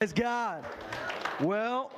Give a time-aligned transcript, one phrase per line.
[0.00, 0.64] Praise God.
[1.42, 1.92] Well,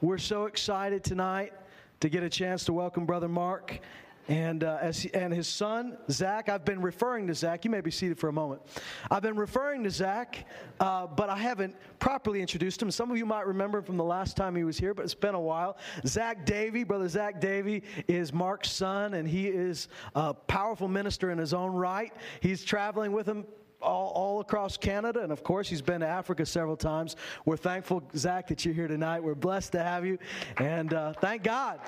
[0.00, 1.52] we're so excited tonight
[1.98, 3.80] to get a chance to welcome Brother Mark
[4.28, 6.48] and, uh, as and his son, Zach.
[6.48, 7.64] I've been referring to Zach.
[7.64, 8.62] You may be seated for a moment.
[9.10, 10.46] I've been referring to Zach,
[10.78, 12.88] uh, but I haven't properly introduced him.
[12.92, 15.12] Some of you might remember him from the last time he was here, but it's
[15.12, 15.76] been a while.
[16.06, 21.38] Zach Davy, Brother Zach Davy, is Mark's son, and he is a powerful minister in
[21.38, 22.14] his own right.
[22.38, 23.44] He's traveling with him
[23.80, 27.16] all, all across Canada, and of course, he's been to Africa several times.
[27.44, 29.22] We're thankful, Zach, that you're here tonight.
[29.22, 30.18] We're blessed to have you,
[30.58, 31.80] and uh, thank God.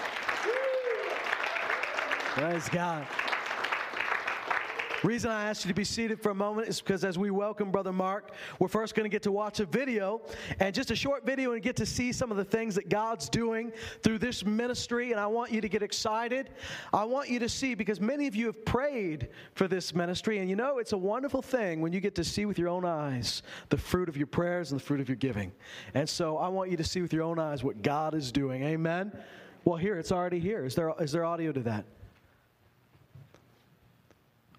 [2.34, 3.06] Praise God.
[5.02, 7.70] Reason I asked you to be seated for a moment is because as we welcome
[7.70, 10.20] Brother Mark, we're first going to get to watch a video
[10.58, 13.30] and just a short video and get to see some of the things that God's
[13.30, 15.10] doing through this ministry.
[15.10, 16.50] And I want you to get excited.
[16.92, 20.38] I want you to see because many of you have prayed for this ministry.
[20.38, 22.84] And you know, it's a wonderful thing when you get to see with your own
[22.84, 25.50] eyes the fruit of your prayers and the fruit of your giving.
[25.94, 28.64] And so I want you to see with your own eyes what God is doing.
[28.64, 29.12] Amen.
[29.64, 30.66] Well, here, it's already here.
[30.66, 31.86] Is there, is there audio to that?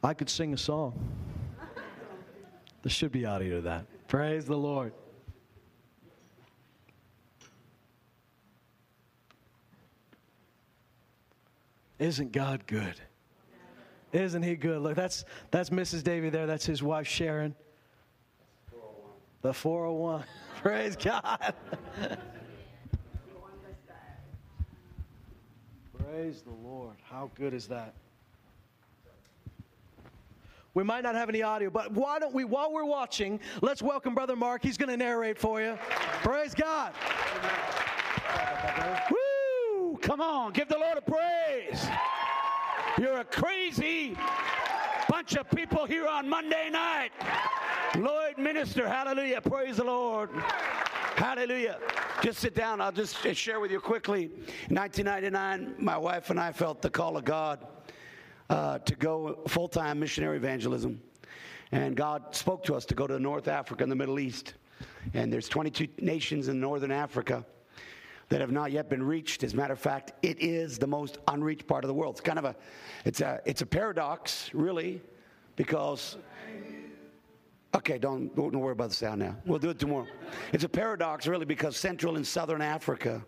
[0.03, 0.93] I could sing a song.
[2.81, 3.85] There should be audio to that.
[4.07, 4.93] Praise the Lord.
[11.99, 12.95] Isn't God good?
[14.11, 14.81] Isn't he good?
[14.81, 16.03] Look, that's that's Mrs.
[16.03, 16.47] Davy there.
[16.47, 17.53] That's his wife Sharon.
[19.43, 20.23] The 401.
[20.61, 21.53] Praise God.
[25.97, 26.95] Praise the Lord.
[27.03, 27.93] How good is that?
[30.73, 34.15] We might not have any audio, but why don't we, while we're watching, let's welcome
[34.15, 34.63] Brother Mark.
[34.63, 35.77] He's going to narrate for you.
[36.23, 36.93] Praise God.
[39.09, 39.97] Woo!
[40.01, 41.85] Come on, give the Lord a praise.
[42.97, 44.15] You're a crazy
[45.09, 47.11] bunch of people here on Monday night.
[47.93, 49.41] Lloydminster, hallelujah.
[49.41, 50.29] Praise the Lord.
[51.15, 51.79] Hallelujah.
[52.21, 52.79] Just sit down.
[52.79, 54.23] I'll just share with you quickly.
[54.69, 57.59] In 1999, my wife and I felt the call of God
[58.51, 61.01] uh, to go full time missionary evangelism.
[61.71, 64.55] And God spoke to us to go to North Africa and the Middle East.
[65.13, 67.45] And there's 22 nations in Northern Africa
[68.27, 69.43] that have not yet been reached.
[69.43, 72.15] As a matter of fact, it is the most unreached part of the world.
[72.15, 72.55] It's kind of a,
[73.05, 75.01] it's a, it's a paradox, really,
[75.55, 76.17] because.
[77.73, 79.37] Okay, don't, don't worry about the sound now.
[79.45, 80.07] We'll do it tomorrow.
[80.51, 83.25] It's a paradox, really, because Central and Southern Africa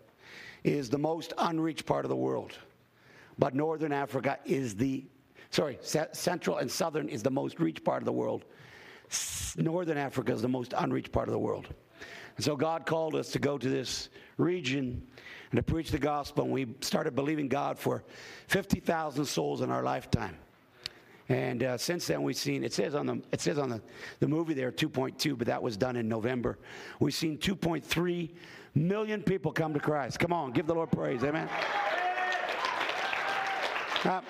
[0.66, 2.58] is the most unreached part of the world.
[3.40, 5.06] But Northern Africa is the
[5.53, 8.44] sorry, Central and Southern is the most reached part of the world.
[9.56, 11.68] Northern Africa is the most unreached part of the world.
[12.36, 15.06] And so God called us to go to this region
[15.52, 16.46] and to preach the gospel.
[16.46, 18.03] And we started believing God for
[18.47, 20.36] 50,000 souls in our lifetime.
[21.30, 23.81] And uh, since then, we've seen, it says on, the, it says on the,
[24.19, 26.58] the movie there 2.2, but that was done in November.
[27.00, 28.31] We've seen 2.3
[28.74, 30.19] million people come to Christ.
[30.19, 31.24] Come on, give the Lord praise.
[31.24, 31.47] Amen.
[34.03, 34.22] Uh,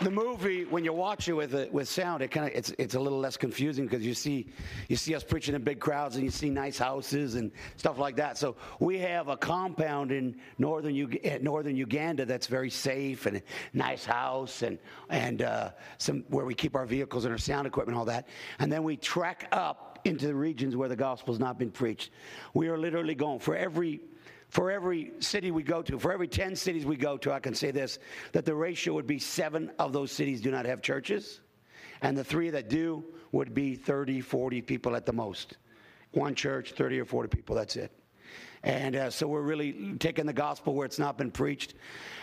[0.02, 3.00] the movie when you watch it with with sound it kind of it's it's a
[3.00, 4.46] little less confusing because you see
[4.88, 8.16] you see us preaching in big crowds and you see nice houses and stuff like
[8.16, 8.38] that.
[8.38, 13.42] So we have a compound in northern U- northern Uganda that's very safe and
[13.74, 14.78] nice house and
[15.10, 18.26] and uh, some where we keep our vehicles and our sound equipment and all that.
[18.58, 22.10] And then we trek up into the regions where the gospel's not been preached.
[22.54, 24.00] We are literally going for every
[24.50, 27.54] for every city we go to, for every 10 cities we go to, I can
[27.54, 27.98] say this
[28.32, 31.40] that the ratio would be seven of those cities do not have churches,
[32.02, 35.56] and the three that do would be 30, 40 people at the most.
[36.12, 37.92] One church, 30 or 40 people, that's it.
[38.64, 41.74] And uh, so we're really taking the gospel where it's not been preached,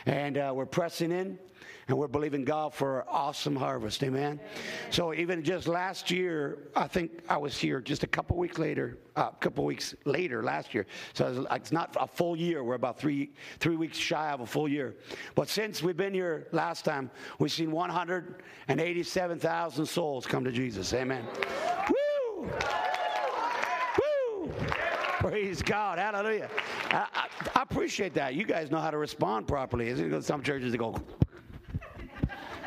[0.06, 1.40] and uh, we're pressing in
[1.88, 4.04] and we're believing God for an awesome harvest.
[4.04, 4.42] Amen.
[4.90, 8.98] So even just last year, I think I was here just a couple weeks later,
[9.16, 10.86] a uh, couple weeks later last year.
[11.14, 12.62] So it's not a full year.
[12.64, 14.96] We're about three three weeks shy of a full year.
[15.36, 17.10] But since we've been here last time,
[17.40, 20.94] we've seen 187,000 souls come to Jesus.
[20.94, 21.24] Amen.
[21.90, 22.42] Woo!
[22.44, 22.52] Woo!
[25.20, 26.00] Praise God.
[26.00, 26.50] Hallelujah.
[26.92, 28.36] I, I, I, appreciate that.
[28.36, 30.22] You guys know how to respond properly.
[30.22, 30.96] Some churches go,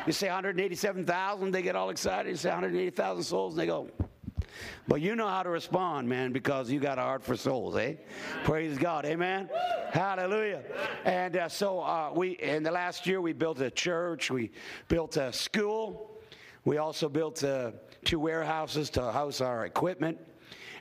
[0.05, 2.29] you say 187,000, they get all excited.
[2.29, 3.89] You say 180,000 souls, and they go.
[4.87, 7.95] But you know how to respond, man, because you got a heart for souls, eh?
[8.43, 9.49] Praise God, amen.
[9.91, 10.63] Hallelujah.
[11.05, 14.51] And uh, so uh, we, in the last year, we built a church, we
[14.87, 16.19] built a school,
[16.65, 17.71] we also built uh,
[18.03, 20.17] two warehouses to house our equipment.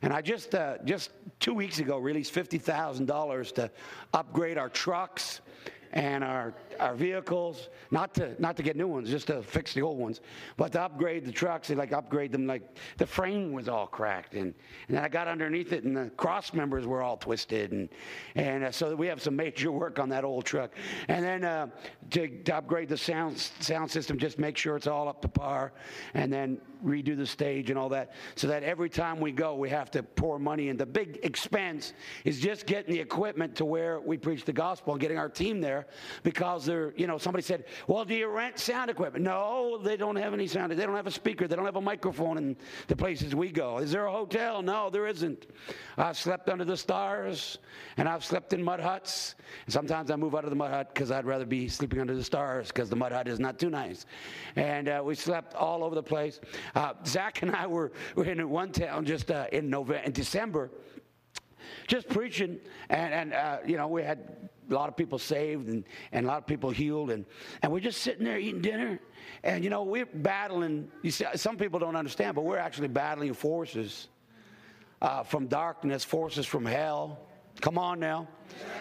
[0.02, 3.70] And I just uh, just two weeks ago released fifty thousand dollars to
[4.14, 5.43] upgrade our trucks
[5.92, 9.82] and our our vehicles, not to not to get new ones, just to fix the
[9.82, 10.20] old ones,
[10.56, 11.69] but to upgrade the trucks.
[11.69, 12.46] They like upgrade them.
[12.46, 12.62] Like
[12.96, 14.54] the frame was all cracked, and
[14.88, 17.88] and then I got underneath it, and the cross members were all twisted, and
[18.37, 20.72] and uh, so we have some major work on that old truck.
[21.08, 21.69] And then uh,
[22.10, 25.72] to, to upgrade the sound sound system, just make sure it's all up to par,
[26.14, 29.70] and then redo the stage and all that, so that every time we go, we
[29.70, 30.76] have to pour money in.
[30.76, 31.92] The big expense
[32.24, 35.60] is just getting the equipment to where we preach the gospel and getting our team
[35.60, 35.86] there,
[36.22, 39.24] because they're, you know, somebody said, well, do you rent sound equipment?
[39.24, 40.72] No, they don't have any sound.
[40.72, 41.46] They don't have a speaker.
[41.46, 42.56] They don't have a microphone in
[42.88, 43.78] the places we go.
[43.78, 44.62] Is there a hotel?
[44.62, 45.46] No, there isn't.
[45.96, 47.58] I've slept under the stars
[47.96, 49.34] and I've slept in mud huts.
[49.66, 52.14] And sometimes I move out of the mud hut because I'd rather be sleeping under
[52.14, 54.06] the stars because the mud hut is not too nice.
[54.56, 56.40] And uh, we slept all over the place.
[56.75, 60.70] Uh, Zach and I were, were in one town just uh, in November, in December
[61.87, 62.58] just preaching,
[62.88, 66.28] and, and uh, you know, we had a lot of people saved and, and a
[66.28, 67.25] lot of people healed, and,
[67.62, 69.00] and we're just sitting there eating dinner.
[69.43, 70.90] And, you know, we're battling.
[71.02, 74.08] You see, some people don't understand, but we're actually battling forces
[75.00, 77.19] uh, from darkness, forces from hell.
[77.60, 78.28] Come on now.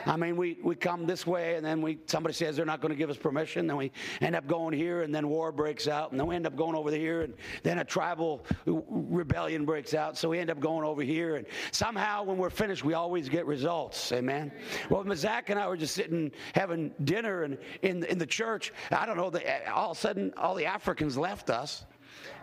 [0.06, 2.92] I mean, we, we come this way, and then we somebody says they're not going
[2.92, 3.68] to give us permission.
[3.68, 3.92] Then we
[4.22, 6.76] end up going here, and then war breaks out, and then we end up going
[6.76, 7.34] over here, and
[7.64, 10.18] then a tribal rebellion breaks out.
[10.18, 13.46] So we end up going over here, and somehow when we're finished, we always get
[13.46, 14.12] results.
[14.12, 14.52] Amen.
[14.90, 19.06] Well, Zach and I were just sitting having dinner, and in in the church, I
[19.06, 19.30] don't know.
[19.30, 21.86] The, all of a sudden, all the Africans left us.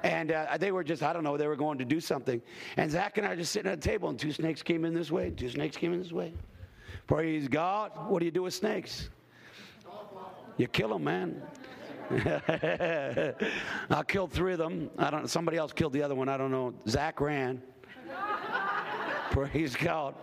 [0.03, 2.41] And uh, they were just, I don't know, they were going to do something.
[2.77, 4.95] And Zach and I were just sitting at a table, and two snakes came in
[4.95, 6.33] this way, two snakes came in this way.
[7.07, 7.93] Praise God.
[8.09, 9.11] What do you do with snakes?
[10.57, 11.43] You kill them, man.
[13.91, 14.91] I killed three of them.
[14.99, 15.29] I don't.
[15.29, 16.29] Somebody else killed the other one.
[16.29, 16.73] I don't know.
[16.89, 17.63] Zach ran.
[19.31, 20.15] Praise God.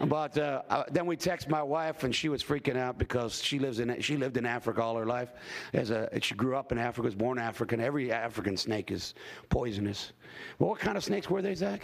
[0.00, 3.78] But uh, then we text my wife, and she was freaking out because she lives
[3.78, 5.32] in she lived in Africa all her life.
[5.72, 7.80] As a she grew up in Africa, was born African.
[7.80, 9.14] Every African snake is
[9.48, 10.12] poisonous.
[10.58, 11.82] Well, what kind of snakes were they, Zach?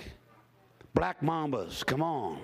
[0.95, 1.85] Black mambas.
[1.85, 2.41] Come on.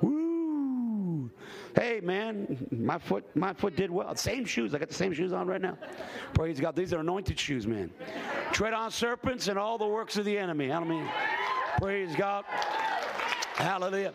[0.00, 1.30] Woo!
[1.74, 4.14] Hey man, my foot my foot did well.
[4.16, 4.74] Same shoes.
[4.74, 5.78] I got the same shoes on right now.
[6.34, 6.76] Praise God.
[6.76, 7.90] These are anointed shoes, man.
[8.52, 10.72] Tread on serpents and all the works of the enemy.
[10.72, 11.08] I mean,
[11.78, 12.44] praise God.
[13.56, 14.12] Hallelujah.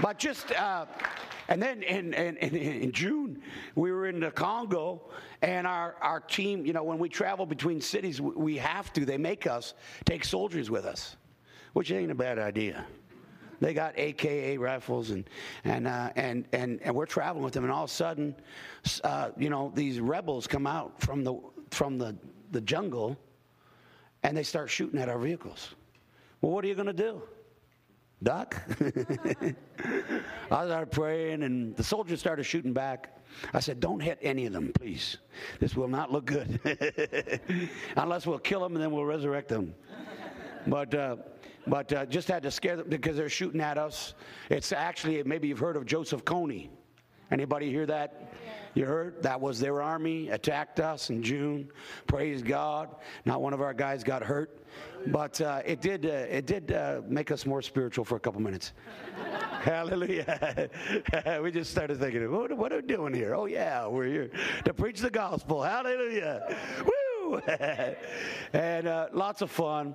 [0.00, 0.86] But just, uh,
[1.48, 3.40] and then in, in, in, June,
[3.76, 5.00] we were in the Congo,
[5.42, 9.16] and our, our team, you know, when we travel between cities, we have to, they
[9.16, 11.16] make us take soldiers with us,
[11.72, 12.84] which ain't a bad idea.
[13.60, 15.28] They got AKA rifles, and,
[15.64, 18.34] and, uh, and, and, and we're traveling with them, and all of a sudden,
[19.02, 21.34] uh, you know, these rebels come out from the,
[21.70, 22.14] from the,
[22.50, 23.16] the jungle,
[24.22, 25.74] and they start shooting at our vehicles.
[26.42, 27.22] Well, what are you going to do?
[28.22, 28.56] Duck.
[30.50, 33.16] I started praying, and the soldiers started shooting back.
[33.52, 35.18] I said, Don't hit any of them, please.
[35.60, 36.58] This will not look good.
[37.96, 39.74] Unless we'll kill them and then we'll resurrect them.
[40.66, 41.16] But, uh,
[41.66, 44.14] but uh, just had to scare them because they're shooting at us.
[44.48, 46.70] It's actually, maybe you've heard of Joseph Kony.
[47.30, 48.32] Anybody hear that?
[48.74, 49.22] You heard?
[49.22, 51.68] That was their army attacked us in June.
[52.06, 52.94] Praise God.
[53.24, 54.62] Not one of our guys got hurt,
[55.06, 56.06] but uh, it did.
[56.06, 58.72] Uh, it did uh, make us more spiritual for a couple minutes.
[59.62, 60.70] Hallelujah.
[61.42, 63.34] we just started thinking, what, what, are we doing here?
[63.34, 64.30] Oh yeah, we're here
[64.64, 65.62] to preach the gospel.
[65.62, 66.56] Hallelujah.
[66.84, 67.38] Woo!
[68.52, 69.94] and uh, lots of fun.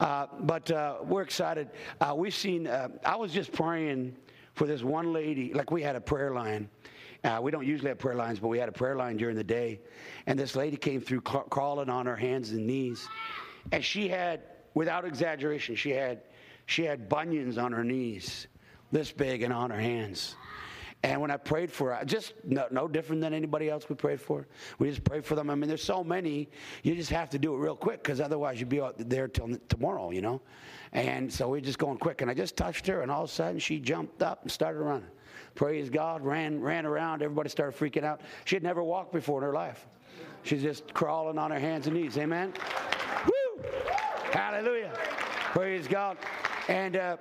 [0.00, 1.68] Uh, but uh, we're excited.
[2.14, 2.66] we've seen.
[2.66, 4.16] I was just praying
[4.54, 5.54] for this one lady.
[5.54, 6.68] Like we had a prayer line
[7.24, 9.44] uh, we don't usually have prayer lines, but we had a prayer line during the
[9.44, 9.80] day.
[10.26, 13.08] And this lady came through crawling on her hands and knees.
[13.70, 14.42] And she had,
[14.74, 16.22] without exaggeration, she had,
[16.66, 18.46] she had bunions on her knees,
[18.90, 20.36] this big, and on her hands.
[21.04, 24.20] And when I prayed for her, just no, no, different than anybody else we prayed
[24.20, 24.46] for.
[24.78, 25.50] We just prayed for them.
[25.50, 26.48] I mean, there's so many,
[26.84, 29.56] you just have to do it real quick because otherwise you'd be out there till
[29.68, 30.40] tomorrow, you know?
[30.92, 32.22] And so we're just going quick.
[32.22, 34.78] And I just touched her, and all of a sudden she jumped up and started
[34.78, 35.08] running
[35.54, 37.22] praise God, ran, ran around.
[37.22, 38.20] Everybody started freaking out.
[38.44, 39.86] She had never walked before in her life.
[40.44, 42.16] She's just crawling on her hands and knees.
[42.18, 42.52] Amen.
[44.42, 44.92] Hallelujah.
[45.52, 46.16] Praise God.
[46.66, 47.16] And uh,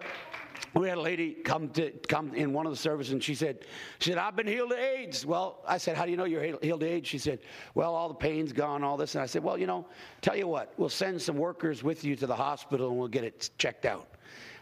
[0.73, 3.59] we had a lady come to come in one of the services, and she said,
[3.99, 6.41] "she said I've been healed of AIDS." Well, I said, "How do you know you're
[6.41, 7.37] healed of AIDS?" She said,
[7.75, 9.85] "Well, all the pain's gone, all this." And I said, "Well, you know,
[10.21, 13.23] tell you what, we'll send some workers with you to the hospital, and we'll get
[13.23, 14.07] it checked out."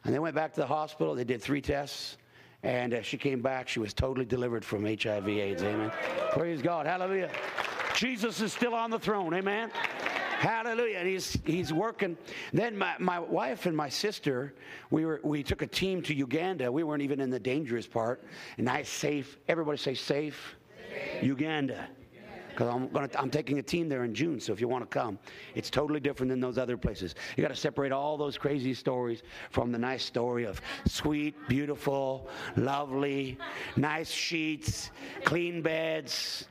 [0.04, 1.16] And they went back to the hospital.
[1.16, 2.18] They did three tests.
[2.62, 3.70] And uh, she came back.
[3.70, 5.64] She was totally delivered from HIV/AIDS.
[5.64, 5.94] Amen.
[6.34, 6.88] Praise God.
[6.88, 7.30] Hallelujah.
[7.96, 9.34] Jesus is still on the throne.
[9.34, 9.72] Amen.
[10.40, 11.00] Hallelujah.
[11.00, 12.18] And he's, he's working.
[12.54, 14.54] Then my, my wife and my sister,
[14.90, 16.72] we, were, we took a team to Uganda.
[16.72, 18.24] We weren't even in the dangerous part.
[18.58, 19.38] Nice, safe.
[19.50, 20.56] Everybody say safe.
[21.22, 21.90] Uganda.
[22.52, 25.00] Because I'm, gonna, I'm taking a team there in June, so if you want to
[25.00, 25.20] come,
[25.56, 27.16] it's totally different than those other places.
[27.36, 32.30] You got to separate all those crazy stories from the nice story of sweet, beautiful,
[32.56, 33.38] lovely,
[33.76, 34.92] nice sheets,
[35.26, 36.48] clean beds,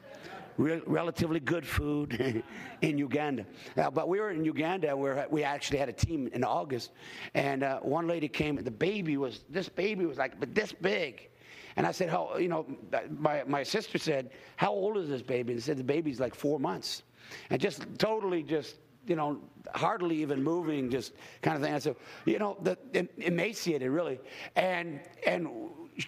[0.58, 2.42] re- relatively good food
[2.82, 3.46] in Uganda.
[3.76, 6.90] Uh, but we were in Uganda where we actually had a team in August,
[7.34, 8.56] and uh, one lady came.
[8.56, 11.30] The baby was this baby was like but this big.
[11.76, 12.66] And I said, how, you know,
[13.08, 15.52] my, my sister said, how old is this baby?
[15.52, 17.04] And said, the baby's like four months.
[17.50, 19.38] And just totally just, you know,
[19.76, 21.72] hardly even moving, just kind of thing.
[21.72, 22.76] I said, you know, the,
[23.18, 24.18] emaciated really.
[24.56, 25.46] And, and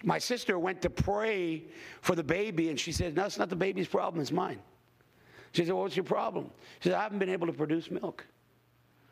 [0.03, 1.65] my sister went to pray
[2.01, 4.59] for the baby and she said, no, it's not the baby's problem, it's mine.
[5.53, 6.49] She said, well, what's your problem?
[6.79, 8.25] She said, I haven't been able to produce milk.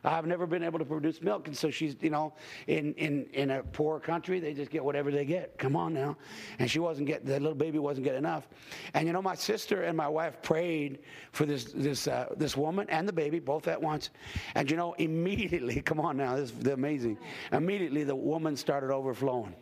[0.04, 1.48] I've never been able to produce milk.
[1.48, 2.34] And so she's, you know,
[2.68, 5.58] in, in, in a poor country, they just get whatever they get.
[5.58, 6.16] Come on now.
[6.58, 8.48] And she wasn't getting, the little baby wasn't getting enough.
[8.94, 11.00] And, you know, my sister and my wife prayed
[11.34, 14.12] for this, this, uh, this woman and the baby, both at once.
[14.56, 17.18] And, you know, immediately, come on now, this is amazing.
[17.52, 19.54] Immediately, the woman started overflowing,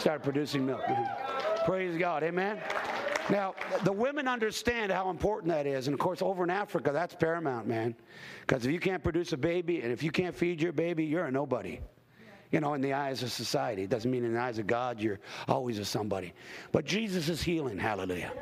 [0.00, 0.82] started producing milk.
[1.64, 2.22] Praise God.
[2.22, 2.58] Amen.
[3.28, 3.54] Now,
[3.84, 5.86] the women understand how important that is.
[5.86, 7.94] And of course, over in Africa, that's paramount, man.
[8.40, 11.26] Because if you can't produce a baby and if you can't feed your baby, you're
[11.26, 11.80] a nobody.
[12.50, 13.84] You know, in the eyes of society.
[13.84, 16.32] It doesn't mean in the eyes of God you're always a somebody.
[16.72, 18.32] But Jesus is healing, hallelujah.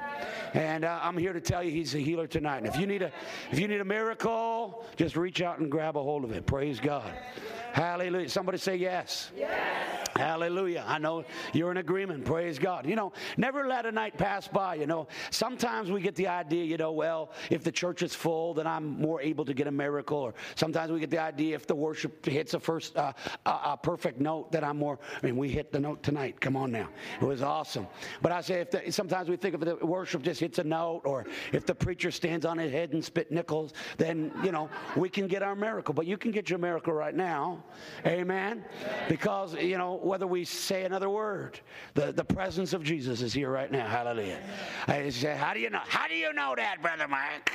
[0.55, 2.59] And uh, I'm here to tell you he's a healer tonight.
[2.59, 3.13] And if you need a
[3.51, 6.47] if you need a miracle, just reach out and grab a hold of it.
[6.47, 7.13] Praise God.
[7.73, 8.29] Hallelujah.
[8.29, 9.31] Somebody say yes.
[9.37, 9.99] Yes.
[10.17, 10.85] Hallelujah.
[10.87, 12.25] I know you're in agreement.
[12.25, 12.87] Praise God.
[12.87, 14.75] You know, never let a night pass by.
[14.75, 18.55] You know, sometimes we get the idea, you know, well, if the church is full,
[18.55, 20.19] then I'm more able to get a miracle.
[20.19, 23.13] Or sometimes we get the idea if the worship hits a first, uh,
[23.47, 26.41] a, a perfect note, that I'm more, I mean, we hit the note tonight.
[26.41, 26.89] Come on now.
[27.21, 27.87] It was awesome.
[28.23, 31.03] But I say, if the, sometimes we think if the worship just hits a note,
[31.05, 35.09] or if the preacher stands on his head and spit nickels, then, you know, we
[35.09, 35.95] can get our miracle.
[35.95, 37.65] But you can get your miracle right now.
[38.07, 38.65] Amen.
[39.09, 41.61] Because, you know, whether we say another word,
[41.95, 43.87] the, the presence of Jesus is here right now.
[43.87, 44.41] Hallelujah.
[44.87, 45.81] I say, how do you know?
[45.85, 47.53] How do you know that, Brother Mark?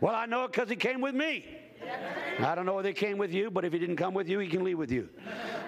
[0.00, 1.46] Well, I know it because he came with me.
[2.38, 4.38] I don't know whether he came with you, but if he didn't come with you,
[4.38, 5.08] he can leave with you.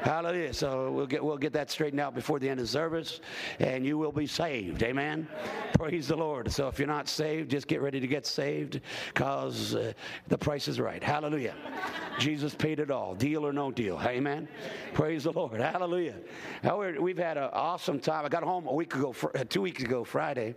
[0.02, 0.52] Hallelujah.
[0.52, 3.20] So we'll get, we'll get that straightened out before the end of the service,
[3.58, 4.82] and you will be saved.
[4.82, 5.26] Amen.
[5.74, 6.52] Praise the Lord.
[6.52, 8.80] So if you're not saved, just get ready to get saved
[9.12, 9.92] because uh,
[10.28, 11.02] the price is right.
[11.02, 11.54] Hallelujah.
[12.18, 14.00] Jesus paid it all, deal or no deal.
[14.04, 14.48] Amen.
[14.92, 15.60] Praise the Lord.
[15.60, 16.16] Hallelujah.
[17.00, 18.24] We've had an awesome time.
[18.24, 20.54] I got home a week ago, uh, two weeks ago, Friday,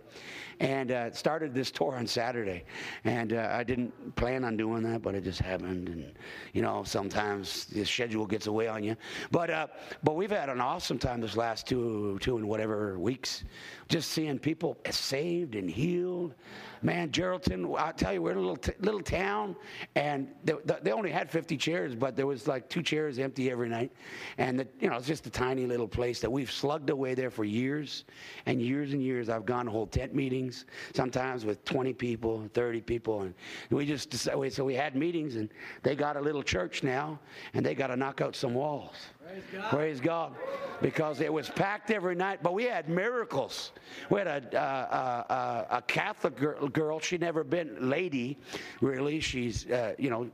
[0.60, 2.64] and uh, started this tour on Saturday.
[3.04, 5.88] And uh, I didn't plan on doing that, but it just happened.
[5.88, 6.12] And
[6.52, 8.96] you know, sometimes the schedule gets away on you.
[9.30, 9.66] But uh,
[10.02, 13.44] but we've had an awesome time this last two two and whatever weeks,
[13.88, 16.34] just seeing people saved and healed
[16.82, 19.56] man, Geraldton, I'll tell you, we're in a little, t- little town,
[19.94, 23.68] and they, they, only had 50 chairs, but there was like two chairs empty every
[23.68, 23.92] night.
[24.38, 27.30] And, the, you know, it's just a tiny little place that we've slugged away there
[27.30, 28.04] for years
[28.46, 29.28] and years and years.
[29.28, 33.22] I've gone to hold tent meetings, sometimes with 20 people, 30 people.
[33.22, 33.34] And
[33.70, 35.48] we just decided, so we had meetings, and
[35.82, 37.18] they got a little church now,
[37.54, 38.96] and they got to knock out some walls.
[39.32, 39.70] Praise God.
[39.70, 40.34] Praise God.
[40.82, 43.72] Because it was packed every night, but we had miracles.
[44.10, 46.36] We had a, a, a, a Catholic
[46.72, 48.38] girl, she'd never been, lady,
[48.80, 49.20] really.
[49.20, 50.28] She's, uh, you know,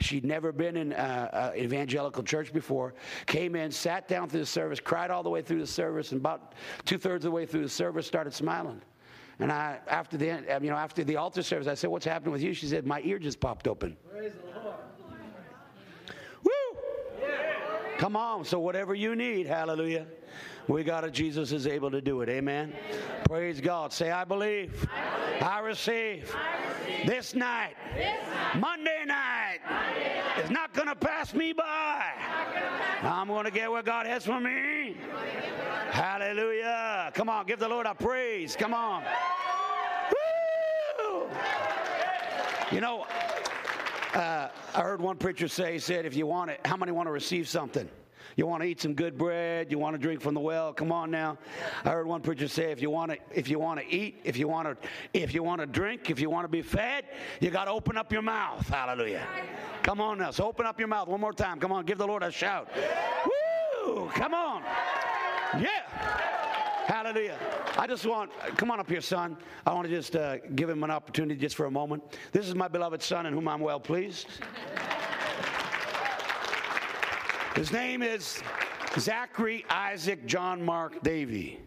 [0.00, 2.94] she'd never been in uh, uh, evangelical church before.
[3.26, 6.20] Came in, sat down through the service, cried all the way through the service, and
[6.20, 6.54] about
[6.84, 8.82] two thirds of the way through the service started smiling.
[9.38, 10.26] And I, after the,
[10.60, 13.00] you know, after the altar service, I said, "What's happening with you?" She said, "My
[13.02, 14.61] ear just popped open." Praise the Lord.
[18.02, 18.44] Come on.
[18.44, 20.08] So, whatever you need, hallelujah,
[20.66, 21.12] we got it.
[21.12, 22.28] Jesus is able to do it.
[22.28, 22.72] Amen.
[22.76, 23.00] Amen.
[23.26, 23.92] Praise God.
[23.92, 24.88] Say, I believe.
[24.92, 25.42] I, believe.
[25.44, 26.34] I, receive.
[26.34, 27.06] I receive.
[27.06, 28.60] This night, this night.
[28.60, 30.42] Monday night, night.
[30.42, 32.10] is not going to pass me by.
[33.02, 34.96] I'm going to get what God has for me.
[35.92, 37.12] Hallelujah.
[37.14, 37.46] Come on.
[37.46, 38.56] Give the Lord a praise.
[38.56, 39.04] Come on.
[41.08, 41.28] Woo!
[42.72, 43.06] You know,
[44.14, 47.06] uh, I heard one preacher say, he said, if you want it, how many want
[47.06, 47.88] to receive something?
[48.36, 49.70] You want to eat some good bread?
[49.70, 50.72] You want to drink from the well?
[50.72, 51.36] Come on now.
[51.84, 54.38] I heard one preacher say, if you want to, if you want to eat, if
[54.38, 57.04] you want to, if you want to drink, if you want to be fed,
[57.40, 58.66] you got to open up your mouth.
[58.66, 59.26] Hallelujah.
[59.82, 60.30] Come on now.
[60.30, 61.60] So open up your mouth one more time.
[61.60, 62.70] Come on, give the Lord a shout.
[63.86, 64.08] Woo!
[64.14, 64.62] Come on.
[65.60, 66.41] Yeah.
[66.92, 67.38] Hallelujah.
[67.78, 69.38] I just want, come on up here, son.
[69.64, 72.02] I want to just uh, give him an opportunity just for a moment.
[72.32, 74.26] This is my beloved son in whom I'm well pleased.
[77.56, 78.42] His name is
[78.98, 81.60] Zachary Isaac John Mark Davy.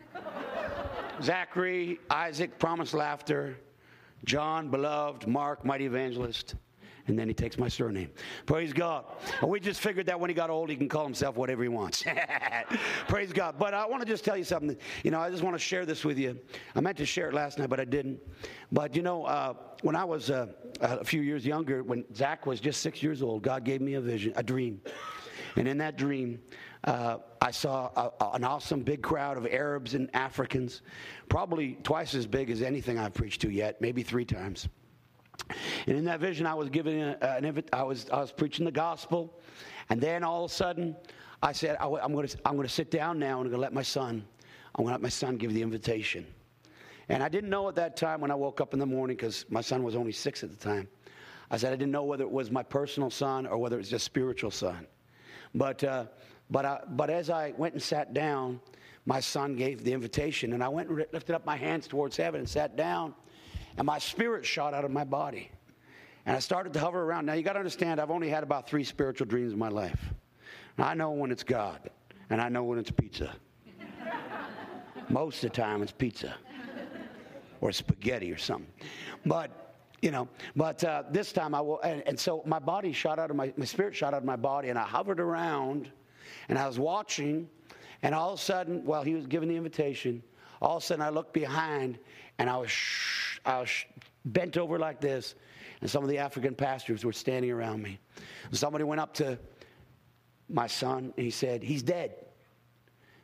[1.23, 3.57] Zachary Isaac Promise Laughter
[4.25, 6.53] John, beloved, Mark, mighty evangelist.
[7.07, 8.09] And then he takes my surname.
[8.45, 9.05] Praise God.
[9.41, 11.69] And we just figured that when he got old, he can call himself whatever he
[11.69, 12.03] wants.
[13.07, 13.55] Praise God.
[13.59, 14.75] But I want to just tell you something.
[15.03, 16.39] You know, I just want to share this with you.
[16.75, 18.19] I meant to share it last night, but I didn't.
[18.71, 20.47] But you know, uh, when I was uh,
[20.81, 24.01] a few years younger, when Zach was just six years old, God gave me a
[24.01, 24.81] vision, a dream.
[25.57, 26.41] And in that dream,
[26.85, 30.81] uh, I saw a, an awesome big crowd of Arabs and Africans,
[31.29, 34.67] probably twice as big as anything I've preached to yet, maybe three times.
[35.87, 39.39] And in that vision, I was giving an I was I was preaching the gospel,
[39.89, 40.95] and then all of a sudden,
[41.41, 43.51] I said, I, am going to I'm going to sit down now and I'm going
[43.51, 44.25] to let my son,
[44.75, 46.25] I'm going to let my son give the invitation.
[47.07, 49.45] And I didn't know at that time when I woke up in the morning because
[49.49, 50.87] my son was only six at the time.
[51.51, 53.89] I said I didn't know whether it was my personal son or whether it was
[53.89, 54.87] just spiritual son.
[55.53, 56.05] But uh,
[56.49, 58.59] but I, but as I went and sat down,
[59.05, 62.39] my son gave the invitation, and I went and lifted up my hands towards heaven
[62.39, 63.13] and sat down
[63.77, 65.51] and my spirit shot out of my body.
[66.25, 67.25] And I started to hover around.
[67.25, 70.13] Now, you got to understand, I've only had about three spiritual dreams in my life.
[70.77, 71.89] Now, I know when it's God,
[72.29, 73.35] and I know when it's pizza.
[75.09, 76.35] Most of the time, it's pizza
[77.61, 78.67] or spaghetti or something.
[79.25, 83.19] But, you know, but uh, this time I will, and, and so my body shot
[83.19, 85.91] out of my, my spirit shot out of my body, and I hovered around,
[86.49, 87.47] and I was watching,
[88.01, 90.23] and all of a sudden, while he was giving the invitation,
[90.59, 91.99] all of a sudden I looked behind,
[92.39, 92.71] and I was.
[92.71, 93.69] Shh, I was
[94.25, 95.35] bent over like this,
[95.81, 97.99] and some of the African pastors were standing around me.
[98.49, 99.37] And somebody went up to
[100.49, 102.15] my son, and he said, He's dead.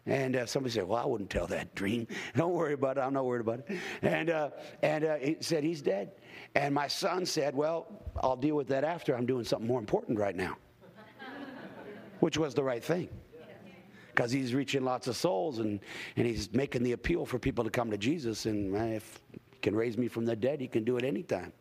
[0.06, 2.08] And uh, somebody said, Well, I wouldn't tell that dream.
[2.36, 3.02] Don't worry about it.
[3.02, 3.78] I'm not worried about it.
[4.02, 4.50] And, uh,
[4.82, 6.12] and uh, he said, He's dead.
[6.56, 7.88] And my son said, Well,
[8.22, 9.16] I'll deal with that after.
[9.16, 10.58] I'm doing something more important right now,
[12.20, 13.10] which was the right thing.
[14.08, 15.80] Because he's reaching lots of souls and,
[16.18, 18.46] and he's making the appeal for people to come to Jesus.
[18.46, 19.22] And if
[19.62, 20.60] can raise me from the dead.
[20.62, 21.54] He can do it anytime.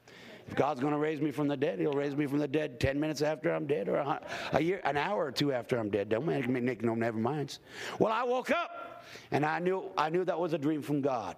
[0.46, 2.80] If God's going to raise me from the dead, He'll raise me from the dead
[2.80, 4.20] 10 minutes after I'm dead or a,
[4.52, 6.08] a year, an hour or two after I'm dead.
[6.08, 7.60] Don't make, no never minds.
[7.98, 11.36] Well, I woke up and I knew, I knew that was a dream from God.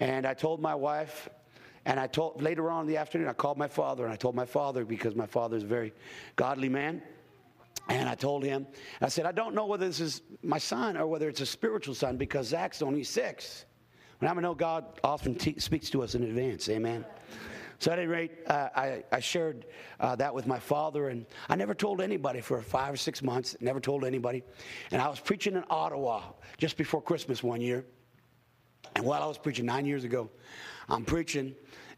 [0.00, 1.28] And I told my wife,
[1.86, 4.34] and I told later on in the afternoon, I called my father and I told
[4.34, 5.92] my father because my father is a very
[6.36, 7.02] godly man.
[7.88, 8.66] And I told him,
[9.02, 11.94] I said, I don't know whether this is my son or whether it's a spiritual
[11.94, 13.66] son because Zach's only six.
[14.20, 16.68] And I know God often te- speaks to us in advance.
[16.68, 17.04] Amen.
[17.78, 19.66] So at any rate, uh, I, I, shared
[20.00, 23.56] uh, that with my father, and I never told anybody for five or six months.
[23.60, 24.42] Never told anybody.
[24.90, 26.22] And I was preaching in Ottawa
[26.56, 27.84] just before Christmas one year.
[28.94, 30.30] And while I was preaching nine years ago,
[30.88, 31.54] I'm preaching,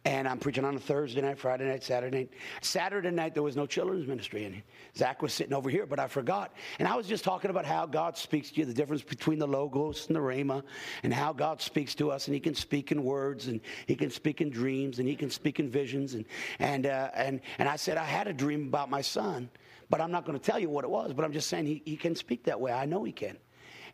[0.07, 2.31] and I'm preaching on a Thursday night, Friday night, Saturday night.
[2.61, 4.45] Saturday night, there was no children's ministry.
[4.45, 4.63] And
[4.97, 6.55] Zach was sitting over here, but I forgot.
[6.79, 9.49] And I was just talking about how God speaks to you, the difference between the
[9.49, 10.63] Logos and the Rhema,
[11.03, 12.29] and how God speaks to us.
[12.29, 15.29] And He can speak in words, and He can speak in dreams, and He can
[15.29, 16.15] speak in visions.
[16.15, 16.25] And,
[16.61, 19.51] and, uh, and, and I said, I had a dream about my son,
[19.91, 21.83] but I'm not going to tell you what it was, but I'm just saying he,
[21.85, 22.71] he can speak that way.
[22.73, 23.39] I know He can.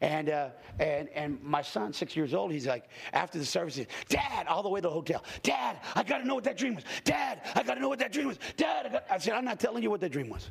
[0.02, 0.48] And, uh,
[0.80, 4.60] and, and my son, six years old, he's like, after the service, says, Dad, all
[4.64, 6.82] the way to the hotel, Dad, I got to know what that dream was.
[7.04, 8.40] Dad, I got to know what that dream was.
[8.56, 10.50] Dad, I, I said, I'm not telling you what that dream was.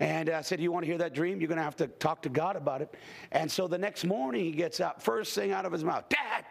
[0.00, 1.40] And I said, You want to hear that dream?
[1.40, 2.94] You're going to have to talk to God about it.
[3.32, 6.46] And so the next morning, he gets up, first thing out of his mouth, Dad,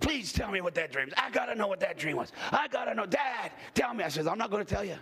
[0.00, 1.14] please tell me what that dream is.
[1.16, 2.32] I got to know what that dream was.
[2.52, 3.06] I got to know.
[3.06, 4.04] Dad, tell me.
[4.04, 4.96] I said, I'm not going to tell you.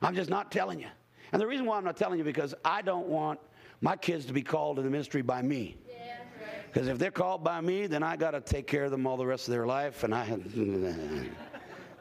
[0.00, 0.88] I'm just not telling you.
[1.32, 3.40] And the reason why I'm not telling you because I don't want
[3.84, 5.76] my kids to be called to the ministry by me.
[6.72, 9.18] Because if they're called by me, then I got to take care of them all
[9.18, 10.38] the rest of their life, and I.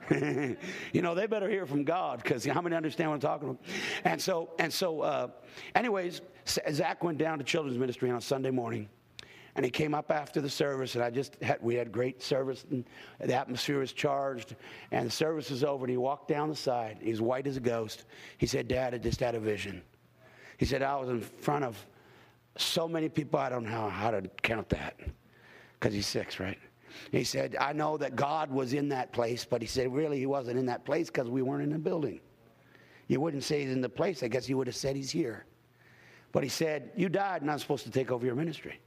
[0.94, 3.62] you know, they better hear from God because how many understand what I'm talking about?
[4.06, 5.28] And so, and so, uh,
[5.76, 6.22] anyways,
[6.72, 8.88] Zach went down to children's ministry on Sunday morning,
[9.56, 12.66] and he came up after the service, and I just had, we had great service,
[12.72, 12.86] and
[13.20, 14.56] the atmosphere was charged,
[14.92, 17.00] and the service was over, and he walked down the side.
[17.02, 18.06] He's white as a ghost.
[18.38, 19.84] He said, "Dad, I just had a vision."
[20.58, 21.84] He said, I was in front of
[22.58, 25.00] so many people, I don't know how to count that
[25.80, 26.60] because he's six, right?
[27.12, 30.28] He said, I know that God was in that place, but he said, really, he
[30.28, 32.20] wasn't in that place because we weren't in the building.
[33.08, 34.24] You wouldn't say he's in the place.
[34.24, 35.46] I guess you would have said he's here.
[36.32, 38.80] But he said, You died, and I'm supposed to take over your ministry.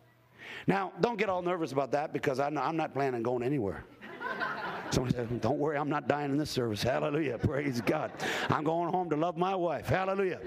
[0.67, 3.85] Now, don't get all nervous about that because I'm not planning on going anywhere.
[4.91, 6.83] Someone said, Don't worry, I'm not dying in this service.
[6.83, 7.39] Hallelujah.
[7.39, 8.13] Praise God.
[8.49, 9.87] I'm going home to love my wife.
[9.89, 10.41] Hallelujah.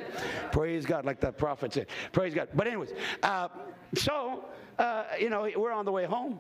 [0.52, 1.88] Praise God, like that prophet said.
[2.12, 2.50] Praise God.
[2.54, 3.50] But, anyways, uh,
[3.96, 4.46] so,
[4.78, 6.40] uh, you know, we're on the way home.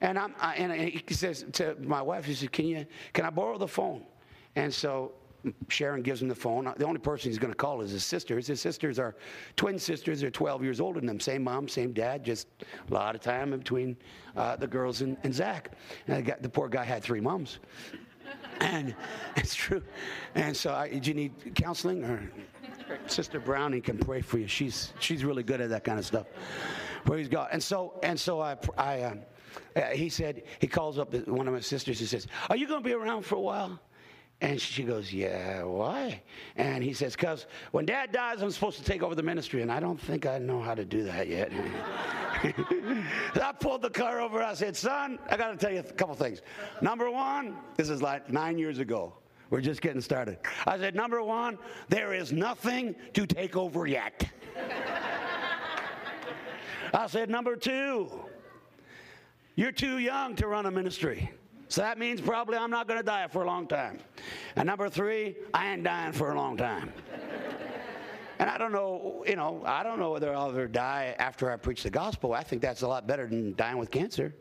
[0.00, 3.30] And, I'm, I, and he says to my wife, he says, can, you, can I
[3.30, 4.04] borrow the phone?
[4.56, 5.12] And so
[5.68, 6.72] Sharon gives him the phone.
[6.76, 8.46] The only person he's going to call is his sisters.
[8.46, 9.16] His sisters are
[9.56, 10.20] twin sisters.
[10.20, 11.20] They're 12 years older than him.
[11.20, 12.48] Same mom, same dad, just
[12.88, 13.96] a lot of time between
[14.36, 15.72] uh, the girls and, and Zach.
[16.06, 17.58] And got, the poor guy had three moms.
[18.60, 18.94] And
[19.36, 19.82] it's true.
[20.36, 22.30] And so, I, do you need counseling or
[23.08, 24.46] Sister Browning can pray for you?
[24.46, 26.26] She's she's really good at that kind of stuff.
[27.04, 27.48] Praise God.
[27.50, 29.00] And so and so I I.
[29.74, 31.98] Uh, he said he calls up one of my sisters.
[31.98, 33.80] He says, "Are you going to be around for a while?"
[34.42, 36.20] And she goes, Yeah, why?
[36.56, 39.70] And he says, Because when dad dies, I'm supposed to take over the ministry, and
[39.70, 41.52] I don't think I know how to do that yet.
[43.40, 44.42] I pulled the car over.
[44.42, 46.42] I said, Son, I got to tell you a couple things.
[46.80, 49.14] Number one, this is like nine years ago.
[49.48, 50.38] We're just getting started.
[50.66, 51.56] I said, Number one,
[51.88, 54.28] there is nothing to take over yet.
[56.92, 58.10] I said, Number two,
[59.54, 61.30] you're too young to run a ministry.
[61.72, 63.98] So that means probably I'm not going to die for a long time.
[64.56, 66.92] And number three, I ain't dying for a long time.
[68.38, 71.56] and I don't know, you know, I don't know whether I'll ever die after I
[71.56, 72.34] preach the gospel.
[72.34, 74.34] I think that's a lot better than dying with cancer.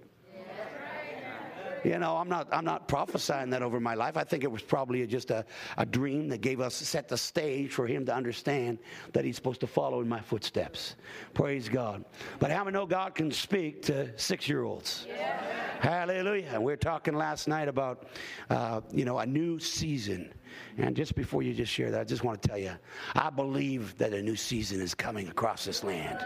[1.83, 4.17] You know, I'm not, I'm not prophesying that over my life.
[4.17, 5.45] I think it was probably just a,
[5.77, 8.79] a dream that gave us, set the stage for him to understand
[9.13, 10.95] that he's supposed to follow in my footsteps.
[11.33, 12.05] Praise God.
[12.39, 15.07] But how many know God can speak to six year olds?
[15.09, 15.41] Yeah.
[15.81, 16.49] Hallelujah.
[16.53, 18.05] And we are talking last night about,
[18.51, 20.31] uh, you know, a new season.
[20.77, 22.73] And just before you just share that, I just want to tell you,
[23.15, 26.23] I believe that a new season is coming across this land.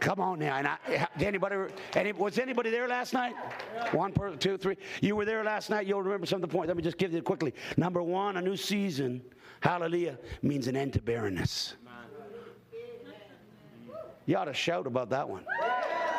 [0.00, 0.56] Come on now.
[0.56, 1.56] And I, eh, anybody,
[1.94, 3.34] any, was anybody there last night?
[3.92, 4.76] One, person, two, three.
[5.00, 5.86] You were there last night.
[5.86, 6.68] You'll remember some of the points.
[6.68, 7.54] Let me just give you quickly.
[7.76, 9.22] Number one, a new season,
[9.60, 11.74] hallelujah, means an end to barrenness.
[14.26, 15.44] You ought to shout about that one.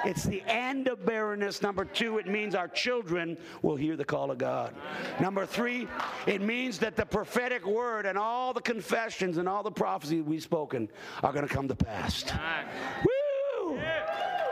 [0.03, 1.61] It's the end of barrenness.
[1.61, 4.73] Number two, it means our children will hear the call of God.
[5.19, 5.87] Number three,
[6.25, 10.41] it means that the prophetic word and all the confessions and all the prophecies we've
[10.41, 10.89] spoken
[11.23, 12.25] are going to come to pass.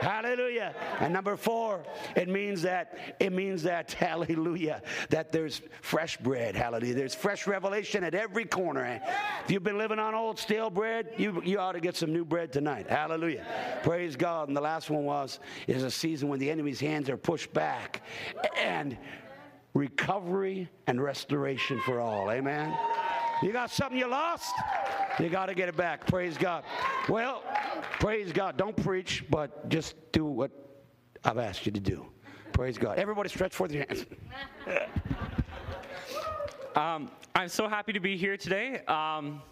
[0.00, 0.74] Hallelujah.
[0.98, 1.84] And number four,
[2.16, 6.56] it means that, it means that, hallelujah, that there's fresh bread.
[6.56, 6.94] Hallelujah.
[6.94, 9.00] There's fresh revelation at every corner.
[9.44, 12.24] If you've been living on old stale bread, you, you ought to get some new
[12.24, 12.88] bread tonight.
[12.88, 13.44] Hallelujah.
[13.82, 14.48] Praise God.
[14.48, 18.02] And the last one was, is a season when the enemy's hands are pushed back
[18.56, 18.96] and
[19.74, 22.30] recovery and restoration for all.
[22.30, 22.74] Amen.
[23.42, 24.54] You got something you lost?
[25.18, 26.06] You got to get it back.
[26.06, 26.64] Praise God.
[27.08, 27.42] Well,
[27.98, 28.56] praise God.
[28.56, 30.50] Don't preach, but just do what
[31.24, 32.06] I've asked you to do.
[32.52, 32.98] Praise God.
[32.98, 34.06] Everybody stretch forth your hands.
[36.76, 38.84] Um, I'm so happy to be here today.
[38.86, 39.42] Um,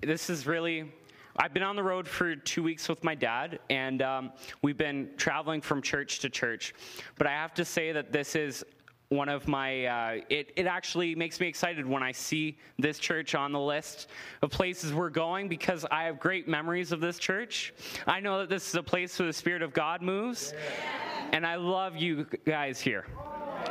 [0.00, 0.92] this is really,
[1.36, 4.32] I've been on the road for two weeks with my dad, and um,
[4.62, 6.74] we've been traveling from church to church.
[7.16, 8.64] But I have to say that this is
[9.10, 13.34] one of my uh, it, it actually makes me excited when i see this church
[13.34, 14.08] on the list
[14.42, 17.72] of places we're going because i have great memories of this church.
[18.06, 20.52] I know that this is a place where the spirit of god moves
[21.32, 23.06] and i love you guys here.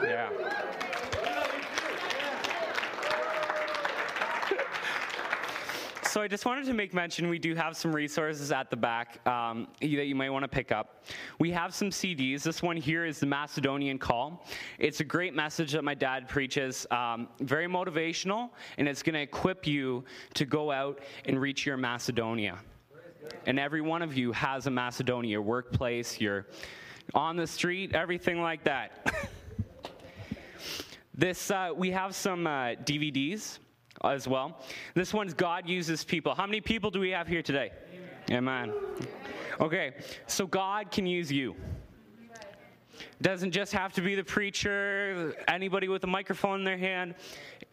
[0.01, 0.86] Yeah
[6.17, 9.19] So I just wanted to make mention we do have some resources at the back
[9.27, 11.05] um, that you might want to pick up.
[11.37, 12.41] We have some CDs.
[12.41, 14.43] This one here is the Macedonian Call.
[14.79, 18.49] It's a great message that my dad preaches, um, very motivational,
[18.79, 20.03] and it's going to equip you
[20.33, 22.57] to go out and reach your Macedonia.
[23.45, 26.47] And every one of you has a Macedonia, workplace, your
[27.13, 29.29] on the street, everything like that.
[31.13, 33.59] this uh, we have some uh, DVDs
[34.03, 34.59] as well.
[34.93, 36.35] This one's God uses people.
[36.35, 37.71] How many people do we have here today?
[38.29, 38.69] Amen.
[38.69, 39.07] Amen.
[39.59, 39.93] Okay,
[40.27, 41.55] so God can use you.
[43.21, 47.15] Doesn't just have to be the preacher, anybody with a microphone in their hand.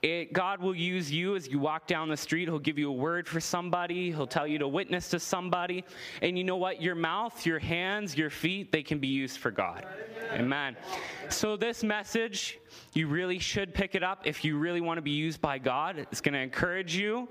[0.03, 2.49] It, God will use you as you walk down the street.
[2.49, 4.11] He'll give you a word for somebody.
[4.11, 5.85] He'll tell you to witness to somebody.
[6.21, 6.83] And you know what?
[6.83, 9.87] Your mouth, your hands, your feet, they can be used for God.
[10.33, 10.77] Amen.
[11.31, 12.59] So, this message,
[12.93, 15.99] you really should pick it up if you really want to be used by God.
[15.99, 17.29] It's going to encourage you.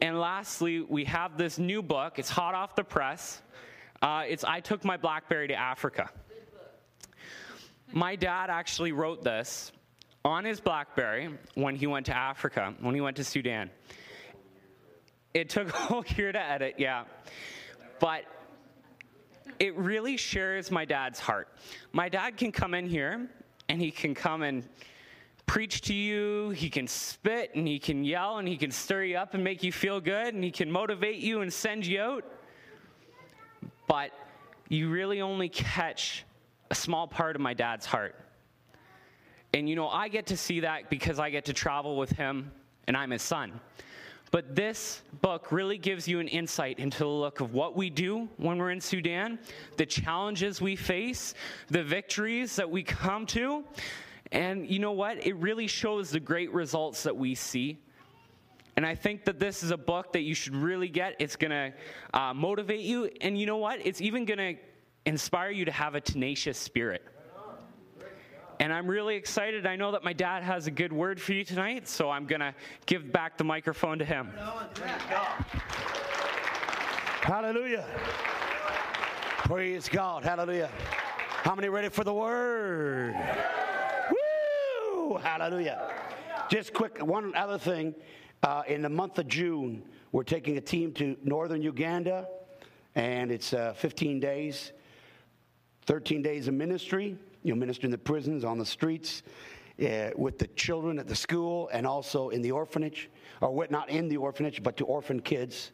[0.00, 2.18] And lastly, we have this new book.
[2.18, 3.40] It's hot off the press.
[4.02, 6.10] Uh, it's I Took My Blackberry to Africa.
[7.92, 9.70] My dad actually wrote this
[10.24, 13.70] on his Blackberry when he went to Africa, when he went to Sudan.
[15.34, 17.04] It took a whole year to edit, yeah.
[18.00, 18.24] But
[19.60, 21.48] it really shares my dad's heart.
[21.92, 23.30] My dad can come in here
[23.68, 24.68] and he can come and
[25.46, 29.16] preach to you, he can spit and he can yell and he can stir you
[29.16, 32.24] up and make you feel good and he can motivate you and send you out
[33.86, 34.10] but
[34.68, 36.24] you really only catch
[36.70, 38.14] a small part of my dad's heart.
[39.54, 42.50] And you know, I get to see that because I get to travel with him
[42.86, 43.60] and I'm his son.
[44.30, 48.30] But this book really gives you an insight into the look of what we do
[48.38, 49.38] when we're in Sudan,
[49.76, 51.34] the challenges we face,
[51.68, 53.62] the victories that we come to.
[54.32, 55.26] And you know what?
[55.26, 57.78] It really shows the great results that we see.
[58.76, 61.16] And I think that this is a book that you should really get.
[61.18, 61.72] It's going to
[62.18, 63.10] uh, motivate you.
[63.20, 63.84] And you know what?
[63.84, 64.54] It's even going to
[65.04, 67.02] inspire you to have a tenacious spirit.
[68.60, 69.66] And I'm really excited.
[69.66, 72.40] I know that my dad has a good word for you tonight, so I'm going
[72.40, 72.54] to
[72.86, 74.30] give back the microphone to him.
[77.22, 77.84] Hallelujah.
[79.38, 80.24] Praise God.
[80.24, 80.70] Hallelujah.
[81.42, 83.16] How many ready for the word?
[84.10, 85.16] Woo!
[85.16, 85.90] Hallelujah.
[86.48, 87.94] Just quick, one other thing.
[88.42, 92.26] Uh, in the month of June, we're taking a team to northern Uganda,
[92.96, 94.72] and it's uh, 15 days,
[95.86, 97.16] 13 days of ministry.
[97.44, 99.22] You'll minister in the prisons, on the streets,
[99.80, 104.08] uh, with the children at the school, and also in the orphanage, or not in
[104.08, 105.70] the orphanage, but to orphan kids.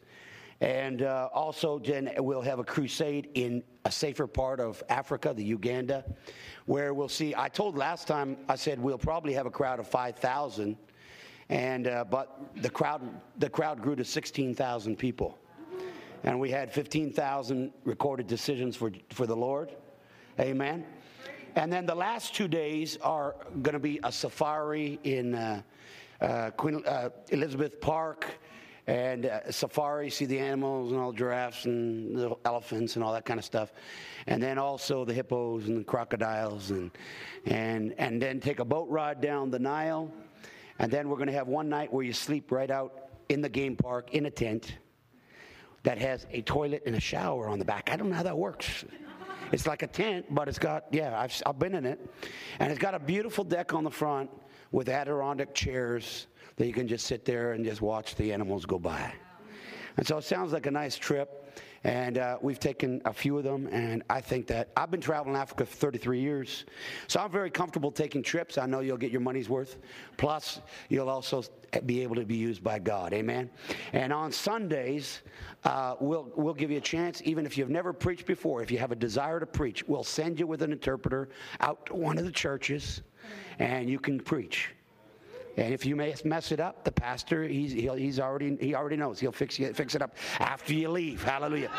[0.61, 5.43] And uh, also, then we'll have a crusade in a safer part of Africa, the
[5.43, 6.05] Uganda,
[6.67, 7.33] where we'll see.
[7.35, 10.77] I told last time, I said we'll probably have a crowd of 5,000
[11.49, 13.01] and uh, but the crowd
[13.37, 15.37] the crowd grew to 16,000 people,
[16.23, 19.75] and we had 15,000 recorded decisions for for the Lord,
[20.39, 20.85] Amen.
[21.55, 25.61] And then the last two days are going to be a safari in uh,
[26.21, 28.25] uh, Queen uh, Elizabeth Park.
[28.87, 33.13] And uh, safari, see the animals and all the giraffes and the elephants and all
[33.13, 33.71] that kind of stuff,
[34.25, 36.89] and then also the hippos and the crocodiles, and
[37.45, 40.11] and and then take a boat ride down the Nile,
[40.79, 43.49] and then we're going to have one night where you sleep right out in the
[43.49, 44.77] game park in a tent
[45.83, 47.89] that has a toilet and a shower on the back.
[47.91, 48.85] I don't know how that works.
[49.51, 51.99] It's like a tent, but it's got, yeah, I've, I've been in it.
[52.59, 54.29] And it's got a beautiful deck on the front
[54.71, 58.77] with Adirondack chairs that you can just sit there and just watch the animals go
[58.77, 59.13] by.
[59.99, 61.53] And so it sounds like a nice trip.
[61.83, 65.35] And uh, we've taken a few of them, and I think that I've been traveling
[65.35, 66.63] Africa for 33 years.
[67.07, 68.57] So I'm very comfortable taking trips.
[68.57, 69.77] I know you'll get your money's worth.
[70.15, 71.43] Plus, you'll also
[71.85, 73.13] be able to be used by God.
[73.13, 73.49] Amen.
[73.91, 75.21] And on Sundays,
[75.65, 78.77] uh, we'll, we'll give you a chance, even if you've never preached before, if you
[78.77, 81.27] have a desire to preach, we'll send you with an interpreter
[81.59, 83.01] out to one of the churches,
[83.59, 84.69] and you can preach.
[85.59, 89.19] And if you mess it up, the pastor, he's, he's already, he already knows.
[89.19, 91.21] He'll fix, you, fix it up after you leave.
[91.21, 91.69] Hallelujah.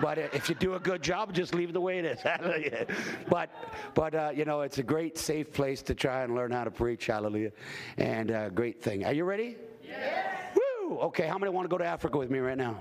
[0.00, 2.20] But if you do a good job, just leave it the way it is.
[2.22, 2.86] Hallelujah.
[3.28, 3.50] But,
[3.94, 6.70] but uh, you know, it's a great, safe place to try and learn how to
[6.70, 7.06] preach.
[7.06, 7.50] Hallelujah.
[7.98, 9.04] And uh, great thing.
[9.04, 9.56] Are you ready?
[9.82, 10.56] Yes.
[10.56, 10.98] Woo!
[11.00, 12.80] Okay, how many want to go to Africa with me right now?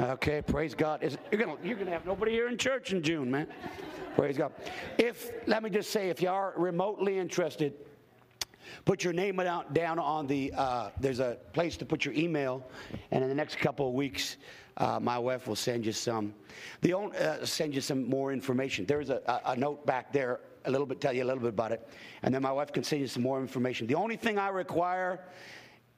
[0.00, 1.02] Okay, praise God.
[1.02, 3.46] Is, you're going you're gonna have nobody here in church in June, man.
[4.14, 4.52] Praise God.
[4.96, 7.74] If, let me just say, if you are remotely interested,
[8.84, 12.68] Put your name out, down on the, uh, there's a place to put your email,
[13.10, 14.36] and in the next couple of weeks,
[14.76, 16.34] uh, my wife will send you some.
[16.82, 18.84] The uh, send you some more information.
[18.84, 21.72] There's a, a note back there, a little bit, tell you a little bit about
[21.72, 21.88] it,
[22.22, 23.86] and then my wife can send you some more information.
[23.86, 25.20] The only thing I require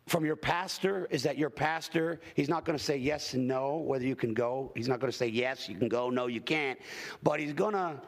[0.07, 3.77] from your pastor is that your pastor, he's not going to say yes and no
[3.77, 4.73] whether you can go.
[4.75, 6.79] He's not going to say yes, you can go, no, you can't.
[7.23, 8.01] But he's going to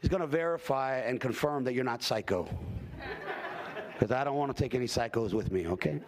[0.00, 2.48] he's going to verify and confirm that you're not psycho
[4.02, 6.00] because I don't want to take any psychos with me, okay?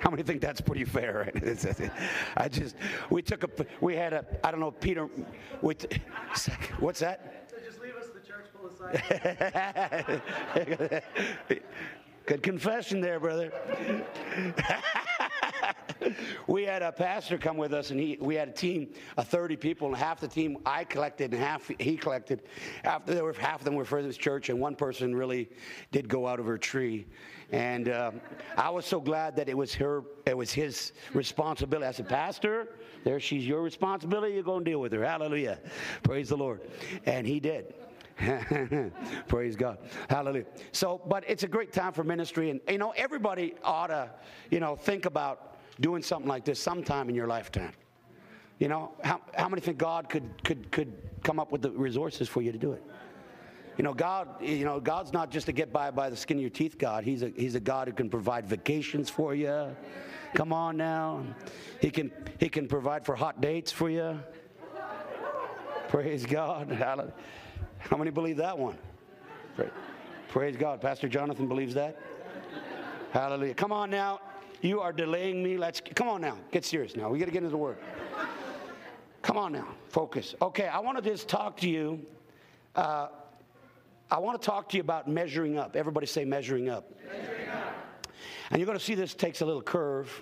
[0.00, 1.32] How many think that's pretty fair?
[1.34, 1.90] Right?
[2.36, 2.76] I just,
[3.08, 5.08] we took a, we had a, I don't know, Peter,
[5.62, 5.98] we t-
[6.78, 7.48] what's that?
[7.50, 8.76] So Just leave us the church full of
[12.26, 13.52] Good confession there, brother.
[16.48, 19.54] we had a pastor come with us, and he, we had a team of 30
[19.54, 22.42] people, and half the team I collected and half he collected.
[22.82, 25.48] After there were half of them were for this church, and one person really
[25.92, 27.06] did go out of her tree.
[27.52, 28.10] And uh,
[28.56, 31.86] I was so glad that it was her, it was his responsibility.
[31.86, 32.70] I said, Pastor,
[33.04, 34.34] there she's your responsibility.
[34.34, 35.04] You're going to deal with her.
[35.04, 35.60] Hallelujah.
[36.02, 36.62] Praise the Lord.
[37.04, 37.72] And he did.
[39.28, 39.78] Praise God.
[40.08, 40.46] Hallelujah.
[40.72, 42.50] So, but it's a great time for ministry.
[42.50, 44.10] And, you know, everybody ought to,
[44.50, 47.72] you know, think about doing something like this sometime in your lifetime.
[48.58, 52.28] You know, how, how many think God could, could, could come up with the resources
[52.28, 52.82] for you to do it?
[53.76, 56.40] You know, God, you know, God's not just a get by by the skin of
[56.40, 57.04] your teeth God.
[57.04, 59.76] He's a, he's a God who can provide vacations for you.
[60.34, 61.26] Come on now.
[61.82, 64.18] He can, he can provide for hot dates for you.
[65.88, 66.70] Praise God.
[66.70, 67.12] Hallelujah.
[67.90, 68.76] How many believe that one?
[70.28, 70.80] Praise God.
[70.80, 71.96] Pastor Jonathan believes that.
[73.12, 73.54] Hallelujah.
[73.54, 74.20] Come on now.
[74.60, 75.56] You are delaying me.
[75.56, 76.36] Let's come on now.
[76.50, 77.08] Get serious now.
[77.08, 77.78] We got to get into the word.
[79.22, 79.68] Come on now.
[79.88, 80.34] Focus.
[80.42, 82.04] Okay, I want to just talk to you.
[82.74, 83.08] Uh,
[84.10, 85.76] I want to talk to you about measuring up.
[85.76, 86.92] Everybody say measuring up.
[87.06, 87.74] measuring up.
[88.50, 90.20] And you're going to see this takes a little curve.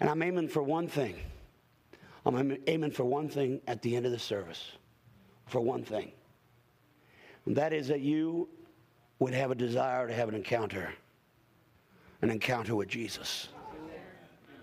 [0.00, 1.16] And I'm aiming for one thing.
[2.26, 4.72] I'm aiming for one thing at the end of the service.
[5.46, 6.12] For one thing.
[7.46, 8.48] And that is that you
[9.18, 10.92] would have a desire to have an encounter,
[12.22, 13.48] an encounter with Jesus.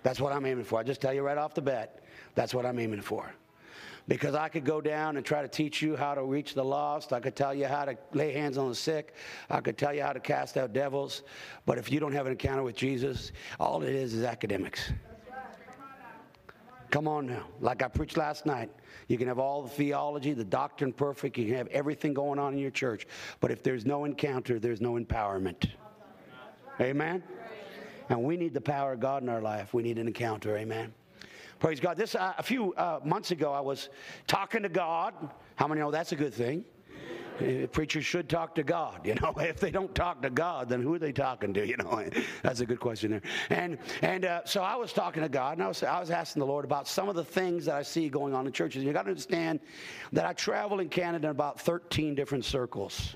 [0.03, 0.79] That's what I'm aiming for.
[0.79, 3.31] I just tell you right off the bat, that's what I'm aiming for.
[4.07, 7.13] Because I could go down and try to teach you how to reach the lost.
[7.13, 9.13] I could tell you how to lay hands on the sick.
[9.49, 11.21] I could tell you how to cast out devils.
[11.67, 14.91] But if you don't have an encounter with Jesus, all it is is academics.
[16.89, 17.45] Come on now.
[17.61, 18.69] Like I preached last night,
[19.07, 22.53] you can have all the theology, the doctrine perfect, you can have everything going on
[22.53, 23.07] in your church.
[23.39, 25.69] But if there's no encounter, there's no empowerment.
[26.79, 27.23] Amen?
[28.09, 29.73] And we need the power of God in our life.
[29.73, 30.57] We need an encounter.
[30.57, 30.93] Amen.
[31.59, 31.95] Praise God.
[31.95, 33.89] This uh, a few uh, months ago, I was
[34.25, 35.13] talking to God.
[35.55, 36.65] How many know that's a good thing?
[37.41, 39.05] Uh, preachers should talk to God.
[39.05, 41.67] You know, if they don't talk to God, then who are they talking to?
[41.67, 42.07] You know,
[42.43, 43.21] that's a good question there.
[43.49, 46.41] And and uh, so I was talking to God, and I was I was asking
[46.41, 48.83] the Lord about some of the things that I see going on in churches.
[48.83, 49.59] You got to understand
[50.13, 53.15] that I travel in Canada in about 13 different circles,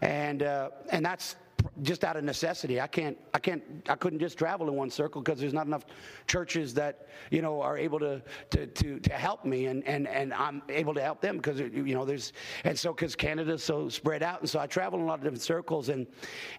[0.00, 1.36] and uh, and that's
[1.80, 2.80] just out of necessity.
[2.80, 5.86] I can't, I can't, I couldn't just travel in one circle because there's not enough
[6.26, 10.34] churches that you know are able to to to, to help me, and and and
[10.34, 14.22] I'm able to help them because you know there's and so because Canada's so spread
[14.22, 16.06] out, and so I travel in a lot of different circles, and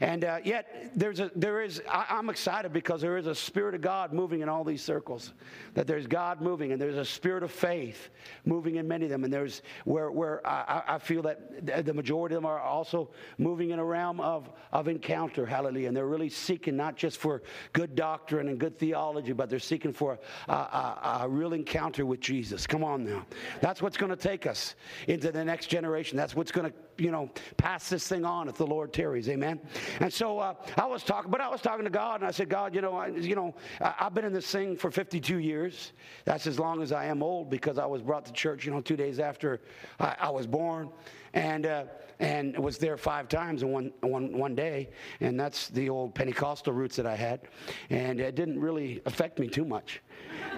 [0.02, 3.76] and uh, yet there's a there is I, I'm excited because there is a spirit
[3.76, 5.34] of God moving in all these circles,
[5.76, 8.10] that there's God moving, and there's a spirit of faith
[8.45, 12.34] moving in many of them, and there's where where I, I feel that the majority
[12.36, 15.88] of them are also moving in a realm of of encounter, hallelujah.
[15.88, 17.42] And they're really seeking not just for
[17.74, 22.22] good doctrine and good theology, but they're seeking for a, a, a real encounter with
[22.22, 22.66] Jesus.
[22.66, 23.26] Come on now.
[23.62, 24.76] That's what's going to take us
[25.08, 26.18] into the next generation.
[26.18, 29.28] That's what's going to, you know, pass this thing on if the Lord tarries.
[29.28, 29.60] Amen.
[30.00, 32.50] And so uh, I was talking, but I was talking to God, and I said,
[32.50, 35.92] God, you know, I, you know, I, I've been in this thing for 52 years.
[36.24, 38.82] That's as long as I am old because I was brought to church, you know,
[38.82, 39.60] two days after
[40.00, 40.89] I, I was born
[41.34, 41.84] and uh,
[42.19, 44.89] and was there five times in one, one, one day.
[45.19, 47.41] And that's the old Pentecostal roots that I had.
[47.89, 50.02] And it didn't really affect me too much.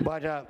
[0.01, 0.43] But, uh,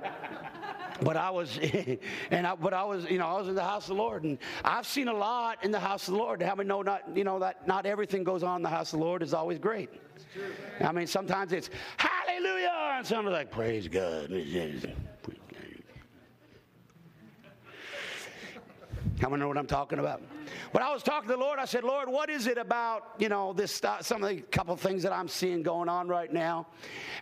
[1.00, 1.58] but I was,
[2.30, 4.24] and I, but I was, you know, I was in the house of the Lord,
[4.24, 6.42] and I've seen a lot in the house of the Lord.
[6.42, 8.98] How many know not, you know, that not everything goes on in the house of
[8.98, 9.90] the Lord is always great.
[10.80, 14.30] I mean, sometimes it's Hallelujah, and some are like Praise God.
[19.20, 20.20] How many know what I'm talking about?
[20.74, 21.58] But I was talking to the Lord.
[21.58, 24.76] I said, Lord, what is it about, you know, this stuff, some of the couple
[24.76, 26.66] things that I'm seeing going on right now?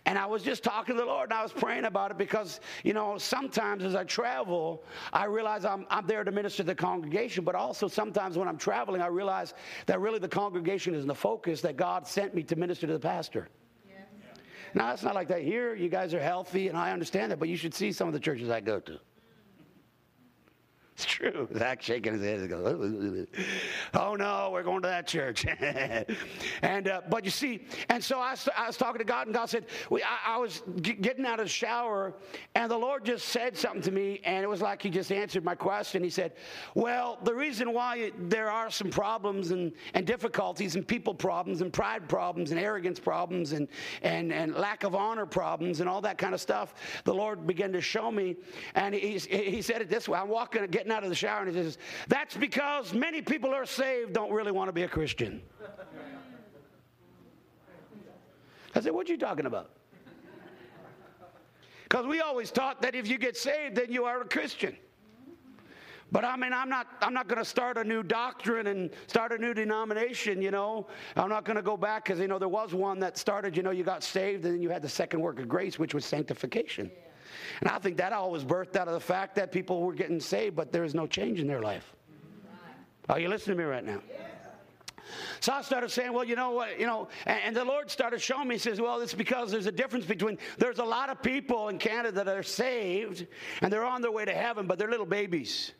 [0.05, 2.59] And I was just talking to the Lord and I was praying about it because,
[2.83, 6.75] you know, sometimes as I travel, I realize I'm, I'm there to minister to the
[6.75, 9.53] congregation, but also sometimes when I'm traveling, I realize
[9.85, 12.93] that really the congregation is in the focus that God sent me to minister to
[12.93, 13.47] the pastor.
[14.73, 15.73] Now, it's not like that here.
[15.73, 18.19] You guys are healthy, and I understand that, but you should see some of the
[18.19, 18.99] churches I go to.
[20.95, 21.49] It's true.
[21.57, 22.39] Zach shaking his head.
[22.39, 23.27] He goes,
[23.95, 25.45] oh no, we're going to that church.
[26.61, 29.49] and uh, but you see, and so I, I, was talking to God, and God
[29.49, 32.13] said, we, I, I was g- getting out of the shower,
[32.55, 35.43] and the Lord just said something to me, and it was like He just answered
[35.43, 36.01] my question.
[36.01, 36.31] He said,
[36.75, 41.73] "Well, the reason why there are some problems and, and difficulties and people problems and
[41.73, 43.67] pride problems and arrogance problems and,
[44.01, 47.73] and and lack of honor problems and all that kind of stuff, the Lord began
[47.73, 48.37] to show me,
[48.75, 51.41] and He He said it this way: I'm walking, getting getting out of the shower
[51.41, 54.87] and he says, That's because many people are saved don't really want to be a
[54.87, 55.41] Christian.
[58.75, 59.71] I said, What are you talking about?
[61.83, 64.75] Because we always taught that if you get saved, then you are a Christian.
[66.11, 69.31] But I mean, I'm not, I'm not going to start a new doctrine and start
[69.31, 70.87] a new denomination, you know.
[71.15, 73.63] I'm not going to go back because, you know, there was one that started, you
[73.63, 76.05] know, you got saved and then you had the second work of grace, which was
[76.05, 76.91] sanctification.
[76.93, 77.04] Yeah.
[77.61, 80.55] And I think that always birthed out of the fact that people were getting saved,
[80.55, 81.93] but there is no change in their life.
[83.09, 83.99] Are you listening to me right now?
[85.39, 88.19] So I started saying, well, you know what, you know, and, and, the Lord started
[88.19, 91.21] showing me, he says, well, it's because there's a difference between, there's a lot of
[91.21, 93.27] people in Canada that are saved
[93.61, 95.73] and they're on their way to heaven, but they're little babies.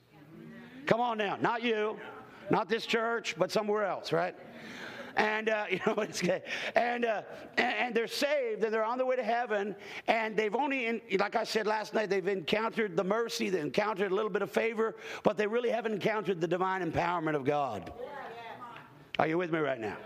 [0.85, 1.97] Come on now, not you,
[2.51, 4.35] not this church, but somewhere else, right?
[5.15, 6.41] And uh, you know it's good.
[6.75, 7.21] And, uh,
[7.57, 9.75] and, and they're saved and they're on their way to heaven.
[10.07, 14.11] And they've only, in, like I said last night, they've encountered the mercy, they've encountered
[14.11, 17.91] a little bit of favor, but they really haven't encountered the divine empowerment of God.
[19.17, 19.97] Are you with me right now?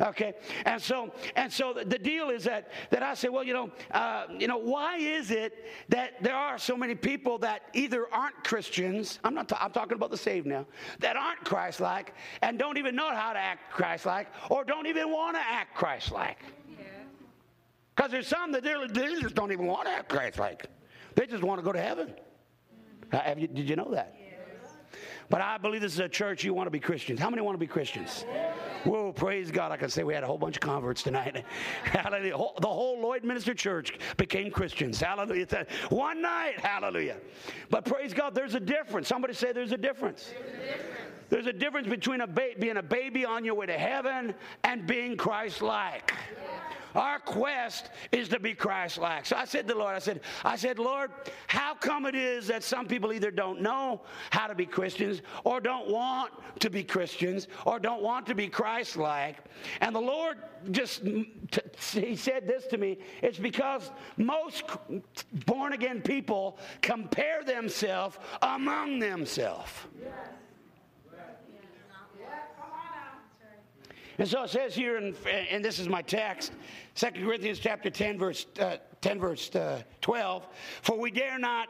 [0.10, 0.34] Okay,
[0.64, 4.26] and so and so the deal is that that I say, well, you know, uh,
[4.38, 9.18] you know, why is it that there are so many people that either aren't Christians?
[9.24, 9.48] I'm not.
[9.48, 10.66] Ta- I'm talking about the saved now.
[11.00, 15.36] That aren't Christ-like and don't even know how to act Christ-like, or don't even want
[15.36, 16.38] to act Christ-like.
[17.94, 20.66] Because there's some that they just don't even want to act Christ-like.
[21.14, 22.14] They just want to go to heaven.
[23.12, 24.16] Uh, you, did you know that?
[25.28, 27.20] But I believe this is a church you want to be Christians.
[27.20, 28.24] How many want to be Christians?
[28.84, 29.72] Whoa, praise God.
[29.72, 31.44] I can say we had a whole bunch of converts tonight.
[31.84, 32.36] Hallelujah.
[32.60, 35.00] The whole Lloydminster Church became Christians.
[35.00, 35.66] Hallelujah.
[35.90, 36.58] One night.
[36.58, 37.16] Hallelujah.
[37.68, 39.08] But praise God, there's a difference.
[39.08, 40.32] Somebody say there's a difference.
[40.32, 43.66] There's a difference, there's a difference between a ba- being a baby on your way
[43.66, 46.12] to heaven and being Christ like.
[46.14, 46.70] Yeah.
[46.94, 49.26] Our quest is to be Christ-like.
[49.26, 51.10] So I said to the Lord, I said, I said, Lord,
[51.46, 54.00] how come it is that some people either don't know
[54.30, 58.48] how to be Christians or don't want to be Christians or don't want to be
[58.70, 59.36] Christ-like?
[59.80, 60.38] And the Lord
[60.70, 64.62] just he said this to me, it's because most
[65.44, 69.72] born again people compare themselves among themselves.
[74.18, 75.16] And so it says here, in,
[75.50, 76.52] and this is my text,
[76.94, 80.46] 2 Corinthians chapter 10, verse, uh, 10, verse uh, 12.
[80.82, 81.68] For we dare not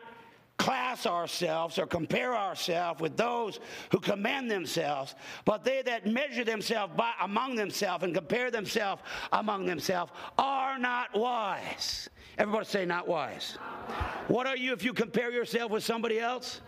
[0.61, 5.15] class ourselves or compare ourselves with those who commend themselves,
[5.47, 9.01] but they that measure themselves by, among themselves and compare themselves
[9.33, 12.11] among themselves are not wise.
[12.37, 13.57] Everybody say, not wise.
[13.59, 14.29] not wise.
[14.29, 16.61] What are you if you compare yourself with somebody else?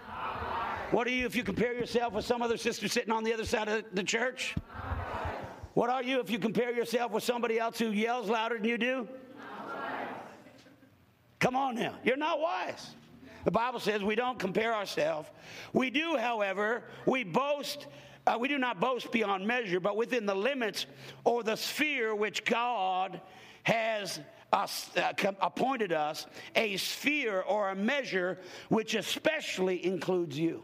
[0.90, 3.44] What are you if you compare yourself with some other sister sitting on the other
[3.44, 4.54] side of the church?
[5.74, 8.78] What are you if you compare yourself with somebody else who yells louder than you
[8.78, 9.06] do?
[11.40, 11.94] Come on now.
[12.04, 12.94] You're not wise.
[13.44, 15.28] The Bible says we don't compare ourselves.
[15.72, 17.86] We do, however, we boast.
[18.26, 20.86] Uh, we do not boast beyond measure, but within the limits
[21.24, 23.20] or the sphere which God
[23.64, 24.20] has
[24.52, 28.38] us, uh, appointed us, a sphere or a measure
[28.68, 30.62] which especially includes you.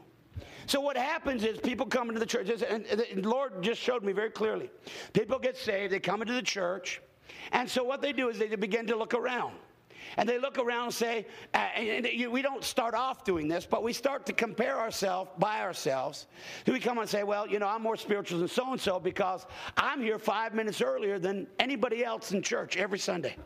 [0.66, 4.12] So what happens is people come into the church, and the Lord just showed me
[4.12, 4.70] very clearly.
[5.14, 7.00] People get saved, they come into the church,
[7.52, 9.54] and so what they do is they begin to look around.
[10.16, 13.82] And they look around and say, uh, and we don't start off doing this, but
[13.82, 16.26] we start to compare ourselves by ourselves.
[16.66, 18.98] So we come and say, well, you know, I'm more spiritual than so and so
[18.98, 19.46] because
[19.76, 23.36] I'm here five minutes earlier than anybody else in church every Sunday.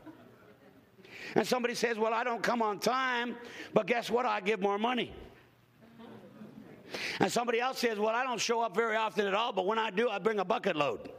[1.35, 3.37] And somebody says, well, I don't come on time,
[3.73, 4.27] but guess what?
[4.27, 5.13] I give more money.
[7.21, 9.79] And somebody else says, Well, I don't show up very often at all, but when
[9.79, 11.11] I do, I bring a bucket load.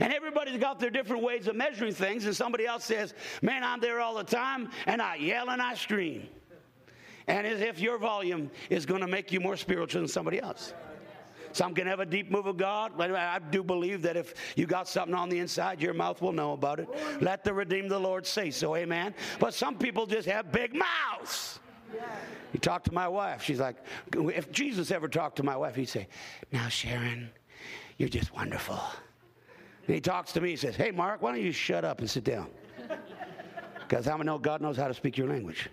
[0.00, 2.24] And everybody's got their different ways of measuring things.
[2.24, 5.74] And somebody else says, Man, I'm there all the time, and I yell and I
[5.74, 6.28] scream.
[7.28, 10.72] And as if your volume is going to make you more spiritual than somebody else.
[11.52, 13.00] Some can have a deep move of God.
[13.00, 16.52] I do believe that if you got something on the inside, your mouth will know
[16.52, 16.88] about it.
[17.22, 18.76] Let the redeemed the Lord say so.
[18.76, 19.14] Amen.
[19.40, 21.58] But some people just have big mouths.
[22.52, 23.42] You talk to my wife.
[23.42, 23.76] She's like,
[24.14, 26.08] if Jesus ever talked to my wife, he'd say,
[26.52, 27.30] Now, Sharon,
[27.96, 28.78] you're just wonderful.
[29.86, 32.24] He talks to me, he says, Hey, Mark, why don't you shut up and sit
[32.24, 32.48] down?
[33.80, 35.68] Because I know God knows how to speak your language.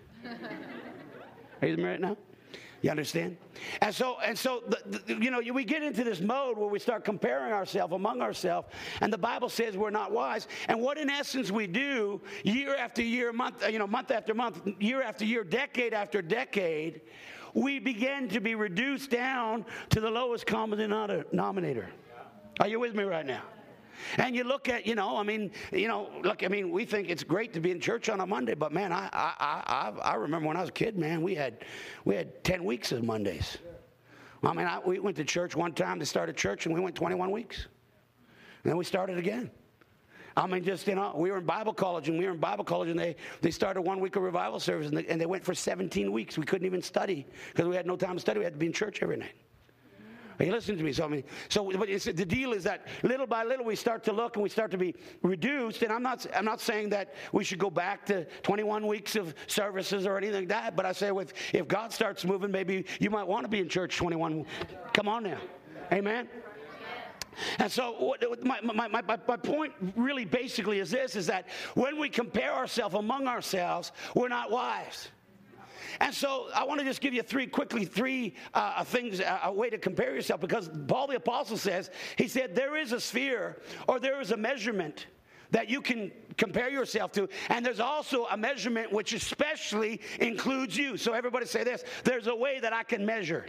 [1.61, 2.17] Are you married now?
[2.83, 3.37] You understand?
[3.81, 6.79] And so, and so, the, the, you know, we get into this mode where we
[6.79, 8.67] start comparing ourselves among ourselves,
[8.99, 10.49] and the Bible says we're not wise.
[10.67, 14.67] And what, in essence, we do year after year, month, you know, month after month,
[14.79, 17.01] year after year, decade after decade,
[17.53, 21.87] we begin to be reduced down to the lowest common denominator.
[22.59, 23.43] Are you with me right now?
[24.17, 27.09] And you look at, you know, I mean, you know, look, I mean, we think
[27.09, 30.15] it's great to be in church on a Monday, but man, I, I, I, I
[30.15, 31.65] remember when I was a kid, man, we had,
[32.05, 33.57] we had 10 weeks of Mondays.
[34.43, 36.81] I mean, I, we went to church one time to start a church, and we
[36.81, 37.67] went 21 weeks.
[38.63, 39.49] And then we started again.
[40.35, 42.63] I mean, just, you know, we were in Bible college, and we were in Bible
[42.63, 45.45] college, and they, they started one week of revival service, and they, and they went
[45.45, 46.37] for 17 weeks.
[46.37, 48.39] We couldn't even study because we had no time to study.
[48.39, 49.35] We had to be in church every night.
[50.43, 50.91] Are you listening to me?
[50.91, 54.35] So, I mean, so the deal is that little by little we start to look
[54.35, 55.83] and we start to be reduced.
[55.83, 59.33] And I'm not, I'm not saying that we should go back to 21 weeks of
[59.47, 60.75] services or anything like that.
[60.75, 63.69] But I say, with, if God starts moving, maybe you might want to be in
[63.69, 64.45] church 21.
[64.91, 65.39] Come on now.
[65.93, 66.27] Amen.
[67.59, 72.09] And so my, my, my, my, point really basically is this, is that when we
[72.09, 75.07] compare ourselves among ourselves, we're not wise.
[75.99, 79.53] And so I want to just give you three quickly, three uh, things, uh, a
[79.53, 83.61] way to compare yourself, because Paul the Apostle says, he said, there is a sphere
[83.87, 85.07] or there is a measurement
[85.51, 87.29] that you can compare yourself to.
[87.49, 90.97] And there's also a measurement which especially includes you.
[90.97, 93.45] So everybody say this there's a way that I can measure.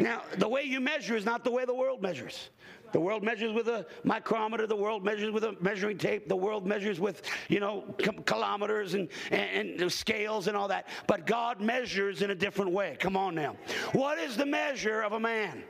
[0.00, 2.50] Now, the way you measure is not the way the world measures.
[2.92, 4.66] The world measures with a micrometer.
[4.66, 6.28] The world measures with a measuring tape.
[6.28, 7.82] The world measures with, you know,
[8.26, 10.88] kilometers and, and, and scales and all that.
[11.06, 12.96] But God measures in a different way.
[12.98, 13.56] Come on now.
[13.92, 15.64] What is the measure of a man?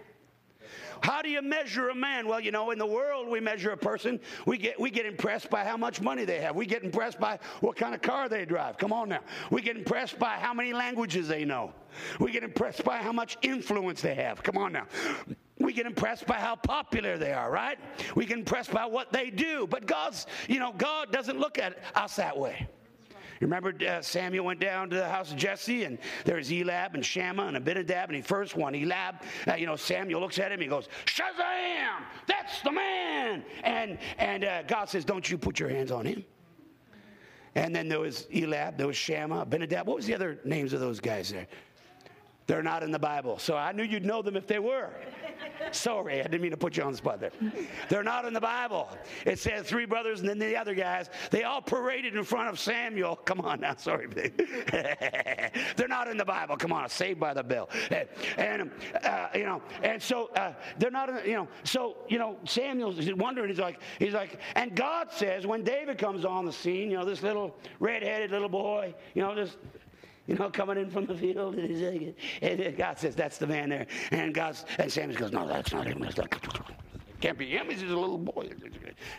[1.01, 2.27] How do you measure a man?
[2.27, 4.21] Well, you know, in the world we measure a person.
[4.47, 6.57] We get we get impressed by how much money they have.
[6.57, 8.79] We get impressed by what kind of car they drive.
[8.79, 9.21] Come on now.
[9.51, 11.73] We get impressed by how many languages they know.
[12.19, 14.43] We get impressed by how much influence they have.
[14.43, 14.87] Come on now
[15.69, 17.79] we get impressed by how popular they are, right?
[18.15, 19.67] We get impressed by what they do.
[19.67, 22.67] But God's, you know, God doesn't look at us that way.
[23.39, 27.05] You remember uh, Samuel went down to the house of Jesse, and there's Eliab and
[27.05, 29.17] Shammah and Abinadab, and he first one, Eliab,
[29.47, 32.03] uh, you know, Samuel looks at him, he goes, Shazam!
[32.27, 33.45] That's the man!
[33.63, 36.25] And, and uh, God says, Don't you put your hands on him.
[37.55, 39.87] And then there was Eliab, there was Shammah, Abinadab.
[39.87, 41.47] What was the other names of those guys there?
[42.49, 43.39] They're not in the Bible.
[43.39, 44.89] So I knew you'd know them if they were.
[45.73, 47.31] Sorry, I didn't mean to put you on the spot there.
[47.89, 48.89] They're not in the Bible.
[49.25, 52.59] It says three brothers and then the other guys, they all paraded in front of
[52.59, 53.17] Samuel.
[53.17, 54.07] Come on now, sorry.
[55.77, 56.57] they're not in the Bible.
[56.57, 57.69] Come on, saved by the bell.
[58.37, 58.71] And,
[59.05, 63.13] uh, you know, and so uh, they're not, in, you know, so, you know, Samuel's
[63.15, 66.97] wondering, he's like, he's like, and God says when David comes on the scene, you
[66.97, 69.57] know, this little red-headed little boy, you know, this
[70.29, 71.57] you know, coming in from the field.
[72.43, 73.87] And God says, that's the man there.
[74.11, 76.07] And God, and Samuel goes, no, that's not him.
[77.21, 77.69] Can't be him.
[77.69, 78.51] He's just a little boy.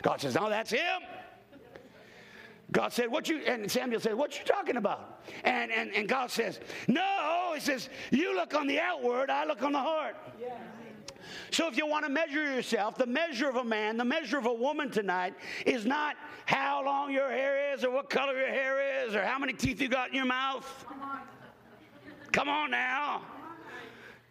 [0.04, 1.02] God says, no, that's him.
[2.72, 5.24] God said, what you, and Samuel said, what you talking about?
[5.44, 9.64] And, and, and God says, no, he says, you look on the outward, I look
[9.64, 10.16] on the heart.
[10.40, 10.50] Yeah.
[11.52, 14.46] So if you want to measure yourself, the measure of a man, the measure of
[14.46, 15.34] a woman tonight
[15.66, 16.16] is not
[16.46, 19.82] how long your hair is or what color your hair is or how many teeth
[19.82, 20.86] you got in your mouth.
[22.32, 23.22] Come on now.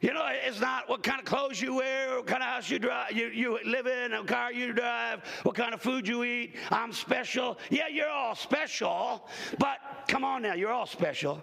[0.01, 2.79] You know, it's not what kind of clothes you wear, what kind of house you
[2.79, 6.55] drive, you, you live in, what car you drive, what kind of food you eat.
[6.71, 7.59] I'm special.
[7.69, 9.29] Yeah, you're all special,
[9.59, 11.43] but come on now, you're all special.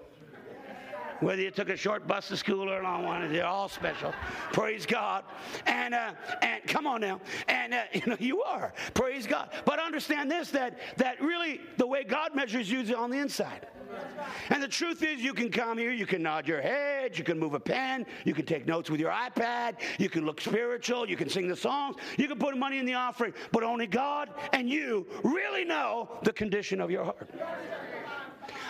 [1.19, 4.13] Whether you took a short bus to school or a long one, they're all special.
[4.51, 5.23] Praise God.
[5.65, 7.21] And uh, and come on now.
[7.47, 8.73] And uh, you know you are.
[8.93, 9.49] Praise God.
[9.65, 13.67] But understand this: that that really the way God measures you is on the inside.
[14.49, 17.39] And the truth is, you can come here, you can nod your head, you can
[17.39, 21.15] move a pen, you can take notes with your iPad, you can look spiritual, you
[21.15, 24.69] can sing the songs, you can put money in the offering, but only God and
[24.69, 27.29] you really know the condition of your heart.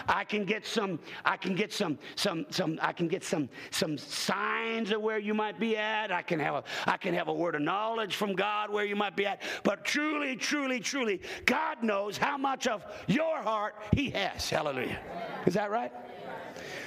[0.07, 3.97] I can get some, I can get some, some, some, I can get some, some
[3.97, 6.11] signs of where you might be at.
[6.11, 8.95] I can have a, I can have a word of knowledge from God where you
[8.95, 9.41] might be at.
[9.63, 14.49] But truly, truly, truly, God knows how much of your heart He has.
[14.49, 14.99] Hallelujah.
[15.45, 15.91] Is that right?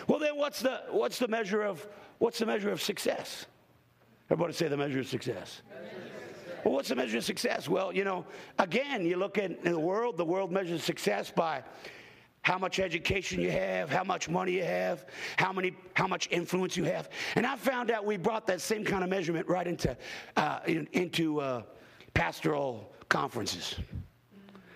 [0.07, 1.87] Well, then, what's the what's the measure of
[2.19, 3.47] what's the measure of success?
[4.31, 5.63] Everybody say the measure of success.
[6.65, 7.69] Well, what's the measure of success?
[7.69, 8.27] Well, you know,
[8.59, 11.63] again, you look at the world, the world measures success by
[12.43, 15.05] how much education you have, how much money you have,
[15.37, 17.09] how many, how much influence you have.
[17.37, 19.97] And I found out we brought that same kind of measurement right into,
[20.37, 21.63] uh, in, into uh,
[22.15, 23.77] pastoral conferences.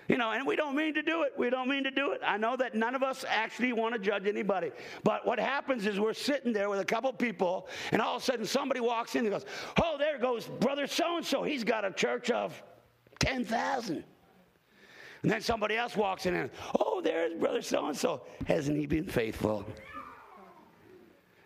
[0.08, 1.32] You know, and we don't mean to do it.
[1.38, 2.20] We don't mean to do it.
[2.22, 4.70] I know that none of us actually want to judge anybody.
[5.04, 8.24] But what happens is we're sitting there with a couple people, and all of a
[8.24, 9.46] sudden somebody walks in and goes,
[9.80, 11.42] Oh, there goes Brother so and so.
[11.44, 12.62] He's got a church of
[13.20, 14.04] 10,000.
[15.22, 16.50] And then somebody else walks in and,
[16.80, 18.22] oh, there's brother so and so.
[18.46, 19.64] Hasn't he been faithful?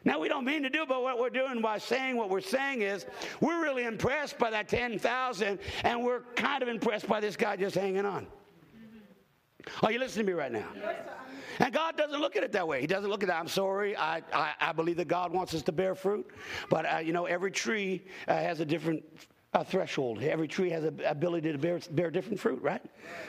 [0.04, 2.82] Now, we don't mean to do but what we're doing by saying what we're saying
[2.82, 3.06] is
[3.40, 7.74] we're really impressed by that 10,000, and we're kind of impressed by this guy just
[7.74, 8.26] hanging on.
[9.82, 10.68] Are you listening to me right now?
[11.58, 12.80] And God doesn't look at it that way.
[12.80, 13.40] He doesn't look at that.
[13.40, 13.96] I'm sorry.
[13.96, 16.30] I, I, I believe that God wants us to bear fruit.
[16.70, 19.02] But, uh, you know, every tree uh, has a different
[19.56, 20.22] a threshold.
[20.22, 22.82] Every tree has an ability to bear, bear different fruit, right?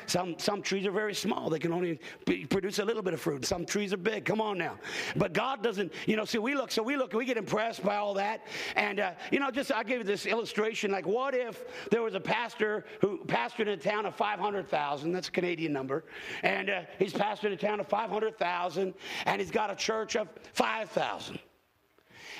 [0.07, 1.49] Some, some trees are very small.
[1.49, 3.45] They can only be, produce a little bit of fruit.
[3.45, 4.25] Some trees are big.
[4.25, 4.77] Come on now.
[5.15, 7.95] But God doesn't, you know, see, we look, so we look, we get impressed by
[7.95, 8.41] all that.
[8.75, 10.91] And, uh, you know, just, I gave you this illustration.
[10.91, 15.11] Like, what if there was a pastor who pastored in a town of 500,000?
[15.13, 16.03] That's a Canadian number.
[16.43, 18.93] And uh, he's pastored a town of 500,000,
[19.25, 21.39] and he's got a church of 5,000.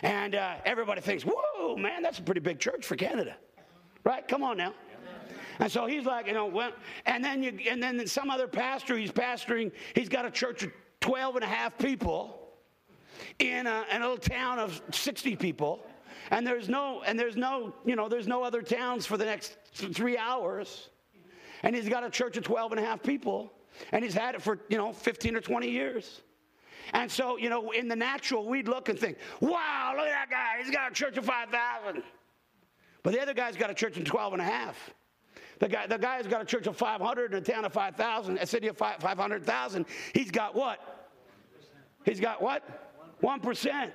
[0.04, 3.38] And uh, everybody thinks, whoa, man, that's a pretty big church for Canada.
[4.08, 4.26] Right?
[4.26, 4.74] Come on now.
[5.60, 6.72] And so he's like, you know, well,
[7.06, 10.72] and then you, and then some other pastor, he's pastoring, he's got a church of
[11.02, 12.40] 12 and a half people
[13.40, 15.86] in a, a little town of 60 people.
[16.32, 19.58] And there's no, and there's no, you know, there's no other towns for the next
[19.74, 20.90] three hours.
[21.64, 23.52] And he's got a church of 12 and a half people.
[23.92, 26.22] And he's had it for, you know, 15 or 20 years.
[26.94, 30.30] And so, you know, in the natural, we'd look and think, wow, look at that
[30.30, 30.64] guy.
[30.64, 32.04] He's got a church of 5,000.
[33.08, 34.94] But the other guy's got a church of 12 and a half.
[35.60, 38.46] The guy, the guy's got a church of 500 and a town of 5,000, a
[38.46, 39.86] city of 500,000.
[40.14, 41.08] He's got what?
[42.04, 42.70] He's got what?
[43.24, 43.92] 1%.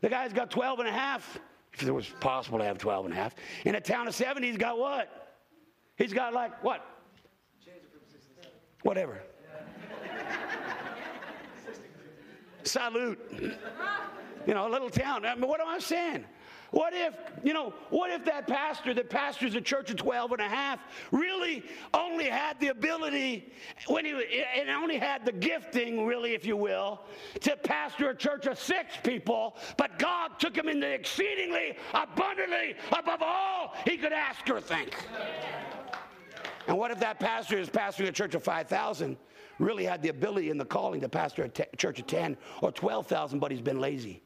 [0.00, 1.38] The guy's got 12 and a half,
[1.74, 3.36] if it was possible to have 12 and a half.
[3.64, 5.36] In a town of 70, he's got what?
[5.94, 6.84] He's got like what?
[8.82, 9.22] Whatever.
[12.64, 13.20] Salute.
[14.44, 15.24] You know, a little town.
[15.24, 16.24] I mean, what am I saying?
[16.70, 17.14] What if,
[17.44, 20.80] you know, what if that pastor that pastors a church of 12 and a half
[21.12, 21.62] really
[21.94, 23.52] only had the ability,
[23.86, 24.12] when he
[24.56, 27.02] and only had the gifting, really, if you will,
[27.40, 33.22] to pastor a church of six people, but God took him into exceedingly abundantly above
[33.22, 34.94] all he could ask or think.
[36.66, 39.16] And what if that pastor is pastoring a church of 5,000,
[39.58, 42.72] really had the ability and the calling to pastor a t- church of 10 or
[42.72, 44.22] 12,000, but he's been lazy?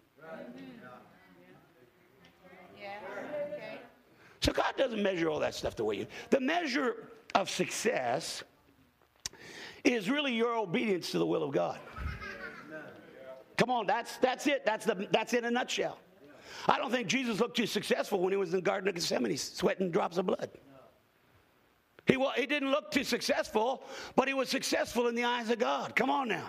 [4.41, 6.07] So God doesn't measure all that stuff the way you.
[6.31, 8.43] The measure of success
[9.85, 11.79] is really your obedience to the will of God.
[13.57, 14.65] Come on, that's that's it.
[14.65, 15.99] That's the that's in a nutshell.
[16.67, 19.37] I don't think Jesus looked too successful when he was in the Garden of Gethsemane,
[19.37, 20.51] sweating drops of blood.
[22.07, 23.83] He, he didn't look too successful,
[24.17, 25.95] but he was successful in the eyes of God.
[25.95, 26.49] Come on now.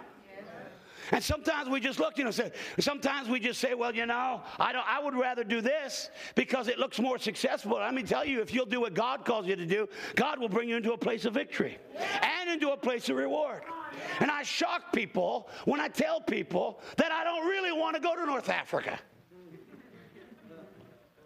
[1.12, 4.41] And sometimes we just look, you know, say, sometimes we just say, well, you know,
[4.59, 7.74] I, don't, I would rather do this because it looks more successful.
[7.74, 10.49] Let me tell you, if you'll do what God calls you to do, God will
[10.49, 11.78] bring you into a place of victory
[12.22, 13.62] and into a place of reward.
[14.20, 18.16] And I shock people when I tell people that I don't really want to go
[18.16, 18.97] to North Africa.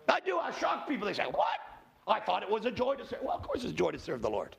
[0.07, 0.37] I do.
[0.37, 1.07] I shock people.
[1.07, 1.59] They say, What?
[2.07, 3.19] I thought it was a joy to serve.
[3.23, 4.55] Well, of course it's a joy to serve the Lord,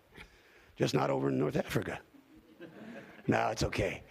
[0.76, 2.00] just not over in North Africa.
[3.28, 4.02] No, it's okay.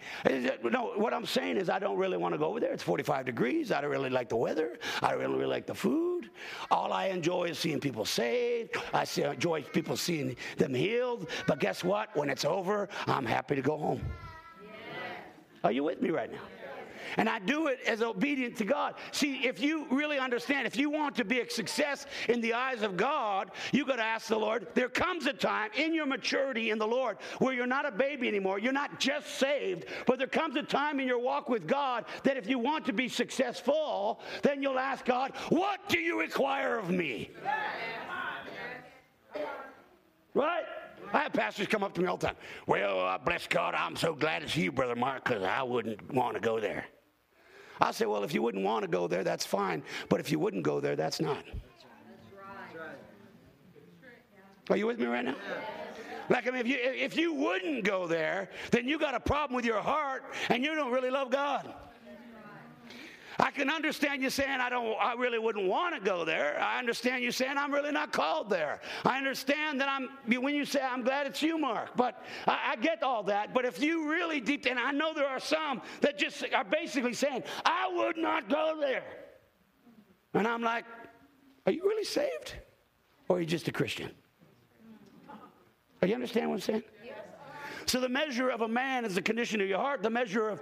[0.62, 2.72] No, what I'm saying is I don't really want to go over there.
[2.72, 3.72] It's 45 degrees.
[3.72, 4.78] I don't really like the weather.
[5.02, 6.30] I don't really, really like the food.
[6.70, 8.76] All I enjoy is seeing people saved.
[8.92, 11.30] I see, enjoy people seeing them healed.
[11.46, 12.14] But guess what?
[12.14, 14.02] When it's over, I'm happy to go home.
[15.64, 16.38] Are you with me right now?
[17.16, 18.94] And I do it as obedient to God.
[19.12, 22.82] See, if you really understand, if you want to be a success in the eyes
[22.82, 24.66] of God, you got to ask the Lord.
[24.74, 28.28] There comes a time in your maturity in the Lord where you're not a baby
[28.28, 28.58] anymore.
[28.58, 32.36] You're not just saved, but there comes a time in your walk with God that
[32.36, 36.90] if you want to be successful, then you'll ask God, What do you require of
[36.90, 37.30] me?
[40.34, 40.64] Right?
[41.12, 42.36] I have pastors come up to me all the time.
[42.66, 46.34] Well, uh, bless God, I'm so glad it's you, Brother Mark, because I wouldn't want
[46.34, 46.84] to go there.
[47.80, 49.82] I say, well, if you wouldn't want to go there, that's fine.
[50.08, 51.44] But if you wouldn't go there, that's not.
[54.68, 55.36] Are you with me right now?
[56.28, 59.54] Like, I mean, if you, if you wouldn't go there, then you got a problem
[59.54, 61.72] with your heart and you don't really love God.
[63.38, 66.58] I can understand you saying I don't I really wouldn't want to go there.
[66.60, 68.80] I understand you saying I'm really not called there.
[69.04, 70.08] I understand that I'm
[70.40, 71.96] when you say I'm glad it's you, Mark.
[71.96, 73.52] But I, I get all that.
[73.52, 77.12] But if you really deep and I know there are some that just are basically
[77.12, 79.04] saying, I would not go there.
[80.34, 80.84] And I'm like,
[81.66, 82.54] Are you really saved?
[83.28, 84.10] Or are you just a Christian?
[86.00, 86.82] Are you understand what I'm saying?
[87.86, 90.02] So the measure of a man is the condition of your heart.
[90.02, 90.60] The measure of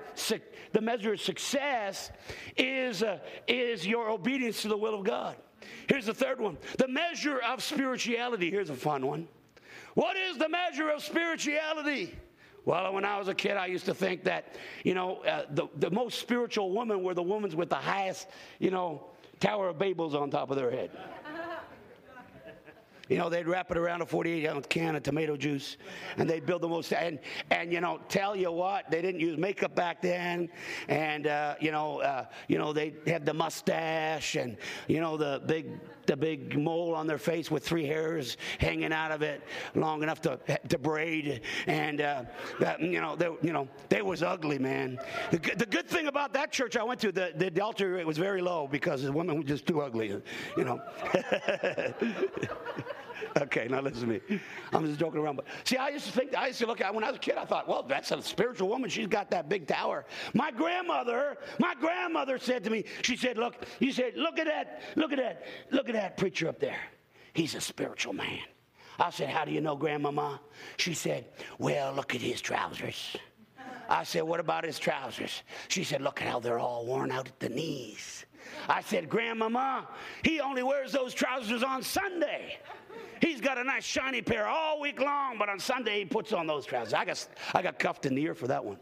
[0.73, 2.11] the measure of success
[2.57, 3.19] is uh,
[3.49, 5.37] is your obedience to the will of God.
[5.89, 6.59] Here's the third one.
[6.79, 8.51] The measure of spirituality.
[8.51, 9.29] Here's a fun one.
[9.95, 12.15] What is the measure of spirituality?
[12.67, 15.69] Well, when I was a kid, I used to think that, you know, uh, the,
[15.77, 18.27] the most spiritual women were the women with the highest,
[18.59, 19.05] you know,
[19.39, 20.91] Tower of Babels on top of their head.
[23.09, 25.77] You know, they'd wrap it around a 48 ounce can of tomato juice
[26.17, 26.93] and they'd build the most.
[26.93, 27.19] And,
[27.51, 30.49] and you know, tell you what, they didn't use makeup back then.
[30.89, 34.57] And, uh, you know, uh, you know, they had the mustache and,
[34.89, 39.11] you know, the big, the big mole on their face with three hairs hanging out
[39.11, 39.43] of it
[39.75, 40.39] long enough to,
[40.69, 41.43] to braid.
[41.67, 42.25] And, uh,
[42.61, 44.99] that, you know, they, you know, they was ugly, man.
[45.31, 48.19] The, the good thing about that church I went to, the, the adultery rate was
[48.19, 50.09] very low because the women were just too ugly,
[50.57, 50.81] you know.
[53.43, 54.41] okay, now listen to me.
[54.73, 55.37] I'm just joking around.
[55.37, 57.21] But see, I used to think, I used to look at when I was a
[57.21, 58.89] kid, I thought, well, that's a spiritual woman.
[58.91, 60.05] She's got that big tower.
[60.35, 64.83] My grandmother, my grandmother said to me, she said, look, you said, look at that,
[64.97, 66.79] look at that, look at that preacher up there.
[67.33, 68.41] He's a spiritual man.
[68.99, 70.41] I said, how do you know, Grandmama?
[70.77, 71.27] She said,
[71.59, 73.17] well, look at his trousers.
[73.89, 75.43] I said, what about his trousers?
[75.69, 78.25] She said, look at how they're all worn out at the knees.
[78.69, 79.87] I said, Grandmama,
[80.23, 82.59] he only wears those trousers on Sunday.
[83.21, 86.47] He's got a nice shiny pair all week long, but on Sunday he puts on
[86.47, 86.95] those trousers.
[86.95, 88.79] I got, I got cuffed in the ear for that one.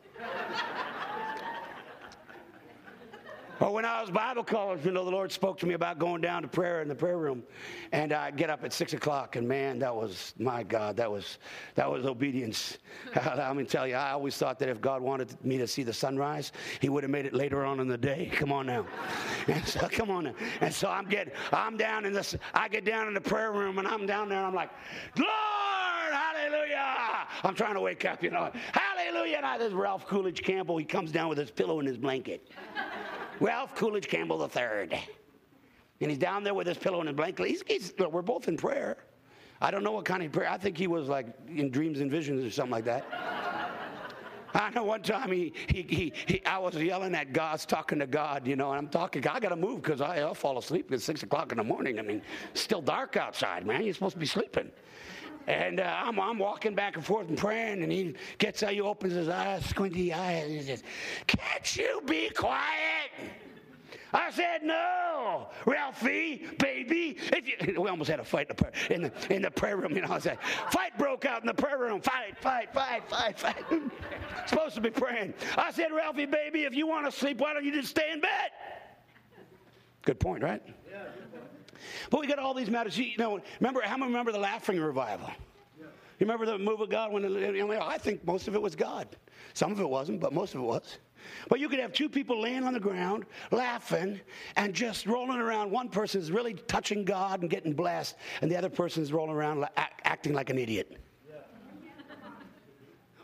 [3.62, 6.20] Or when I was Bible college, you know, the Lord spoke to me about going
[6.20, 7.44] down to prayer in the prayer room,
[7.92, 11.38] and I get up at six o'clock, and man, that was my God, that was
[11.76, 12.78] that was obedience.
[13.14, 15.92] Let me tell you, I always thought that if God wanted me to see the
[15.92, 16.50] sunrise,
[16.80, 18.32] He would have made it later on in the day.
[18.34, 18.84] Come on now,
[19.46, 20.34] and so come on, now.
[20.60, 23.78] and so I'm getting, I'm down in this, I get down in the prayer room,
[23.78, 24.70] and I'm down there, and I'm like,
[25.16, 25.28] Lord,
[26.10, 27.28] hallelujah!
[27.44, 29.36] I'm trying to wake up, you know, hallelujah!
[29.36, 32.50] And I, this Ralph Coolidge Campbell, he comes down with his pillow and his blanket.
[33.40, 35.00] Ralph Coolidge Campbell III.
[36.00, 37.46] And he's down there with his pillow and his blanket.
[37.46, 38.98] He's, he's, we're both in prayer.
[39.60, 40.50] I don't know what kind of prayer.
[40.50, 43.06] I think he was like in dreams and visions or something like that.
[44.54, 48.06] I know one time he, he, he, he, I was yelling at God, talking to
[48.06, 51.00] God, you know, and I'm talking, I got to move because I'll fall asleep at
[51.00, 51.98] 6 o'clock in the morning.
[51.98, 52.20] I mean,
[52.54, 53.82] still dark outside, man.
[53.82, 54.70] You're supposed to be sleeping.
[55.46, 58.80] And uh, I'm, I'm walking back and forth and praying, and he gets out, he
[58.80, 60.82] opens his eyes, squinty eyes, and he says,
[61.26, 63.10] Can't you be quiet?
[64.14, 67.16] I said, no, Ralphie, baby.
[67.66, 69.96] We almost had a fight in the, prayer, in the, in the prayer room.
[69.96, 70.38] You know, I said,
[70.70, 72.00] fight broke out in the prayer room.
[72.02, 73.64] Fight, fight, fight, fight, fight.
[74.46, 75.32] Supposed to be praying.
[75.56, 78.20] I said, Ralphie, baby, if you want to sleep, why don't you just stay in
[78.20, 78.50] bed?
[80.02, 80.62] Good point, right?
[80.90, 81.04] Yeah.
[82.10, 82.96] But we got all these matters.
[82.98, 85.30] You know, remember, how many remember the laughing revival?
[85.78, 87.24] You remember the move of God when
[87.82, 89.08] I think most of it was God.
[89.54, 90.98] Some of it wasn't, but most of it was.
[91.48, 94.20] But you could have two people laying on the ground, laughing,
[94.56, 95.70] and just rolling around.
[95.70, 99.34] One person is really touching God and getting blessed, and the other person is rolling
[99.34, 100.96] around acting like an idiot.
[101.28, 101.36] Yeah.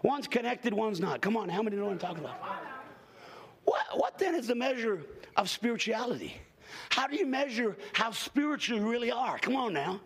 [0.03, 1.21] One's connected, one's not.
[1.21, 2.41] Come on, how many know what I'm talking about?
[3.65, 5.03] What, what then is the measure
[5.37, 6.35] of spirituality?
[6.91, 9.39] How do you measure how spiritual you really are?
[9.39, 10.01] Come on now.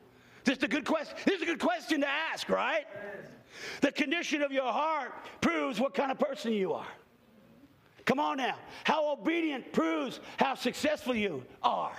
[0.44, 1.16] This is a good question.
[1.24, 2.84] This is a good question to ask, right?
[3.80, 6.86] The condition of your heart proves what kind of person you are.
[8.04, 8.56] Come on now.
[8.84, 11.96] How obedient proves how successful you are.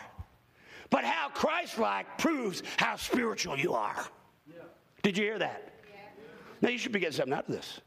[0.89, 4.05] But how Christ like proves how spiritual you are.
[4.47, 4.63] Yeah.
[5.01, 5.73] Did you hear that?
[5.89, 5.99] Yeah.
[6.61, 7.79] Now you should be getting something out of this.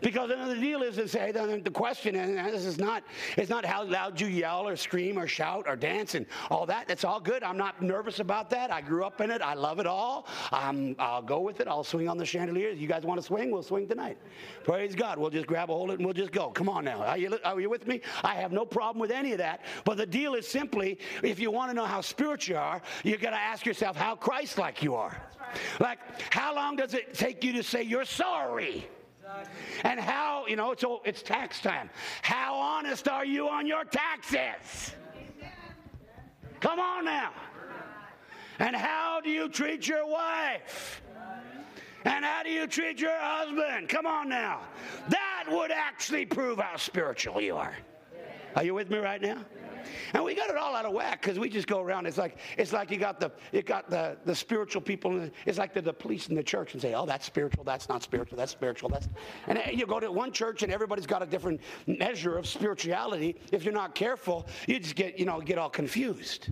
[0.00, 3.04] Because the deal is to say the question, this is not,
[3.36, 6.88] it's not how loud you yell or scream or shout or dance and all that.
[6.88, 7.42] That's all good.
[7.42, 8.72] I'm not nervous about that.
[8.72, 9.42] I grew up in it.
[9.42, 10.26] I love it all.
[10.52, 11.68] Um, I'll go with it.
[11.68, 12.70] I'll swing on the chandelier.
[12.70, 13.50] You guys want to swing?
[13.50, 14.18] We'll swing tonight.
[14.64, 15.18] Praise God.
[15.18, 16.50] We'll just grab a hold of it and we'll just go.
[16.50, 17.02] Come on now.
[17.02, 18.00] Are you, are you with me?
[18.24, 19.64] I have no problem with any of that.
[19.84, 23.20] But the deal is simply, if you want to know how spiritual you are, you've
[23.20, 25.20] got to ask yourself how Christ-like you are.
[25.80, 25.98] Like,
[26.32, 28.86] how long does it take you to say you're sorry?
[29.84, 31.90] And how, you know, it's, it's tax time.
[32.22, 34.94] How honest are you on your taxes?
[36.60, 37.32] Come on now.
[38.58, 41.02] And how do you treat your wife?
[42.04, 43.88] And how do you treat your husband?
[43.88, 44.60] Come on now.
[45.08, 47.76] That would actually prove how spiritual you are.
[48.56, 49.38] Are you with me right now?
[50.14, 52.06] And we got it all out of whack because we just go around.
[52.06, 55.28] It's like it's like you got the you got the, the spiritual people.
[55.46, 58.02] It's like the, the police in the church and say, oh, that's spiritual, that's not
[58.02, 59.08] spiritual, that's spiritual, that's.
[59.46, 63.36] And you go to one church and everybody's got a different measure of spirituality.
[63.50, 66.48] If you're not careful, you just get you know get all confused.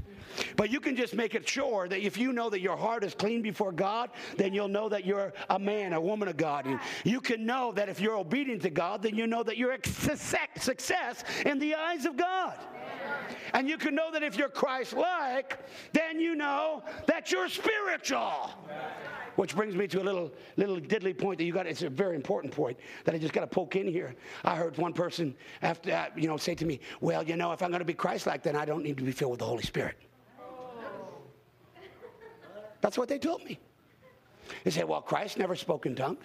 [0.56, 3.14] But you can just make it sure that if you know that your heart is
[3.14, 6.66] clean before God, then you'll know that you're a man, a woman of God.
[6.66, 9.72] And you can know that if you're obedient to God, then you know that you're
[9.72, 12.54] a success in the eyes of God.
[13.52, 15.58] And you can know that if you're Christ like,
[15.92, 18.50] then you know that you're spiritual.
[19.36, 21.66] Which brings me to a little little diddly point that you got.
[21.66, 24.14] It's a very important point that I just got to poke in here.
[24.44, 27.62] I heard one person after uh, you know say to me, "Well, you know, if
[27.62, 29.62] I'm going to be Christ-like, then I don't need to be filled with the Holy
[29.62, 29.96] Spirit."
[32.80, 33.58] That's what they told me.
[34.64, 36.24] They said, "Well, Christ never spoke in tongues."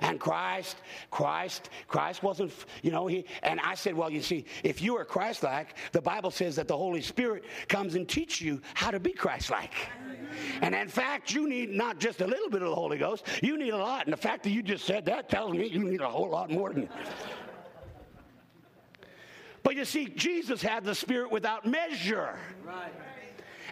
[0.00, 0.76] And Christ,
[1.10, 5.04] Christ, Christ wasn't, you know, he, and I said, well, you see, if you are
[5.04, 9.00] Christ like, the Bible says that the Holy Spirit comes and teach you how to
[9.00, 9.74] be Christ like.
[10.62, 13.56] And in fact, you need not just a little bit of the Holy Ghost, you
[13.58, 14.04] need a lot.
[14.04, 16.50] And the fact that you just said that tells me you need a whole lot
[16.50, 16.88] more than.
[19.62, 22.38] But you see, Jesus had the Spirit without measure.
[22.64, 22.92] Right.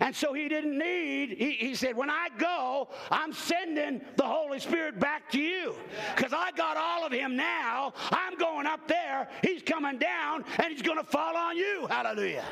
[0.01, 4.59] And so he didn't need, he, he said, When I go, I'm sending the Holy
[4.59, 5.75] Spirit back to you.
[6.15, 7.93] Because I got all of him now.
[8.11, 9.29] I'm going up there.
[9.43, 11.87] He's coming down and he's going to fall on you.
[11.89, 12.45] Hallelujah.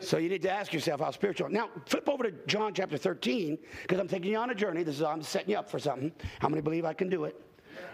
[0.00, 1.48] So you need to ask yourself how spiritual.
[1.48, 4.82] Now, flip over to John chapter 13, because I'm taking you on a journey.
[4.82, 6.12] This is I'm setting you up for something.
[6.38, 7.40] How many believe I can do it?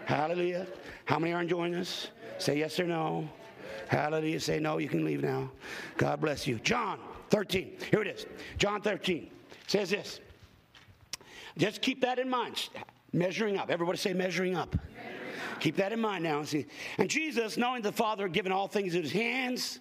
[0.05, 0.67] Hallelujah.
[1.05, 2.09] How many are enjoying this?
[2.39, 3.29] Say yes or no.
[3.87, 4.39] Hallelujah.
[4.39, 5.49] Say no, you can leave now.
[5.97, 6.59] God bless you.
[6.59, 6.99] John
[7.33, 7.77] 13.
[7.89, 8.27] Here it is.
[8.59, 9.27] John 13
[9.65, 10.19] says this.
[11.57, 12.69] Just keep that in mind.
[13.11, 13.71] Measuring up.
[13.71, 14.75] Everybody say measuring up.
[14.75, 16.43] Measuring Keep that in mind now.
[16.43, 16.67] See,
[16.99, 19.79] and Jesus, knowing the Father had given all things in his hands,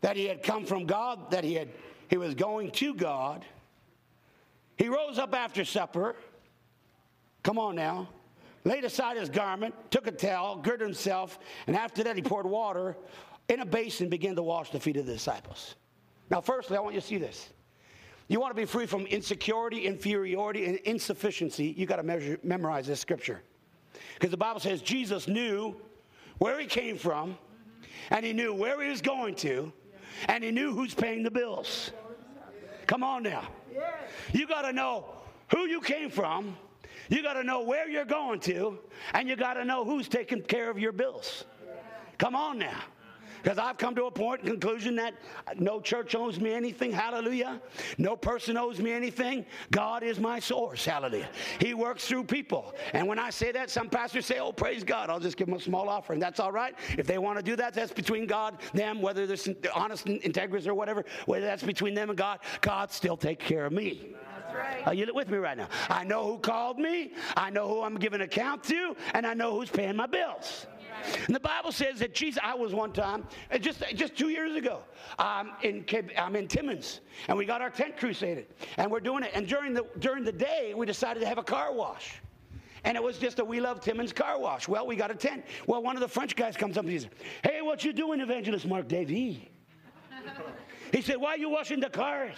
[0.00, 1.68] that he had come from God, that he had
[2.08, 3.44] he was going to God.
[4.76, 6.14] He rose up after supper.
[7.42, 8.08] Come on now.
[8.64, 12.96] Laid aside his garment, took a towel, girded himself, and after that he poured water
[13.50, 15.74] in a basin began to wash the feet of the disciples.
[16.30, 17.50] Now, firstly, I want you to see this.
[18.28, 22.86] You want to be free from insecurity, inferiority, and insufficiency, you got to measure, memorize
[22.86, 23.42] this scripture.
[24.14, 25.74] Because the Bible says Jesus knew
[26.38, 27.36] where he came from,
[28.10, 29.72] and he knew where he was going to,
[30.28, 31.90] and he knew who's paying the bills.
[32.86, 33.48] Come on now.
[34.32, 35.06] You got to know
[35.50, 36.56] who you came from,
[37.08, 38.78] you got to know where you're going to,
[39.12, 41.44] and you got to know who's taking care of your bills.
[42.16, 42.80] Come on now.
[43.42, 45.14] Because I've come to a point conclusion that
[45.56, 47.60] no church owes me anything, hallelujah.
[47.98, 49.44] No person owes me anything.
[49.70, 51.28] God is my source, hallelujah.
[51.58, 52.74] He works through people.
[52.92, 55.56] And when I say that, some pastors say, oh, praise God, I'll just give them
[55.56, 56.20] a small offering.
[56.20, 56.74] That's all right.
[56.98, 59.36] If they want to do that, that's between God, them, whether they're
[59.74, 63.66] honest and integrous or whatever, whether that's between them and God, God still take care
[63.66, 64.14] of me.
[64.54, 64.86] Right.
[64.86, 65.68] Are you with me right now?
[65.88, 69.58] I know who called me, I know who I'm giving account to, and I know
[69.58, 70.66] who's paying my bills.
[71.26, 74.56] And the Bible says that Jesus, I was one time, uh, just, just two years
[74.56, 74.80] ago,
[75.18, 75.84] um, in,
[76.18, 78.46] I'm in Timmins, and we got our tent crusaded,
[78.76, 79.30] and we're doing it.
[79.34, 82.20] And during the, during the day, we decided to have a car wash.
[82.84, 84.66] And it was just a We Love Timmins car wash.
[84.66, 85.44] Well, we got a tent.
[85.66, 87.10] Well, one of the French guys comes up and says,
[87.44, 89.50] Hey, what you doing, Evangelist Mark Davy?
[90.92, 92.34] He said, Why are you washing the cars?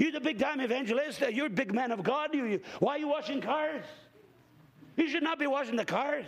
[0.00, 1.20] You're the big time evangelist.
[1.32, 2.34] You're a big man of God.
[2.34, 3.84] You, why are you washing cars?
[4.96, 6.26] You should not be washing the cars.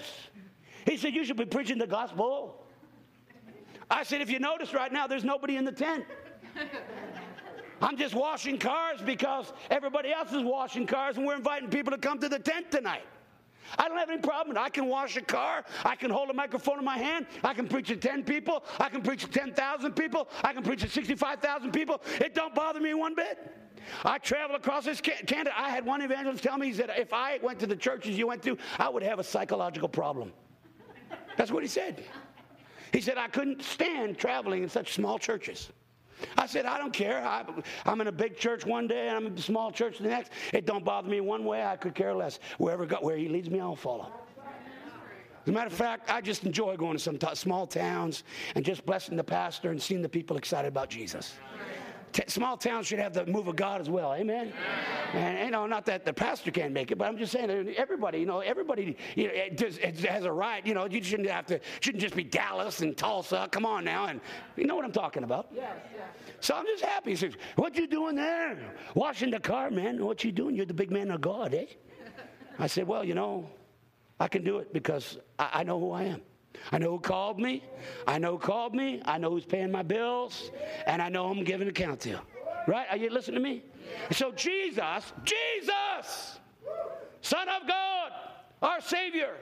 [0.86, 2.64] He said, You should be preaching the gospel.
[3.90, 6.04] I said, If you notice right now, there's nobody in the tent.
[7.82, 11.98] I'm just washing cars because everybody else is washing cars, and we're inviting people to
[11.98, 13.04] come to the tent tonight.
[13.78, 14.56] I don't have any problem.
[14.58, 15.64] I can wash a car.
[15.84, 17.26] I can hold a microphone in my hand.
[17.42, 18.64] I can preach to 10 people.
[18.78, 20.28] I can preach to 10,000 people.
[20.42, 22.00] I can preach to 65,000 people.
[22.20, 23.52] It don't bother me one bit.
[24.04, 25.52] I travel across this Canada.
[25.56, 28.26] I had one evangelist tell me, he said, if I went to the churches you
[28.26, 30.32] went to, I would have a psychological problem.
[31.36, 32.04] That's what he said.
[32.92, 35.70] He said, I couldn't stand traveling in such small churches.
[36.38, 37.24] I said, I don't care.
[37.24, 37.44] I,
[37.86, 40.30] am in a big church one day and I'm in a small church the next.
[40.52, 41.64] It don't bother me one way.
[41.64, 42.38] I could care less.
[42.58, 44.12] Wherever God, where he leads me, I'll follow.
[45.42, 48.24] As a matter of fact, I just enjoy going to some t- small towns
[48.54, 51.34] and just blessing the pastor and seeing the people excited about Jesus
[52.14, 54.14] t- small towns should have the move of God as well.
[54.14, 54.52] Amen.
[55.12, 58.20] And you know, not that the pastor can't make it, but I'm just saying everybody,
[58.20, 60.64] you know, everybody you know, it does, has a right.
[60.66, 61.60] You know, you shouldn't have to.
[61.80, 63.48] Shouldn't just be Dallas and Tulsa.
[63.50, 64.20] Come on now, and
[64.56, 65.48] you know what I'm talking about.
[65.52, 65.76] Yes.
[65.94, 66.06] yes.
[66.40, 67.10] So I'm just happy.
[67.10, 68.58] He says, "What you doing there?
[68.94, 70.02] Washing the car, man?
[70.04, 70.54] What you doing?
[70.54, 71.66] You're the big man of God, eh?"
[72.58, 73.50] I said, "Well, you know,
[74.20, 76.22] I can do it because I, I know who I am."
[76.72, 77.62] I know who called me.
[78.06, 79.02] I know who called me.
[79.04, 80.50] I know who's paying my bills.
[80.86, 82.20] And I know I'm giving account to.
[82.66, 82.86] Right?
[82.90, 83.62] Are you listening to me?
[84.12, 86.38] So Jesus, Jesus,
[87.20, 88.12] Son of God,
[88.62, 89.36] our Savior,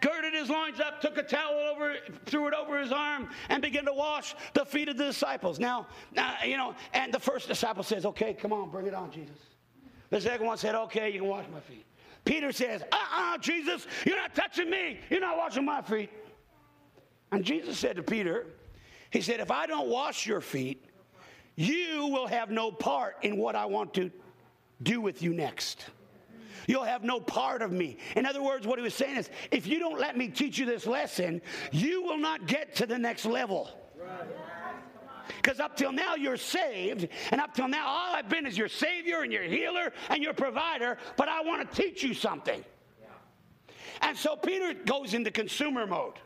[0.00, 1.96] girded his loins up, took a towel over,
[2.26, 5.58] threw it over his arm, and began to wash the feet of the disciples.
[5.58, 9.10] Now, now, you know, and the first disciple says, Okay, come on, bring it on,
[9.10, 9.36] Jesus.
[10.10, 11.86] The second one said, Okay, you can wash my feet.
[12.24, 15.00] Peter says, uh uh-uh, uh Jesus, you're not touching me.
[15.10, 16.10] You're not washing my feet.
[17.32, 18.46] And Jesus said to Peter,
[19.10, 20.84] He said, If I don't wash your feet,
[21.56, 24.10] you will have no part in what I want to
[24.82, 25.86] do with you next.
[26.66, 27.98] You'll have no part of me.
[28.14, 30.66] In other words, what he was saying is if you don't let me teach you
[30.66, 31.42] this lesson,
[31.72, 33.70] you will not get to the next level.
[34.00, 34.28] Right.
[35.36, 38.68] Because up till now you're saved, and up till now all I've been is your
[38.68, 42.64] Savior and your healer and your provider, but I want to teach you something.
[44.00, 46.14] And so Peter goes into consumer mode.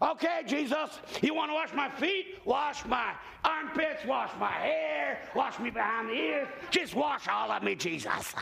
[0.00, 2.38] Okay, Jesus, you want to wash my feet?
[2.44, 3.14] Wash my
[3.44, 6.46] armpits, wash my hair, wash me behind the ears.
[6.70, 8.12] Just wash all of me, Jesus.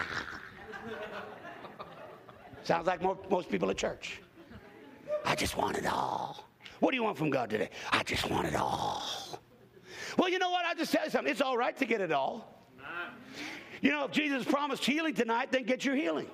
[2.62, 3.00] Sounds like
[3.30, 4.20] most people at church.
[5.24, 6.45] I just want it all.
[6.80, 7.70] What do you want from God today?
[7.90, 9.02] I just want it all.
[10.18, 10.64] Well, you know what?
[10.64, 11.30] I just tell you something.
[11.30, 12.52] It's all right to get it all.
[13.82, 16.28] You know, if Jesus promised healing tonight, then get your healing.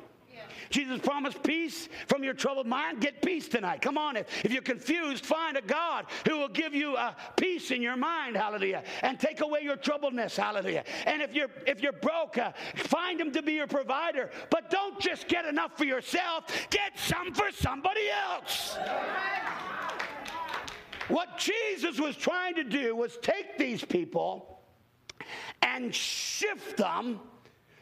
[0.70, 3.00] Jesus promised peace from your troubled mind.
[3.00, 3.82] Get peace tonight.
[3.82, 4.16] Come on.
[4.16, 7.96] If, if you're confused, find a God who will give you a peace in your
[7.96, 8.36] mind.
[8.36, 8.82] Hallelujah.
[9.02, 10.36] And take away your troubledness.
[10.36, 10.84] Hallelujah.
[11.04, 14.30] And if you're if you're broke, uh, find him to be your provider.
[14.50, 16.46] But don't just get enough for yourself.
[16.70, 18.78] Get some for somebody else.
[21.12, 24.60] What Jesus was trying to do was take these people
[25.60, 27.20] and shift them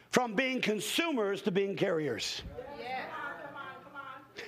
[0.09, 2.41] from being consumers to being carriers.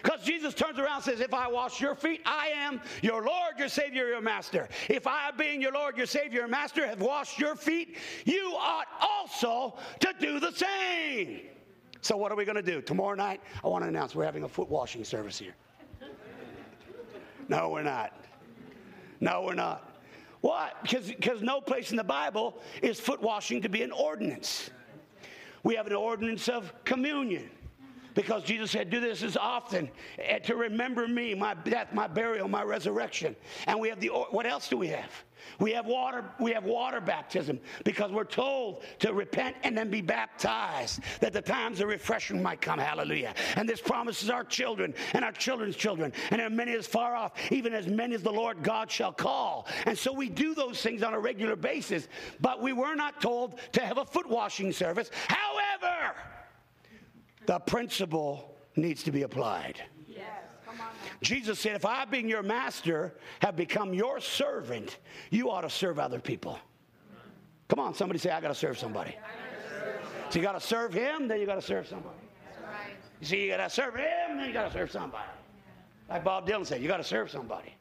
[0.01, 3.57] Because Jesus turns around and says, If I wash your feet, I am your Lord,
[3.57, 4.67] your Savior, your Master.
[4.89, 8.87] If I, being your Lord, your Savior, your Master, have washed your feet, you ought
[8.99, 11.39] also to do the same.
[12.01, 12.81] So, what are we going to do?
[12.81, 15.55] Tomorrow night, I want to announce we're having a foot washing service here.
[17.49, 18.22] No, we're not.
[19.23, 19.89] No, we're not.
[20.41, 20.71] Why?
[20.81, 24.69] Because because no place in the Bible is foot washing to be an ordinance.
[25.63, 27.49] We have an ordinance of communion.
[28.13, 29.89] Because Jesus said, Do this as often
[30.19, 33.35] eh, to remember me, my death, my burial, my resurrection.
[33.67, 35.11] And we have the, what else do we have?
[35.59, 40.01] We have water, we have water baptism because we're told to repent and then be
[40.01, 42.79] baptized that the times of refreshing might come.
[42.79, 43.33] Hallelujah.
[43.55, 47.33] And this promises our children and our children's children, and are many as far off,
[47.51, 49.67] even as many as the Lord God shall call.
[49.85, 52.07] And so we do those things on a regular basis,
[52.39, 55.09] but we were not told to have a foot washing service.
[55.27, 56.15] However,
[57.45, 59.81] the principle needs to be applied.
[61.21, 64.97] Jesus said, If I, being your master, have become your servant,
[65.29, 66.59] you ought to serve other people.
[67.69, 69.15] Come on, somebody say, I got to serve somebody.
[70.29, 72.15] So you got to serve him, then you got to serve somebody.
[73.19, 75.23] You see, you got to serve him, then you got to serve somebody.
[76.09, 77.73] Like Bob Dylan said, you got to serve somebody.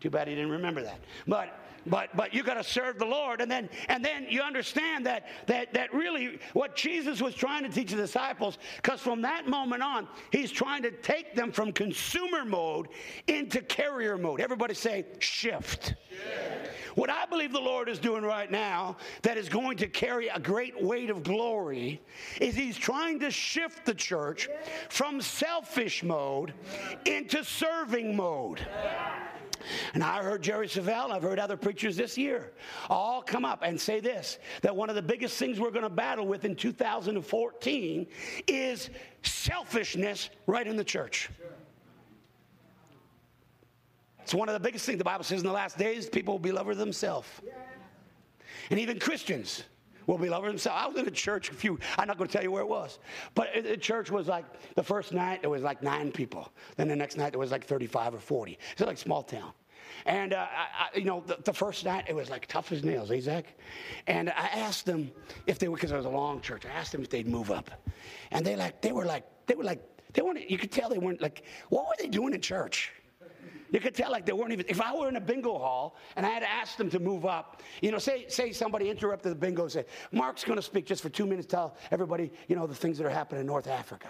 [0.00, 1.00] Too bad he didn't remember that.
[1.26, 5.06] But but but you got to serve the Lord, and then and then you understand
[5.06, 9.48] that that that really what Jesus was trying to teach the disciples, because from that
[9.48, 12.88] moment on, he's trying to take them from consumer mode
[13.26, 14.40] into carrier mode.
[14.40, 15.94] Everybody say shift.
[15.94, 15.94] shift.
[16.96, 20.40] What I believe the Lord is doing right now that is going to carry a
[20.40, 22.00] great weight of glory
[22.40, 24.48] is He's trying to shift the church
[24.88, 26.54] from selfish mode
[27.04, 28.66] into serving mode.
[29.94, 32.52] And I heard Jerry Savelle, I've heard other preachers this year
[32.88, 35.88] all come up and say this that one of the biggest things we're going to
[35.88, 38.06] battle with in 2014
[38.46, 38.90] is
[39.22, 41.30] selfishness right in the church.
[44.22, 46.38] It's one of the biggest things the Bible says in the last days people will
[46.40, 47.28] be lovers of themselves.
[48.70, 49.62] And even Christians
[50.06, 50.82] will be lovers themselves.
[50.82, 52.68] I was in a church a few, I'm not going to tell you where it
[52.68, 52.98] was,
[53.34, 54.44] but the church was like,
[54.74, 56.52] the first night it was like nine people.
[56.76, 58.58] Then the next night it was like 35 or 40.
[58.72, 59.52] It's like small town.
[60.04, 63.10] And, uh, I, you know, the, the, first night it was like tough as nails,
[63.10, 63.58] Isaac.
[64.06, 65.10] And I asked them
[65.46, 67.50] if they were, because it was a long church, I asked them if they'd move
[67.50, 67.70] up.
[68.30, 69.82] And they like, they were like, they were like,
[70.12, 72.92] they weren't, you could tell they weren't like, what were they doing in church?
[73.72, 74.66] You could tell like they weren't even.
[74.68, 77.26] If I were in a bingo hall and I had to ask them to move
[77.26, 80.86] up, you know, say say somebody interrupted the bingo and said, "Mark's going to speak
[80.86, 83.66] just for two minutes, tell everybody, you know, the things that are happening in North
[83.66, 84.08] Africa."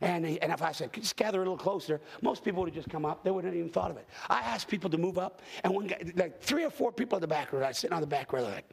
[0.00, 2.90] And, and if I said, just gather a little closer, most people would have just
[2.90, 3.22] come up.
[3.22, 4.06] They wouldn't have even thought of it.
[4.28, 7.20] I asked people to move up, and one guy, like three or four people in
[7.20, 8.68] the back row, I sitting on the back row, like,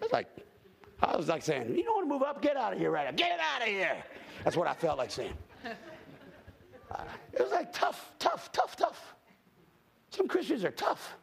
[0.00, 0.26] I was like,
[1.02, 2.40] I was like saying, you don't want to move up?
[2.40, 3.10] Get out of here right now.
[3.16, 3.96] Get out of here.
[4.44, 5.34] That's what I felt like saying.
[6.90, 9.14] Uh, it was like tough, tough, tough, tough.
[10.10, 11.16] Some Christians are tough.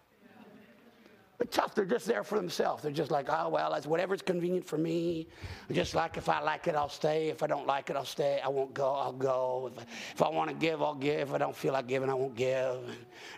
[1.37, 2.83] They're tough, they're just there for themselves.
[2.83, 5.29] They're just like, oh, well, that's whatever's convenient for me.
[5.71, 7.29] Just like if I like it, I'll stay.
[7.29, 8.41] If I don't like it, I'll stay.
[8.43, 9.71] I won't go, I'll go.
[9.73, 11.29] If I, if I want to give, I'll give.
[11.29, 12.79] If I don't feel like giving, I won't give.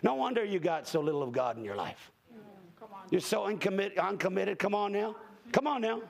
[0.02, 2.10] No wonder you got so little of God in your life.
[2.34, 2.38] Mm,
[3.12, 4.58] You're so uncommitted, uncommitted.
[4.58, 5.14] Come on now.
[5.52, 6.02] Come on now.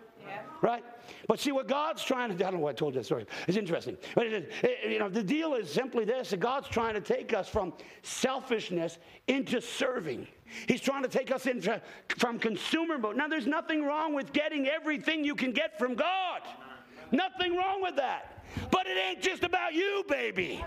[0.62, 0.84] Right?
[1.26, 2.44] But see what God's trying to do.
[2.44, 3.26] I don't know why I told you that story.
[3.48, 3.96] It's interesting.
[4.14, 7.34] But it it, you know, the deal is simply this that God's trying to take
[7.34, 10.26] us from selfishness into serving.
[10.68, 11.82] He's trying to take us into
[12.16, 13.16] from consumer mode.
[13.16, 16.42] Now, there's nothing wrong with getting everything you can get from God.
[17.10, 18.31] Nothing wrong with that.
[18.70, 20.64] But it ain't just about you, baby.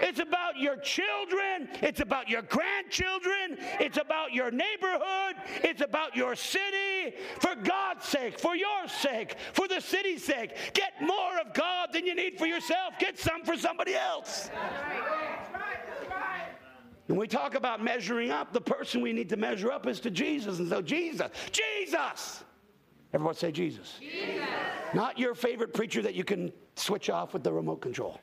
[0.00, 1.68] It's about your children.
[1.82, 3.58] It's about your grandchildren.
[3.80, 5.36] It's about your neighborhood.
[5.62, 7.16] It's about your city.
[7.40, 12.06] For God's sake, for your sake, for the city's sake, get more of God than
[12.06, 12.94] you need for yourself.
[12.98, 14.50] Get some for somebody else.
[17.06, 20.10] When we talk about measuring up, the person we need to measure up is to
[20.10, 20.58] Jesus.
[20.58, 22.42] And so, Jesus, Jesus.
[23.16, 23.96] Everybody say Jesus.
[23.98, 24.46] Jesus.
[24.92, 28.20] Not your favorite preacher that you can switch off with the remote control.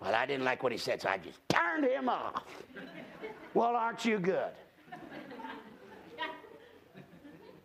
[0.00, 2.46] Well, I didn't like what he said, so I just turned him off.
[3.52, 4.52] Well, aren't you good?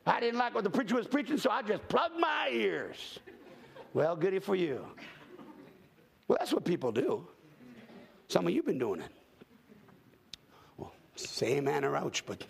[0.05, 3.17] I didn't like what the preacher was preaching, so I just plugged my ears.
[3.93, 4.85] Well, goody for you.
[6.27, 7.25] Well, that's what people do.
[8.27, 9.11] Some of you have been doing it.
[10.75, 12.45] Well, say amen or ouch, but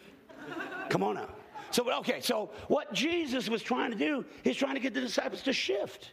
[0.89, 1.34] come on now.
[1.75, 5.41] So, okay, so what Jesus was trying to do, he's trying to get the disciples
[5.41, 6.11] to shift.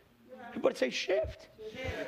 [0.49, 1.51] Everybody say shift.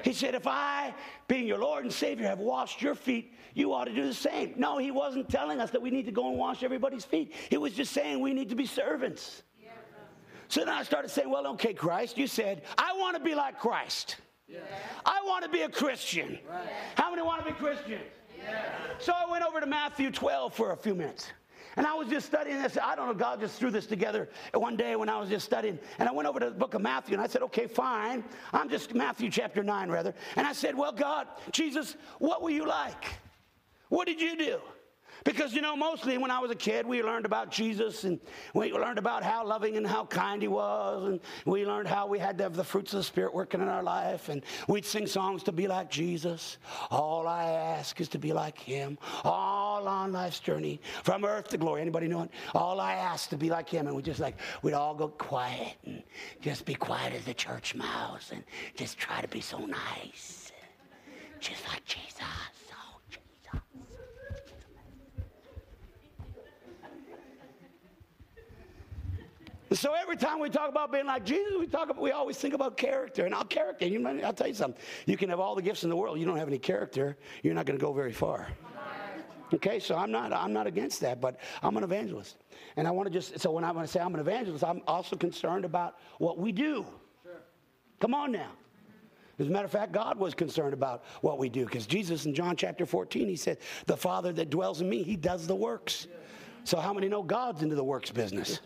[0.03, 0.93] He said, If I,
[1.29, 4.55] being your Lord and Savior, have washed your feet, you ought to do the same.
[4.57, 7.33] No, he wasn't telling us that we need to go and wash everybody's feet.
[7.49, 9.45] He was just saying we need to be servants.
[10.49, 13.61] So then I started saying, Well, okay, Christ, you said, I want to be like
[13.61, 14.17] Christ.
[14.49, 14.59] Yeah.
[15.07, 16.41] I want to be a Christian.
[16.51, 16.67] Right.
[16.97, 18.03] How many want to be Christians?
[18.37, 18.65] Yeah.
[18.99, 21.31] So I went over to Matthew 12 for a few minutes.
[21.77, 22.79] And I was just studying this.
[22.83, 25.79] I don't know, God just threw this together one day when I was just studying.
[25.99, 28.25] And I went over to the book of Matthew and I said, okay, fine.
[28.53, 30.15] I'm just Matthew chapter 9, rather.
[30.37, 33.05] And I said, well, God, Jesus, what were you like?
[33.89, 34.61] What did you do?
[35.25, 38.19] Because, you know, mostly when I was a kid, we learned about Jesus and
[38.53, 41.05] we learned about how loving and how kind he was.
[41.05, 43.69] And we learned how we had to have the fruits of the Spirit working in
[43.69, 44.29] our life.
[44.29, 46.59] And we'd sing songs to be like Jesus.
[46.91, 48.99] All I ask is to be like him.
[49.23, 51.81] All on life's journey from earth to glory.
[51.81, 52.31] Anybody know it?
[52.55, 53.87] All I ask to be like him.
[53.87, 56.03] And we just like, we'd all go quiet and
[56.41, 58.45] just be quiet as a church mouse and
[58.77, 60.53] just try to be so nice.
[61.41, 62.15] Just like Jesus.
[69.75, 72.55] So every time we talk about being like Jesus, we talk about, we always think
[72.55, 73.87] about character and our character.
[73.87, 74.81] You I'll tell you something.
[75.07, 76.19] You can have all the gifts in the world.
[76.19, 77.17] You don't have any character.
[77.43, 78.47] You're not going to go very far.
[79.53, 82.39] Okay, so I'm not I'm not against that, but I'm an evangelist,
[82.77, 84.81] and I want to just so when I want to say I'm an evangelist, I'm
[84.89, 86.85] also concerned about what we do.
[87.23, 87.33] Sure.
[88.01, 88.51] Come on now.
[89.39, 92.35] As a matter of fact, God was concerned about what we do because Jesus in
[92.35, 96.07] John chapter 14, he said, The Father that dwells in me, he does the works.
[96.65, 98.61] So, how many know God's into the works business?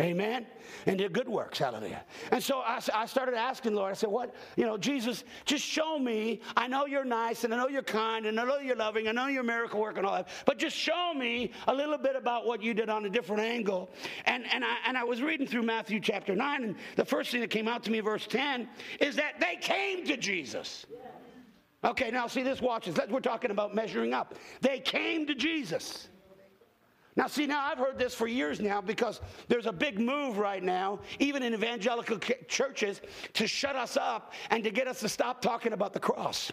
[0.00, 0.46] Amen.
[0.86, 2.04] And did good works, hallelujah.
[2.32, 5.98] And so I, I started asking Lord, I said, What, you know, Jesus, just show
[5.98, 6.40] me.
[6.56, 9.12] I know you're nice and I know you're kind and I know you're loving, I
[9.12, 12.44] know you're miracle work and all that, but just show me a little bit about
[12.44, 13.90] what you did on a different angle.
[14.26, 17.40] And, and, I, and I was reading through Matthew chapter 9, and the first thing
[17.40, 18.68] that came out to me, verse 10,
[19.00, 20.86] is that they came to Jesus.
[21.84, 22.98] Okay, now see this, watch this.
[23.08, 24.34] We're talking about measuring up.
[24.60, 26.08] They came to Jesus.
[27.16, 30.62] Now, see, now I've heard this for years now because there's a big move right
[30.62, 33.00] now, even in evangelical churches,
[33.34, 36.50] to shut us up and to get us to stop talking about the cross.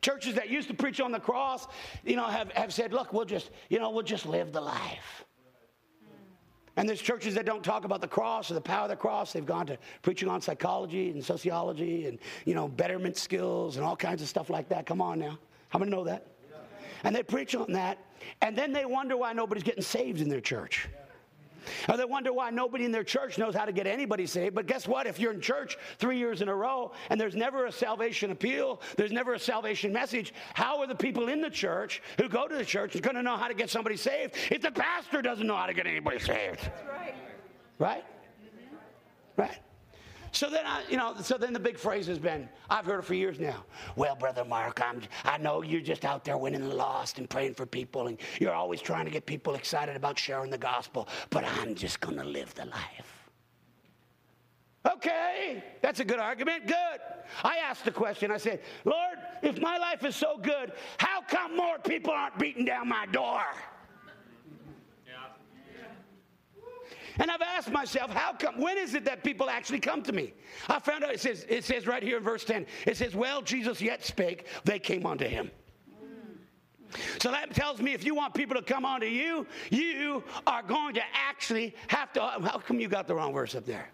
[0.00, 1.66] Churches that used to preach on the cross,
[2.04, 5.24] you know, have, have said, look, we'll just, you know, we'll just live the life.
[6.76, 9.32] And there's churches that don't talk about the cross or the power of the cross.
[9.32, 13.96] They've gone to preaching on psychology and sociology and, you know, betterment skills and all
[13.96, 14.84] kinds of stuff like that.
[14.84, 15.38] Come on now.
[15.68, 16.26] How many know that?
[17.04, 17.98] And they preach on that.
[18.40, 20.88] And then they wonder why nobody's getting saved in their church.
[21.88, 24.54] Or they wonder why nobody in their church knows how to get anybody saved.
[24.54, 25.06] But guess what?
[25.06, 28.80] If you're in church three years in a row and there's never a salvation appeal,
[28.96, 32.54] there's never a salvation message, how are the people in the church who go to
[32.54, 35.56] the church going to know how to get somebody saved if the pastor doesn't know
[35.56, 36.60] how to get anybody saved?
[36.60, 37.14] That's right.
[37.78, 38.04] Right?
[39.36, 39.58] Right?
[40.34, 43.04] So then I, you know, so then the big phrase has been, I've heard it
[43.04, 43.64] for years now.
[43.94, 47.54] Well, brother Mark, I'm, I know you're just out there winning the lost and praying
[47.54, 51.44] for people, and you're always trying to get people excited about sharing the gospel, but
[51.44, 53.30] I'm just going to live the life.
[54.92, 56.66] Okay, that's a good argument.
[56.66, 57.00] Good.
[57.44, 58.32] I asked the question.
[58.32, 62.64] I said, Lord, if my life is so good, how come more people aren't beating
[62.64, 63.40] down my door?
[67.18, 70.34] And I've asked myself, how come, when is it that people actually come to me?
[70.68, 73.40] I found out it says, it says right here in verse 10, it says, Well,
[73.40, 75.50] Jesus yet spake, they came unto him.
[77.20, 80.94] So that tells me if you want people to come onto you, you are going
[80.94, 82.20] to actually have to.
[82.20, 83.90] How come you got the wrong verse up there?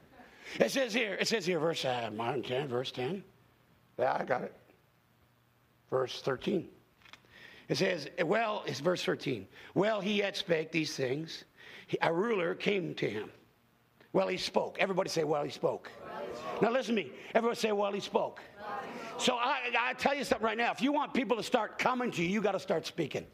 [0.58, 3.22] It says here, it says here, verse uh, 10, verse 10.
[3.98, 4.54] Yeah, I got it.
[5.88, 6.68] Verse 13.
[7.68, 9.46] It says, well, it's verse 13.
[9.74, 11.44] Well, he yet spake these things
[12.02, 13.30] a ruler came to him.
[14.12, 14.76] Well, he spoke.
[14.80, 15.90] Everybody say, well, he spoke.
[16.60, 17.12] Now, listen to me.
[17.34, 18.40] Everybody say, well, he spoke.
[19.18, 20.72] So I, I tell you something right now.
[20.72, 23.26] If you want people to start coming to you, you got to start speaking.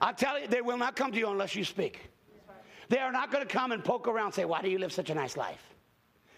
[0.00, 2.10] I tell you, they will not come to you unless you speak.
[2.88, 4.92] They are not going to come and poke around and say, why do you live
[4.92, 5.62] such a nice life?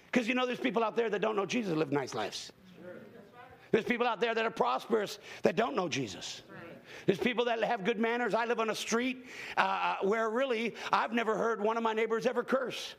[0.06, 2.52] Because you know, there's people out there that don't know Jesus live nice lives.
[3.72, 6.42] There's people out there that are prosperous that don't know Jesus.
[7.06, 8.34] There's people that have good manners.
[8.34, 9.26] I live on a street
[9.56, 12.94] uh, uh, where really I've never heard one of my neighbors ever curse.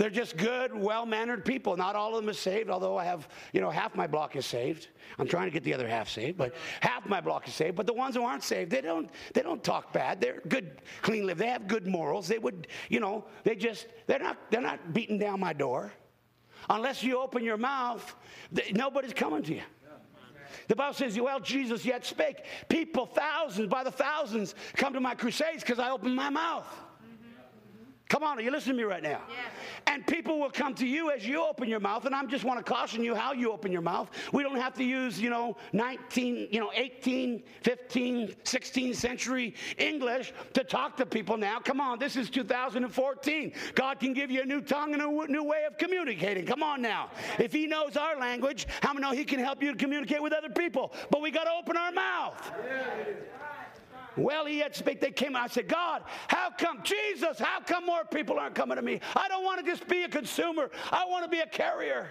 [0.00, 1.76] They're just good, well mannered people.
[1.76, 4.46] Not all of them is saved, although I have, you know, half my block is
[4.46, 4.88] saved.
[5.18, 7.76] I'm trying to get the other half saved, but half my block is saved.
[7.76, 10.18] But the ones who aren't saved, they don't, they don't talk bad.
[10.18, 11.36] They're good, clean live.
[11.36, 12.28] They have good morals.
[12.28, 15.92] They would, you know, they just, they're not, they're not beating down my door.
[16.70, 18.14] Unless you open your mouth,
[18.72, 19.62] nobody's coming to you.
[20.70, 22.44] The Bible says, Well, Jesus yet spake.
[22.68, 26.64] People, thousands by the thousands, come to my crusades because I open my mouth.
[28.10, 29.22] Come on, are you listening to me right now?
[29.30, 29.36] Yeah.
[29.86, 32.58] And people will come to you as you open your mouth, and I just want
[32.58, 34.10] to caution you how you open your mouth.
[34.32, 40.32] We don't have to use, you know, 19, you know, 18, 15, 16th century English
[40.54, 41.60] to talk to people now.
[41.60, 43.52] Come on, this is 2014.
[43.76, 46.46] God can give you a new tongue and a new way of communicating.
[46.46, 47.10] Come on now.
[47.38, 50.32] If He knows our language, how many know He can help you to communicate with
[50.32, 50.92] other people?
[51.10, 52.52] But we got to open our mouth.
[52.66, 53.14] Yeah.
[54.16, 55.00] Well, he had speak.
[55.00, 55.36] They came.
[55.36, 59.00] I said, God, how come, Jesus, how come more people aren't coming to me?
[59.16, 60.70] I don't want to just be a consumer.
[60.90, 62.10] I want to be a carrier.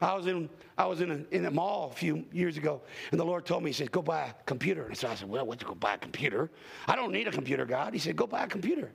[0.00, 3.18] I was in I was in a, in a mall a few years ago, and
[3.18, 5.46] the Lord told me, He said, "Go buy a computer." And so I said, "Well,
[5.46, 6.50] what to go buy a computer?
[6.86, 8.92] I don't need a computer, God." He said, "Go buy a computer."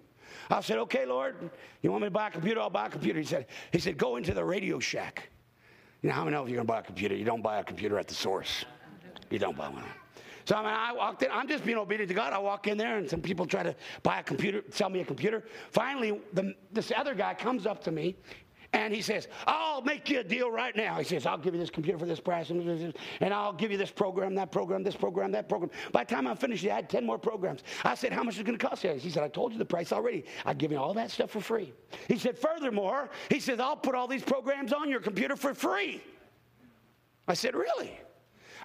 [0.51, 1.49] I said, "Okay, Lord,
[1.81, 2.61] you want me to buy a computer?
[2.61, 5.29] I'll buy a computer." He said, "He said, go into the Radio Shack."
[6.01, 7.59] You know how many know if you're going to buy a computer, you don't buy
[7.59, 8.65] a computer at the source.
[9.29, 9.83] You don't buy one.
[10.45, 11.29] So I mean, I walked in.
[11.31, 12.33] I'm just being obedient to God.
[12.33, 15.05] I walk in there, and some people try to buy a computer, sell me a
[15.05, 15.43] computer.
[15.71, 18.15] Finally, the, this other guy comes up to me,
[18.73, 20.97] and he says, I'll make you a deal right now.
[20.97, 23.91] He says, I'll give you this computer for this price, and I'll give you this
[23.91, 25.71] program, that program, this program, that program.
[25.91, 27.63] By the time I'm finished, I had 10 more programs.
[27.83, 28.93] I said, How much is it going to cost you?
[28.93, 30.23] He said, I told you the price already.
[30.45, 31.73] I'd give you all that stuff for free.
[32.07, 36.01] He said, Furthermore, he says, I'll put all these programs on your computer for free.
[37.27, 37.99] I said, Really?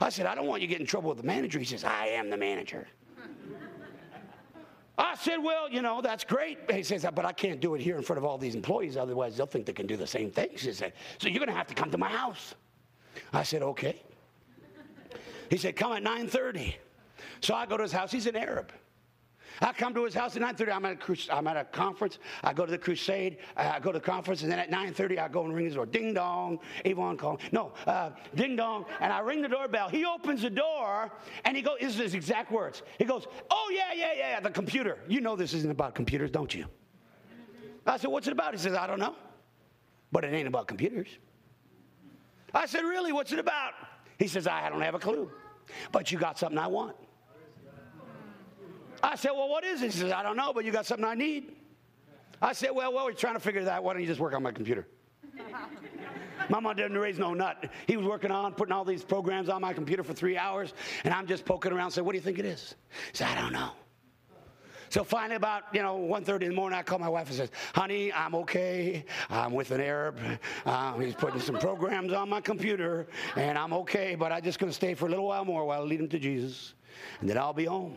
[0.00, 1.58] I said, I don't want you to get in trouble with the manager.
[1.58, 2.86] He says, I am the manager.
[4.98, 6.58] I said, Well, you know, that's great.
[6.70, 8.96] He says, But I can't do it here in front of all these employees.
[8.96, 10.48] Otherwise, they'll think they can do the same thing.
[10.52, 12.54] He said, So you're going to have to come to my house.
[13.32, 14.02] I said, Okay.
[15.50, 16.74] He said, Come at 9:30.
[17.40, 18.10] So I go to his house.
[18.10, 18.72] He's an Arab.
[19.60, 20.72] I come to his house at 9:30.
[20.72, 22.18] I'm at a I'm at a conference.
[22.44, 23.38] I go to the crusade.
[23.56, 25.86] I go to the conference, and then at 9:30 I go and ring his door.
[25.86, 26.58] Ding dong.
[26.84, 27.38] Avon calling.
[27.52, 28.84] No, uh, ding dong.
[29.00, 29.88] And I ring the doorbell.
[29.88, 31.10] He opens the door,
[31.44, 31.78] and he goes.
[31.80, 32.82] This is his exact words.
[32.98, 34.98] He goes, "Oh yeah, yeah, yeah, the computer.
[35.08, 36.66] You know this isn't about computers, don't you?"
[37.86, 39.14] I said, "What's it about?" He says, "I don't know,
[40.12, 41.08] but it ain't about computers."
[42.52, 43.12] I said, "Really?
[43.12, 43.74] What's it about?"
[44.18, 45.30] He says, "I don't have a clue,
[45.92, 46.96] but you got something I want."
[49.06, 49.92] I said, Well, what is it?
[49.92, 51.52] He says, I don't know, but you got something I need.
[52.42, 53.84] I said, Well, well, we're trying to figure that out.
[53.84, 54.86] Why don't you just work on my computer?
[56.48, 57.70] my mom didn't raise no nut.
[57.86, 60.74] He was working on putting all these programs on my computer for three hours,
[61.04, 62.74] and I'm just poking around saying, What do you think it is?
[63.12, 63.70] He said, I don't know.
[64.88, 67.50] So finally, about you know 1.30 in the morning, I call my wife and says,
[67.74, 69.04] "Honey, I'm okay.
[69.28, 70.18] I'm with an Arab.
[70.64, 74.14] Um, he's putting some programs on my computer, and I'm okay.
[74.14, 76.08] But I'm just going to stay for a little while more while I lead him
[76.10, 76.74] to Jesus,
[77.20, 77.96] and then I'll be home."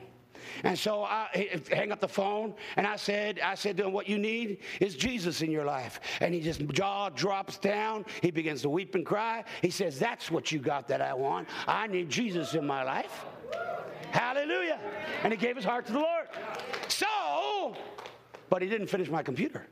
[0.63, 4.07] And so I hang up the phone and I said, I said to him, what
[4.07, 5.99] you need is Jesus in your life.
[6.21, 8.05] And he just jaw drops down.
[8.21, 9.43] He begins to weep and cry.
[9.61, 11.47] He says, that's what you got that I want.
[11.67, 13.26] I need Jesus in my life.
[14.11, 14.80] Hallelujah.
[15.23, 16.27] And he gave his heart to the Lord.
[16.88, 17.76] So,
[18.49, 19.67] but he didn't finish my computer.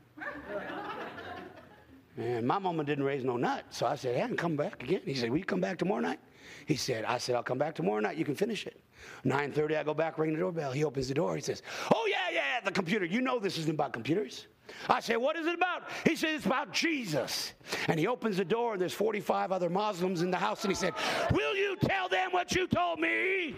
[2.16, 3.64] And my mama didn't raise no nut.
[3.70, 5.02] So I said, I can come back again.
[5.04, 6.18] He said, will you come back tomorrow night?
[6.66, 8.16] He said, I said, I'll come back tomorrow night.
[8.16, 8.80] You can finish it.
[9.24, 10.72] 9.30, I go back, ring the doorbell.
[10.72, 11.34] He opens the door.
[11.36, 11.62] He says,
[11.94, 13.04] oh, yeah, yeah, the computer.
[13.04, 14.46] You know this isn't about computers.
[14.88, 15.84] I say, what is it about?
[16.04, 17.52] He said, it's about Jesus.
[17.88, 20.74] And he opens the door, and there's 45 other Muslims in the house, and he
[20.74, 20.92] said,
[21.32, 23.54] will you tell them what you told me?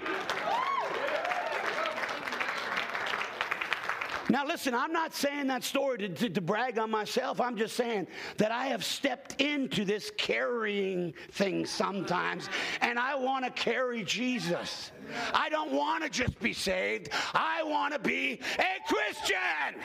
[4.30, 7.40] Now, listen, I'm not saying that story to, to, to, brag on myself.
[7.40, 12.48] I'm just saying that I have stepped into this carrying thing sometimes,
[12.80, 14.92] and I want to carry Jesus.
[15.34, 19.82] I don't want to just be saved, I want to be a Christian.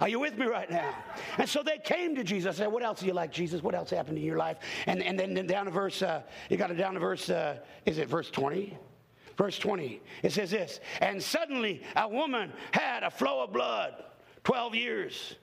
[0.00, 0.92] Are you with me right now?
[1.38, 2.56] And so they came to Jesus.
[2.56, 3.62] I said, What else do you like, Jesus?
[3.62, 4.56] What else happened in your life?
[4.86, 7.98] And, and then down to verse, uh, you got it down to verse, uh, is
[7.98, 8.76] it verse 20?
[9.36, 14.04] Verse 20, it says this And suddenly a woman had a flow of blood
[14.44, 15.36] 12 years.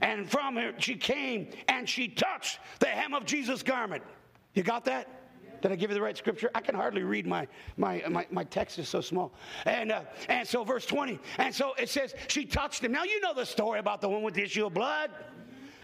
[0.00, 4.02] And from her she came and she touched the hem of Jesus' garment.
[4.54, 5.08] You got that?
[5.60, 6.50] Did I give you the right scripture?
[6.54, 9.32] I can hardly read my my my, my text is so small.
[9.66, 11.18] And uh, and so verse 20.
[11.38, 12.92] And so it says she touched him.
[12.92, 15.10] Now you know the story about the one with the issue of blood.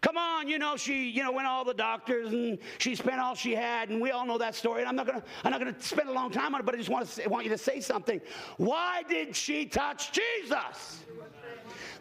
[0.04, 3.34] Come on, you know, she, you know, went all the doctors and she spent all
[3.34, 4.82] she had, and we all know that story.
[4.82, 6.76] And I'm not gonna, I'm not gonna spend a long time on it, but I
[6.78, 8.20] just want to want you to say something.
[8.58, 11.04] Why did she touch Jesus?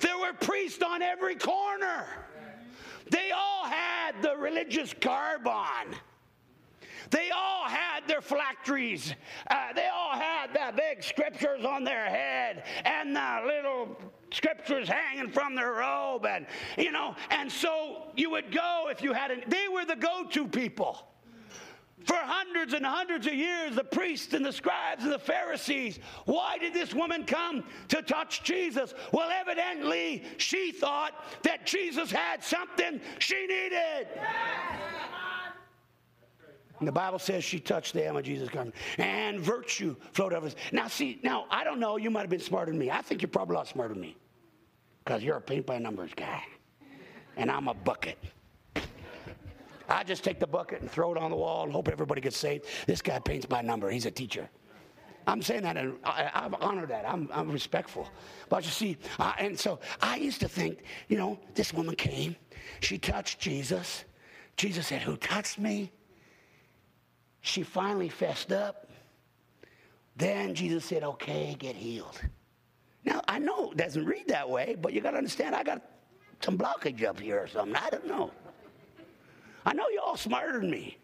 [0.01, 2.05] There were priests on every corner.
[3.09, 5.95] They all had the religious garb on.
[7.09, 9.15] They all had their phylacteries.
[9.49, 13.97] Uh, they all had the big scriptures on their head and the little
[14.33, 16.25] scriptures hanging from their robe.
[16.25, 16.45] And,
[16.77, 20.25] you know, and so you would go if you had an, they were the go
[20.31, 21.07] to people.
[22.05, 26.57] For hundreds and hundreds of years, the priests and the scribes and the Pharisees, why
[26.57, 28.93] did this woman come to touch Jesus?
[29.13, 34.07] Well, evidently, she thought that Jesus had something she needed.
[36.79, 40.49] And the Bible says she touched the hem of Jesus' garment, and virtue flowed over.
[40.73, 41.95] Now, see, now I don't know.
[41.95, 42.91] You might have been smarter than me.
[42.91, 44.17] I think you're probably a lot smarter than me,
[45.03, 46.43] because you're a paint by numbers guy,
[47.37, 48.17] and I'm a bucket.
[49.89, 52.37] I just take the bucket and throw it on the wall and hope everybody gets
[52.37, 52.65] saved.
[52.87, 53.89] This guy paints by number.
[53.89, 54.49] He's a teacher.
[55.27, 57.07] I'm saying that, and I, I honor that.
[57.07, 58.09] I'm, I'm respectful.
[58.49, 62.35] But you see, uh, and so I used to think, you know, this woman came,
[62.81, 64.05] she touched Jesus.
[64.57, 65.91] Jesus said, Who touched me?
[67.43, 68.89] she finally fessed up.
[70.15, 72.19] Then Jesus said, Okay, get healed.
[73.05, 75.81] Now, I know it doesn't read that way, but you got to understand, I got
[76.41, 77.75] some blockage up here or something.
[77.75, 78.31] I don't know.
[79.65, 80.97] I know you're all smarter than me.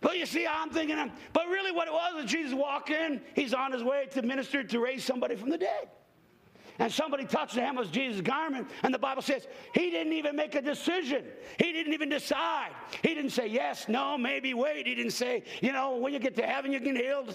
[0.00, 3.54] But you see, I'm thinking, but really what it was is Jesus walked in, he's
[3.54, 5.88] on his way to minister to raise somebody from the dead.
[6.78, 10.34] And somebody touched the hem of Jesus' garment, and the Bible says he didn't even
[10.34, 11.24] make a decision.
[11.58, 12.72] He didn't even decide.
[13.02, 14.86] He didn't say yes, no, maybe, wait.
[14.86, 17.26] He didn't say, you know, when you get to heaven, you can heal.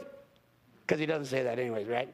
[0.89, 2.11] Because he doesn't say that anyways, right?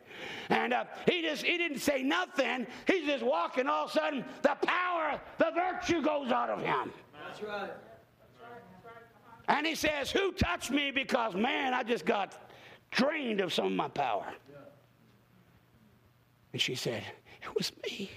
[0.49, 2.68] And uh, he just he didn't say nothing.
[2.85, 3.68] He's just walking.
[3.68, 6.91] All of a sudden, the power, the virtue goes out of him.
[7.26, 7.69] That's right.
[9.47, 10.91] And he says, Who touched me?
[10.91, 12.49] Because, man, I just got
[12.91, 14.26] drained of some of my power.
[16.52, 17.02] And she said,
[17.43, 18.11] It was me.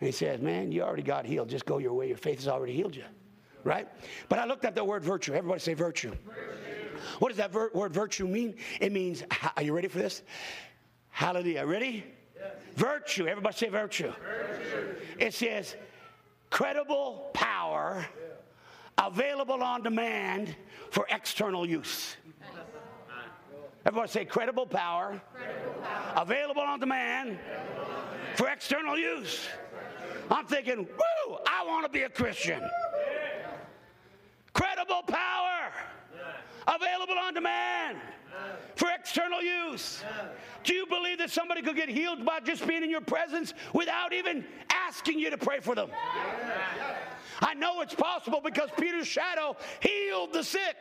[0.00, 1.48] And he says, Man, you already got healed.
[1.48, 2.08] Just go your way.
[2.08, 3.04] Your faith has already healed you.
[3.62, 3.86] Right?
[4.28, 5.32] But I looked at the word virtue.
[5.32, 6.10] Everybody say virtue.
[6.26, 6.79] virtue.
[7.18, 8.56] What does that ver- word virtue mean?
[8.80, 9.22] It means,
[9.56, 10.22] are you ready for this?
[11.10, 11.66] Hallelujah.
[11.66, 12.04] Ready?
[12.36, 12.52] Yes.
[12.74, 13.26] Virtue.
[13.26, 14.12] Everybody say virtue.
[14.12, 14.96] virtue.
[15.18, 15.76] It says
[16.50, 18.06] credible power
[18.98, 20.54] available on demand
[20.90, 22.16] for external use.
[23.86, 26.22] Everybody say credible power, credible power.
[26.22, 27.38] available on demand
[28.34, 29.48] for external use.
[30.30, 32.60] I'm thinking, woo, I want to be a Christian.
[34.52, 35.49] Credible power,
[36.74, 37.98] available on demand
[38.76, 40.02] for external use.
[40.64, 44.12] Do you believe that somebody could get healed by just being in your presence without
[44.12, 45.90] even asking you to pray for them?
[47.42, 50.76] I know it's possible because Peter's shadow healed the sick.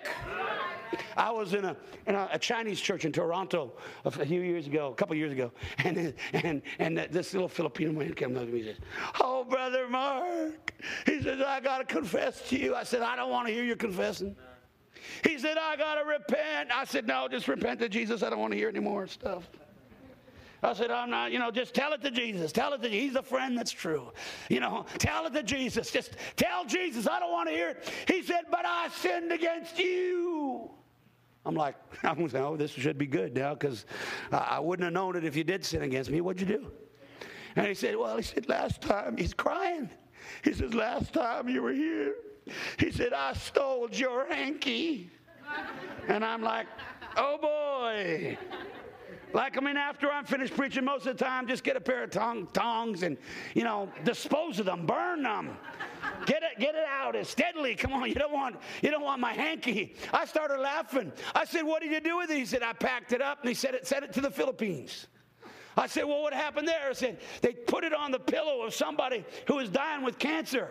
[1.16, 1.76] I was in a,
[2.06, 5.52] in a, a, Chinese church in Toronto a few years ago, a couple years ago,
[5.80, 8.86] and, and, and this little Filipino man came up to me and says,
[9.22, 10.74] Oh, Brother Mark,
[11.06, 12.76] he says, I got to confess to you.
[12.76, 14.36] I said, I don't want to hear you confessing.
[15.24, 16.70] He said, I got to repent.
[16.74, 18.24] I said, No, just repent to Jesus.
[18.24, 19.50] I don't want to hear any more stuff.
[20.62, 22.52] I said, I'm not, you know, just tell it to Jesus.
[22.52, 24.12] Tell it to He's a friend that's true.
[24.50, 25.90] You know, tell it to Jesus.
[25.90, 27.94] Just tell Jesus, I don't want to hear it.
[28.08, 30.70] He said, But I sinned against you.
[31.46, 33.86] I'm like, oh, this should be good now because
[34.32, 36.22] I wouldn't have known it if you did sin against me.
[36.22, 36.72] What'd you do?
[37.56, 39.90] And he said, Well, he said, last time, he's crying.
[40.44, 42.16] He says, Last time you were here,
[42.78, 45.10] he said, I stole your hanky.
[46.08, 46.68] And I'm like,
[47.18, 48.38] Oh boy.
[49.32, 52.04] Like, I mean, after I'm finished preaching, most of the time, just get a pair
[52.04, 53.16] of tong- tongs and,
[53.54, 55.56] you know, dispose of them, burn them.
[56.26, 57.76] Get it, get it out as steadily.
[57.76, 59.96] Come on, you don't want, you don't want my hanky.
[60.12, 61.12] I started laughing.
[61.36, 63.50] I said, "What did you do with it?" He said, "I packed it up," and
[63.50, 65.08] he said, "It sent it to the Philippines."
[65.78, 68.74] I said, "Well, what happened there?" I said, "They put it on the pillow of
[68.74, 70.70] somebody who was dying with cancer."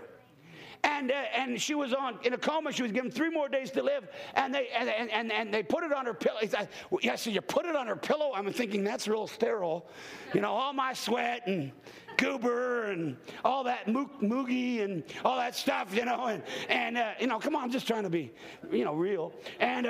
[0.84, 2.72] And, uh, and she was on in a coma.
[2.72, 5.84] She was given three more days to live, and they and, and, and they put
[5.84, 6.38] it on her pillow.
[6.42, 6.68] I,
[7.02, 8.32] yeah, so you put it on her pillow.
[8.34, 9.88] I'm thinking that's real sterile,
[10.34, 11.72] you know, all my sweat and
[12.16, 17.26] goober and all that moogie and all that stuff, you know, and and uh, you
[17.26, 18.32] know, come on, I'm just trying to be,
[18.70, 19.86] you know, real, and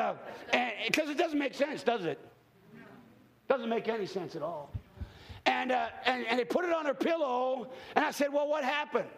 [0.86, 2.18] because uh, it doesn't make sense, does it?
[3.48, 4.70] Doesn't make any sense at all.
[5.46, 8.64] And, uh, and, and they put it on her pillow, and I said, Well, what
[8.64, 9.08] happened?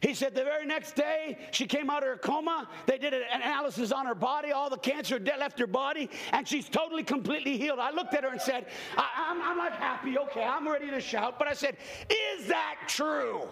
[0.00, 2.68] He said the very next day she came out of her coma.
[2.86, 4.52] They did an analysis on her body.
[4.52, 7.78] All the cancer left her body, and she's totally, completely healed.
[7.78, 8.66] I looked at her and said,
[8.96, 11.38] I, am I'm, I'm like happy, okay, I'm ready to shout.
[11.38, 11.76] But I said,
[12.10, 13.42] Is that true?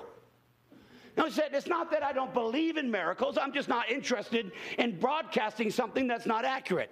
[1.16, 3.38] No, he said, It's not that I don't believe in miracles.
[3.40, 6.90] I'm just not interested in broadcasting something that's not accurate.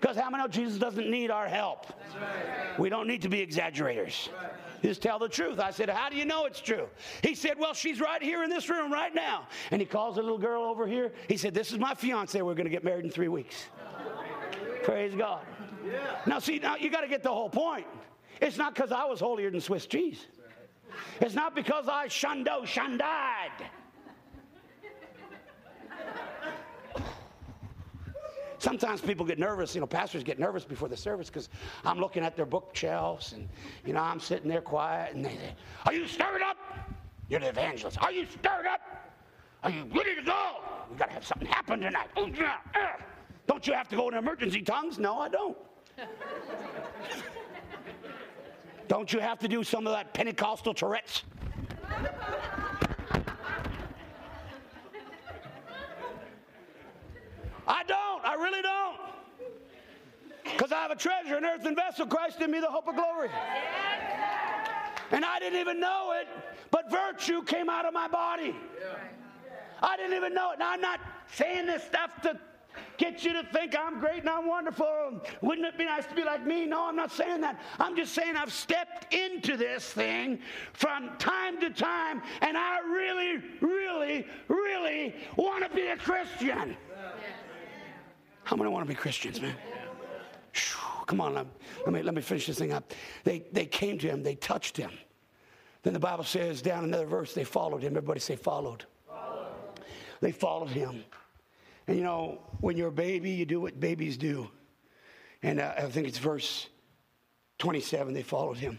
[0.00, 1.86] Because how many know Jesus doesn't need our help?
[2.20, 2.78] Right.
[2.78, 4.28] We don't need to be exaggerators.
[4.40, 4.52] Right.
[4.82, 5.58] Just tell the truth.
[5.58, 6.88] I said, How do you know it's true?
[7.22, 9.46] He said, Well, she's right here in this room right now.
[9.70, 11.12] And he calls a little girl over here.
[11.28, 12.40] He said, This is my fiance.
[12.40, 13.66] We're going to get married in three weeks.
[14.84, 15.44] Praise God.
[15.86, 16.16] Yeah.
[16.26, 17.86] Now, see, now you got to get the whole point.
[18.40, 20.26] It's not because I was holier than Swiss cheese.
[21.20, 23.66] It's not because I shundo shundad.
[28.58, 31.48] Sometimes people get nervous, you know, pastors get nervous before the service because
[31.84, 33.48] I'm looking at their bookshelves and,
[33.86, 35.54] you know, I'm sitting there quiet and they say,
[35.86, 36.56] Are you stirred up?
[37.28, 38.02] You're the evangelist.
[38.02, 38.80] Are you stirred up?
[39.62, 40.56] Are you ready to go?
[40.90, 42.08] We got to have something happen tonight.
[42.16, 42.88] Oh, uh.
[43.46, 44.98] don't you have to go in emergency tongues?
[44.98, 45.56] No, I don't.
[48.88, 51.24] don't you have to do some of that Pentecostal Tourette's?
[57.68, 58.24] I don't.
[58.24, 58.96] I really don't.
[60.42, 63.28] Because I have a treasure, an earthen vessel, Christ in me, the hope of glory.
[65.10, 66.26] And I didn't even know it,
[66.70, 68.56] but virtue came out of my body.
[69.82, 70.58] I didn't even know it.
[70.58, 71.00] Now, I'm not
[71.34, 72.38] saying this stuff to
[72.96, 75.20] get you to think I'm great and I'm wonderful.
[75.42, 76.66] Wouldn't it be nice to be like me?
[76.66, 77.60] No, I'm not saying that.
[77.78, 80.40] I'm just saying I've stepped into this thing
[80.72, 86.76] from time to time, and I really, really, really want to be a Christian.
[88.48, 89.54] How many want to be Christians, man?
[91.06, 92.94] Come on, let, me, let me finish this thing up.
[93.22, 94.90] They, they came to him, they touched him.
[95.82, 97.94] Then the Bible says down another verse, they followed him.
[97.94, 98.86] Everybody say, followed.
[99.06, 99.52] followed.
[100.22, 101.04] They followed him.
[101.88, 104.48] And you know, when you're a baby, you do what babies do.
[105.42, 106.68] And uh, I think it's verse
[107.58, 108.78] 27, they followed him.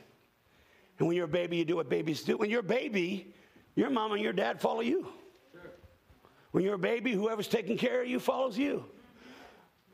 [0.97, 2.37] And when you're a baby, you do what babies do.
[2.37, 3.35] When you're a baby,
[3.75, 5.09] your mom and your dad follow you.
[6.53, 8.85] When you're a baby, whoever's taking care of you follows you.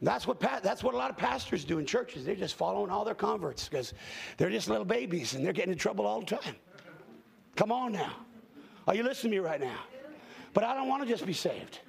[0.02, 2.26] That's what, that's what a lot of pastors do in churches.
[2.26, 3.94] They're just following all their converts because
[4.38, 6.56] they're just little babies and they're getting in trouble all the time.
[7.56, 8.14] Come on now.
[8.88, 9.80] Are you listening to me right now?
[10.54, 11.80] But I don't want to just be saved.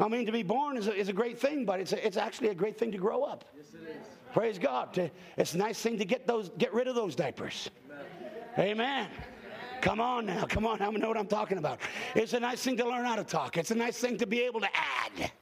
[0.00, 2.16] I mean, to be born is a, is a great thing, but it's, a, it's
[2.16, 3.44] actually a great thing to grow up.
[3.56, 4.06] Yes, it is.
[4.32, 4.94] Praise God.
[4.94, 7.68] To, it's a nice thing to get, those, get rid of those diapers.
[8.58, 8.70] Amen.
[8.70, 9.08] Amen.
[9.80, 10.44] Come on now.
[10.44, 10.80] Come on.
[10.80, 11.80] I know what I'm talking about.
[12.14, 13.56] It's a nice thing to learn how to talk.
[13.56, 15.32] It's a nice thing to be able to add.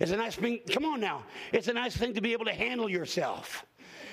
[0.00, 0.60] It's a nice thing.
[0.70, 1.24] Come on now.
[1.52, 3.64] It's a nice thing to be able to handle yourself.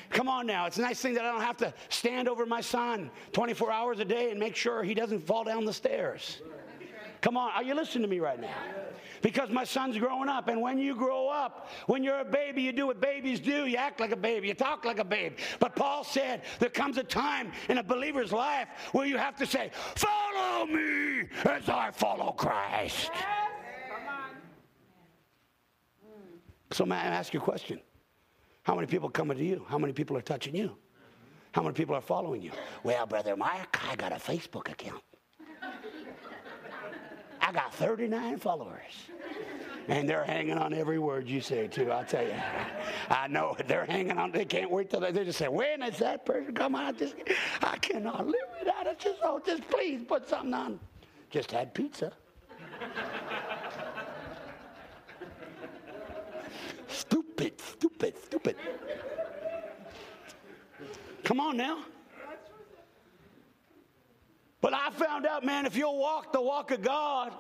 [0.10, 0.66] Come on now.
[0.66, 4.00] It's a nice thing that I don't have to stand over my son 24 hours
[4.00, 6.42] a day and make sure he doesn't fall down the stairs.
[7.22, 7.52] Come on.
[7.52, 8.54] Are you listening to me right now?
[9.22, 10.48] Because my son's growing up.
[10.48, 13.68] And when you grow up, when you're a baby, you do what babies do.
[13.68, 14.48] You act like a baby.
[14.48, 15.38] You talk like a babe.
[15.60, 19.46] But Paul said there comes a time in a believer's life where you have to
[19.46, 23.12] say, Follow me as I follow Christ.
[26.72, 27.80] So, may I ask you a question?
[28.64, 29.66] How many people coming to you?
[29.68, 30.76] How many people are touching you?
[31.52, 32.52] How many people are following you?
[32.84, 35.04] Well, Brother Mark, I got a Facebook account.
[37.42, 39.10] I got 39 followers.
[39.88, 41.92] And they're hanging on every word you say, too.
[41.92, 42.36] I'll tell you.
[43.10, 43.58] I know.
[43.68, 44.32] They're hanging on.
[44.32, 46.98] They can't wait till they, they just say, when is that person come out?
[46.98, 47.16] Just,
[47.62, 49.00] I cannot live without it.
[49.00, 50.80] Just, oh, just please put something on.
[51.32, 52.14] Just had pizza.
[56.92, 58.56] Stupid, stupid, stupid.
[61.24, 61.86] Come on now.
[64.62, 67.34] But I found out, man, if you'll walk the walk of God,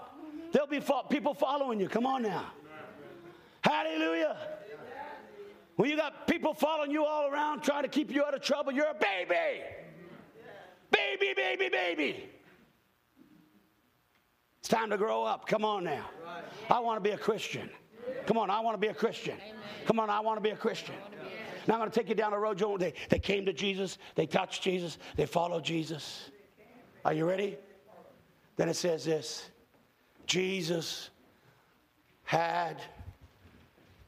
[0.51, 1.87] there'll be people following you.
[1.87, 2.51] Come on now.
[3.63, 4.37] Hallelujah.
[5.75, 8.71] When you got people following you all around trying to keep you out of trouble,
[8.71, 9.61] you're a baby.
[10.91, 12.29] Baby, baby, baby.
[14.59, 15.47] It's time to grow up.
[15.47, 16.09] Come on now.
[16.69, 17.69] I want to be a Christian.
[18.25, 19.37] Come on, I want to be a Christian.
[19.85, 20.95] Come on, I want to be a Christian.
[21.67, 22.57] Now I'm going to take you down the road.
[22.79, 26.31] They, they came to Jesus, they touched Jesus, they followed Jesus.
[27.05, 27.57] Are you ready?
[28.57, 29.49] Then it says this
[30.25, 31.09] Jesus
[32.23, 32.81] had,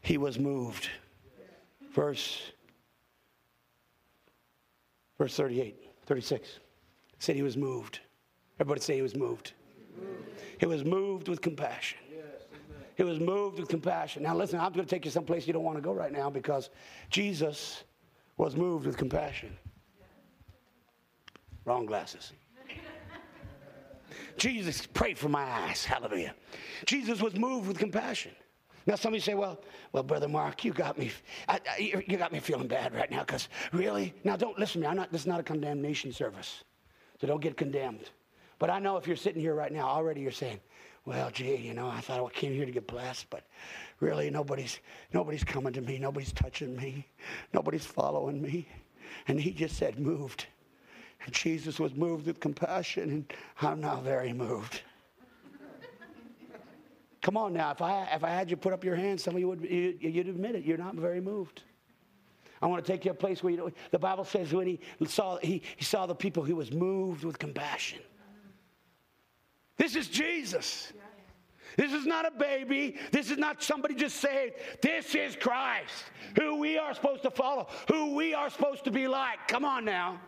[0.02, 0.90] he was moved.
[1.94, 2.41] Verse,
[5.18, 5.76] verse 38,
[6.06, 6.60] 36.
[7.20, 7.99] Said he was moved.
[8.60, 9.53] Everybody say he was moved.
[10.60, 11.99] He was moved with compassion.
[12.95, 14.24] He was moved with compassion.
[14.24, 16.30] Now, listen, I'm going to take you someplace you don't want to go right now
[16.30, 16.70] because
[17.10, 17.84] Jesus
[18.38, 19.56] was moved with compassion.
[21.65, 22.34] Wrong glasses.
[24.38, 25.86] Jesus, pray for my eyes.
[25.86, 26.34] Hallelujah.
[26.86, 28.32] Jesus was moved with compassion.
[28.86, 29.61] Now, somebody say, "Well,
[29.94, 31.11] well, brother Mark, you got me,
[31.48, 34.88] I, I, you got me feeling bad right now." Because really, now don't listen to
[34.88, 34.91] me.
[34.91, 35.11] I'm not.
[35.11, 36.64] This is not a condemnation service,
[37.20, 38.10] so don't get condemned.
[38.60, 40.60] But I know if you're sitting here right now, already you're saying,
[41.05, 43.43] "Well, gee, you know, I thought I came here to get blessed, but
[43.99, 44.80] really, nobody's
[45.13, 45.97] nobody's coming to me.
[45.97, 47.07] Nobody's touching me.
[47.53, 48.67] Nobody's following me."
[49.27, 50.47] And he just said, "Moved."
[51.25, 54.81] And Jesus was moved with compassion, and I'm now very moved.
[57.21, 59.39] Come on now, if I, if I had you put up your hands, some of
[59.39, 60.65] you would you, you'd admit it.
[60.65, 61.63] You're not very moved.
[62.61, 64.80] I want to take you a place where you know, the Bible says when he
[65.05, 67.99] saw, he, he saw the people, he was moved with compassion.
[69.78, 70.94] This is Jesus.
[71.78, 72.98] This is not a baby.
[73.12, 74.56] This is not somebody just saved.
[74.82, 76.06] This is Christ,
[76.40, 79.48] who we are supposed to follow, who we are supposed to be like.
[79.48, 80.20] Come on now.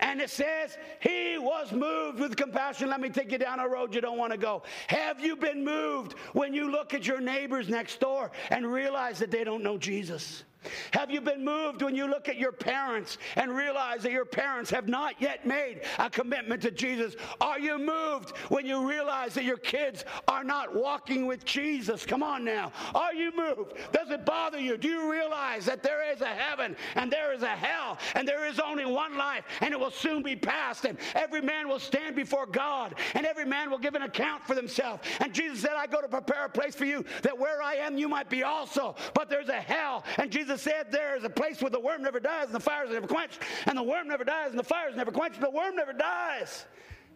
[0.00, 2.90] And it says, He was moved with compassion.
[2.90, 4.62] Let me take you down a road you don't want to go.
[4.88, 9.30] Have you been moved when you look at your neighbors next door and realize that
[9.30, 10.44] they don't know Jesus?
[10.92, 14.70] Have you been moved when you look at your parents and realize that your parents
[14.70, 17.16] have not yet made a commitment to Jesus?
[17.40, 22.04] Are you moved when you realize that your kids are not walking with Jesus?
[22.04, 22.72] Come on now.
[22.94, 23.74] Are you moved?
[23.92, 24.76] Does it bother you?
[24.76, 28.46] Do you realize that there is a heaven and there is a hell and there
[28.46, 32.16] is only one life and it will soon be past and every man will stand
[32.16, 35.02] before God and every man will give an account for themselves?
[35.20, 37.96] And Jesus said, I go to prepare a place for you that where I am,
[37.96, 38.96] you might be also.
[39.14, 40.04] But there's a hell.
[40.18, 42.90] And Jesus said, There is a place where the worm never dies and the fires
[42.90, 43.40] never quenched.
[43.66, 45.40] And the worm never dies and the fires never quenched.
[45.40, 46.66] The worm never dies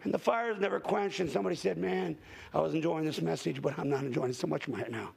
[0.03, 1.19] and the fires never quenched.
[1.19, 2.17] And somebody said, Man,
[2.53, 5.11] I was enjoying this message, but I'm not enjoying it so much right now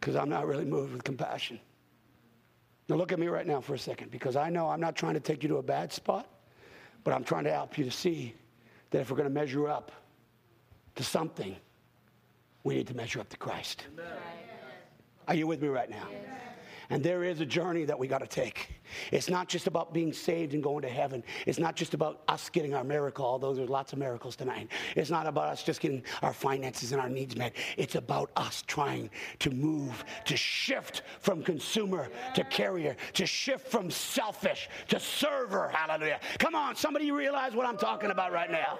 [0.00, 1.60] because I'm not really moved with compassion.
[2.88, 5.14] Now, look at me right now for a second because I know I'm not trying
[5.14, 6.26] to take you to a bad spot,
[7.04, 8.34] but I'm trying to help you to see
[8.90, 9.92] that if we're going to measure up
[10.96, 11.54] to something,
[12.64, 13.86] we need to measure up to Christ.
[15.28, 16.08] Are you with me right now?
[16.10, 16.49] Yes.
[16.90, 18.80] And there is a journey that we got to take.
[19.12, 21.22] It's not just about being saved and going to heaven.
[21.46, 24.68] It's not just about us getting our miracle, although there's lots of miracles tonight.
[24.96, 27.54] It's not about us just getting our finances and our needs met.
[27.76, 29.08] It's about us trying
[29.38, 35.68] to move, to shift from consumer to carrier, to shift from selfish to server.
[35.68, 36.18] Hallelujah.
[36.38, 38.78] Come on, somebody realize what I'm talking about right now.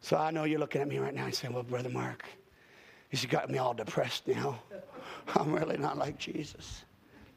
[0.00, 2.24] So I know you're looking at me right now and saying, Well, Brother Mark,
[3.10, 4.62] you got me all depressed now.
[5.34, 6.84] I'm really not like Jesus.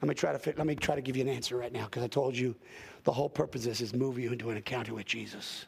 [0.01, 2.03] Let me try to let me try to give you an answer right now because
[2.03, 2.55] I told you
[3.03, 5.65] the whole purpose of this is move you into an encounter with Jesus.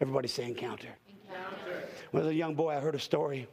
[0.00, 0.88] Everybody say encounter.
[1.08, 1.88] Encounter.
[2.10, 3.46] When I was a young boy, I heard a story.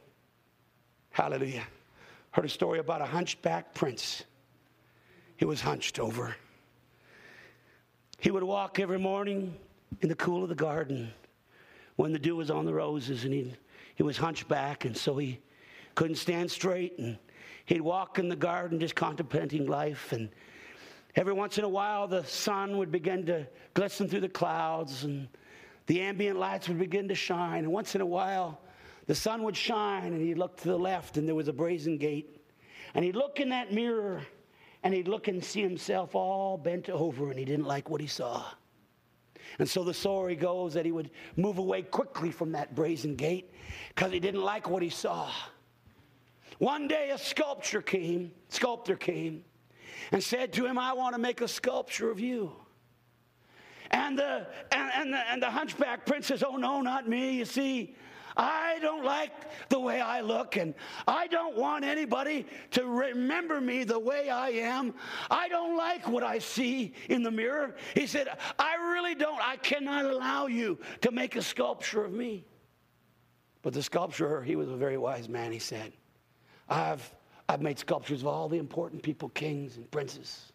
[1.10, 1.64] Hallelujah.
[2.32, 4.24] Heard a story about a hunchback prince.
[5.36, 6.34] He was hunched over.
[8.18, 9.54] He would walk every morning
[10.00, 11.12] in the cool of the garden
[11.96, 13.52] when the dew was on the roses, and he
[13.94, 15.40] he was hunchback, and so he
[15.98, 17.18] couldn't stand straight, and
[17.64, 20.12] he'd walk in the garden just contemplating life.
[20.12, 20.28] And
[21.16, 25.26] every once in a while, the sun would begin to glisten through the clouds, and
[25.86, 27.64] the ambient lights would begin to shine.
[27.64, 28.60] And once in a while,
[29.06, 31.98] the sun would shine, and he'd look to the left, and there was a brazen
[31.98, 32.46] gate.
[32.94, 34.22] And he'd look in that mirror,
[34.84, 38.06] and he'd look and see himself all bent over, and he didn't like what he
[38.06, 38.44] saw.
[39.58, 43.50] And so the story goes that he would move away quickly from that brazen gate
[43.88, 45.28] because he didn't like what he saw.
[46.58, 49.44] One day a sculptor came, sculptor came,
[50.12, 52.52] and said to him, I want to make a sculpture of you.
[53.90, 57.36] And the, and, and, the, and the hunchback prince says, Oh, no, not me.
[57.38, 57.96] You see,
[58.36, 59.32] I don't like
[59.68, 60.74] the way I look, and
[61.08, 64.94] I don't want anybody to remember me the way I am.
[65.30, 67.74] I don't like what I see in the mirror.
[67.94, 68.28] He said,
[68.58, 69.40] I really don't.
[69.40, 72.44] I cannot allow you to make a sculpture of me.
[73.62, 75.92] But the sculptor, he was a very wise man, he said,
[76.68, 77.14] I've,
[77.48, 80.52] I've made sculptures of all the important people, kings and princes.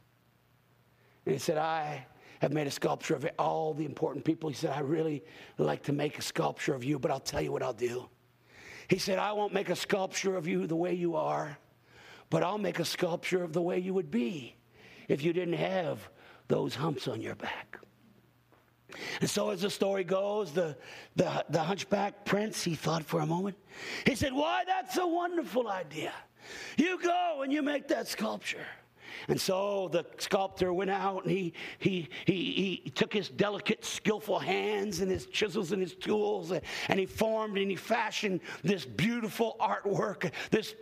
[1.25, 2.05] And he said, I
[2.39, 4.49] have made a sculpture of all the important people.
[4.49, 5.23] He said, I really
[5.57, 8.09] like to make a sculpture of you, but I'll tell you what I'll do.
[8.89, 11.57] He said, I won't make a sculpture of you the way you are,
[12.29, 14.55] but I'll make a sculpture of the way you would be
[15.07, 16.09] if you didn't have
[16.47, 17.79] those humps on your back.
[19.21, 20.77] And so, as the story goes, the,
[21.15, 23.57] the, the hunchback prince, he thought for a moment.
[24.05, 26.13] He said, Why, that's a wonderful idea.
[26.77, 28.65] You go and you make that sculpture.
[29.27, 34.39] And so the sculptor went out and he, he, he, he took his delicate, skillful
[34.39, 39.55] hands and his chisels and his tools and he formed and he fashioned this beautiful
[39.59, 40.75] artwork, this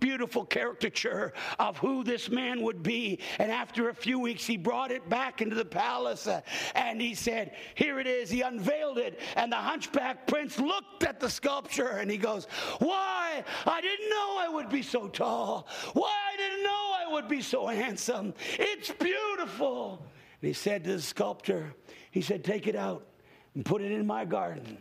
[0.00, 3.18] beautiful caricature of who this man would be.
[3.38, 6.40] And after a few weeks, he brought it back into the palace uh,
[6.74, 8.30] and he said, Here it is.
[8.30, 9.20] He unveiled it.
[9.36, 12.46] And the hunchback prince looked at the sculpture and he goes,
[12.78, 13.44] Why?
[13.66, 15.68] I didn't know I would be so tall.
[15.94, 16.10] Why?
[16.32, 18.34] I didn't know I would be so handsome.
[18.58, 20.04] It's beautiful.
[20.40, 21.74] And he said to the sculptor,
[22.10, 23.06] He said, Take it out
[23.54, 24.78] and put it in my garden.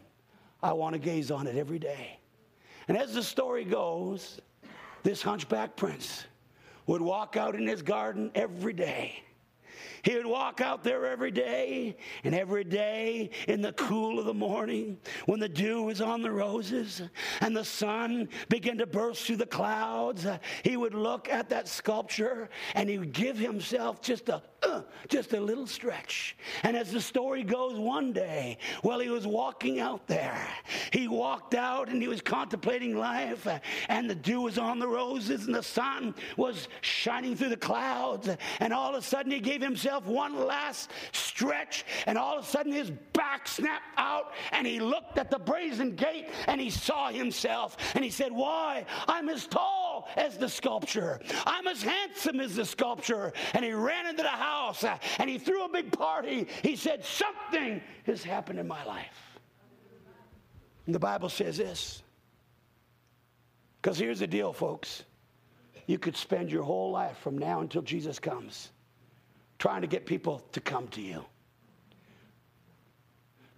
[0.63, 2.19] I want to gaze on it every day.
[2.87, 4.39] And as the story goes,
[5.03, 6.25] this hunchback prince
[6.87, 9.23] would walk out in his garden every day.
[10.03, 14.33] He would walk out there every day, and every day in the cool of the
[14.33, 17.01] morning, when the dew was on the roses
[17.39, 20.25] and the sun began to burst through the clouds,
[20.63, 25.33] he would look at that sculpture and he would give himself just a uh, just
[25.33, 26.37] a little stretch.
[26.63, 30.47] And as the story goes, one day, while he was walking out there,
[30.91, 33.47] he walked out and he was contemplating life,
[33.89, 38.29] and the dew was on the roses, and the sun was shining through the clouds.
[38.59, 42.47] And all of a sudden, he gave himself one last stretch, and all of a
[42.47, 47.09] sudden, his back snapped out, and he looked at the brazen gate and he saw
[47.09, 48.85] himself, and he said, Why?
[49.07, 51.19] I'm as tall as the sculpture.
[51.45, 53.33] I'm as handsome as the sculpture.
[53.53, 54.83] And he ran into the house
[55.19, 56.47] and he threw a big party.
[56.63, 59.39] He said, Something has happened in my life.
[60.85, 62.03] And the Bible says this.
[63.81, 65.03] Because here's the deal, folks.
[65.87, 68.71] You could spend your whole life from now until Jesus comes
[69.61, 71.23] trying to get people to come to you,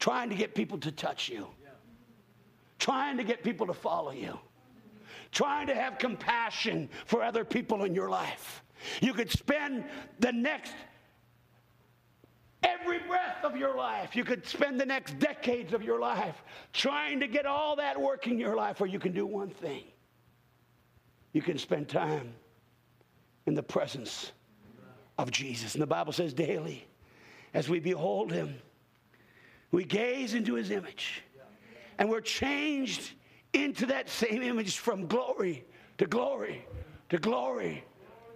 [0.01, 1.47] trying to get people to touch you,
[2.77, 4.37] trying to get people to follow you,
[5.31, 8.63] trying to have compassion for other people in your life.
[8.99, 9.85] You could spend
[10.19, 10.73] the next
[12.63, 14.13] every breath of your life.
[14.13, 16.43] You could spend the next decades of your life
[16.73, 19.85] trying to get all that working in your life, or you can do one thing.
[21.31, 22.33] You can spend time
[23.45, 24.33] in the presence
[25.17, 25.75] of Jesus.
[25.75, 26.87] And the Bible says daily,
[27.53, 28.55] as we behold him,
[29.71, 31.23] we gaze into his image,
[31.97, 33.11] and we're changed
[33.53, 35.63] into that same image from glory
[35.97, 36.65] to glory
[37.09, 37.83] to glory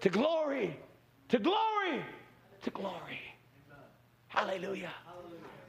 [0.01, 0.77] to glory
[1.29, 2.01] to glory
[2.61, 3.21] to glory.
[4.27, 4.91] Hallelujah.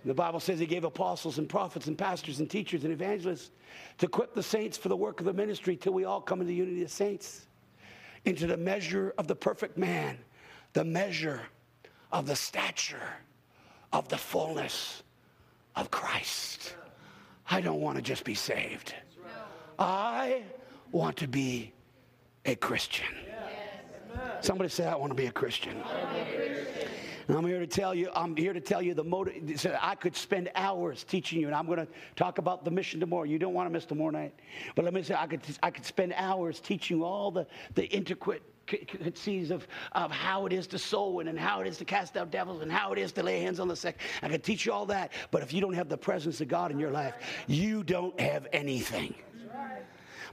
[0.04, 3.50] The Bible says he gave apostles and prophets and pastors and teachers and evangelists
[3.98, 6.48] to equip the saints for the work of the ministry till we all come into
[6.48, 7.46] the unity of saints,
[8.24, 10.18] into the measure of the perfect man,
[10.72, 11.40] the measure
[12.12, 13.12] of the stature
[13.92, 15.02] of the fullness
[15.76, 16.74] of Christ.
[17.50, 18.94] I don't want to just be saved.
[19.78, 20.42] I
[20.92, 21.72] want to be
[22.44, 23.06] a Christian.
[24.40, 25.82] Somebody say, I want to be a Christian.
[27.28, 29.66] I'm here to tell you, I'm here to tell you the motive.
[29.80, 33.24] I could spend hours teaching you, and I'm going to talk about the mission tomorrow.
[33.24, 34.34] You don't want to miss tomorrow night.
[34.74, 37.84] But let me say, I could, I could spend hours teaching you all the, the
[37.86, 38.42] intricate
[39.14, 42.30] sees of, of how it is to sow and how it is to cast out
[42.30, 44.00] devils and how it is to lay hands on the sick.
[44.22, 46.70] I could teach you all that, but if you don't have the presence of God
[46.70, 47.14] in your life,
[47.46, 49.14] you don't have anything.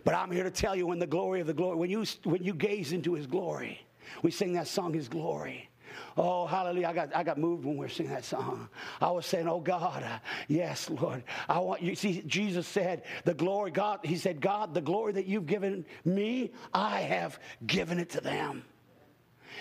[0.03, 2.43] But I'm here to tell you when the glory of the glory, when you, when
[2.43, 3.85] you gaze into his glory,
[4.21, 5.69] we sing that song, His Glory.
[6.17, 6.87] Oh, hallelujah.
[6.87, 8.69] I got, I got moved when we were singing that song.
[9.01, 11.23] I was saying, Oh God, uh, yes, Lord.
[11.49, 11.95] I want you.
[11.95, 16.51] See, Jesus said, The glory, God, He said, God, the glory that you've given me,
[16.73, 18.63] I have given it to them.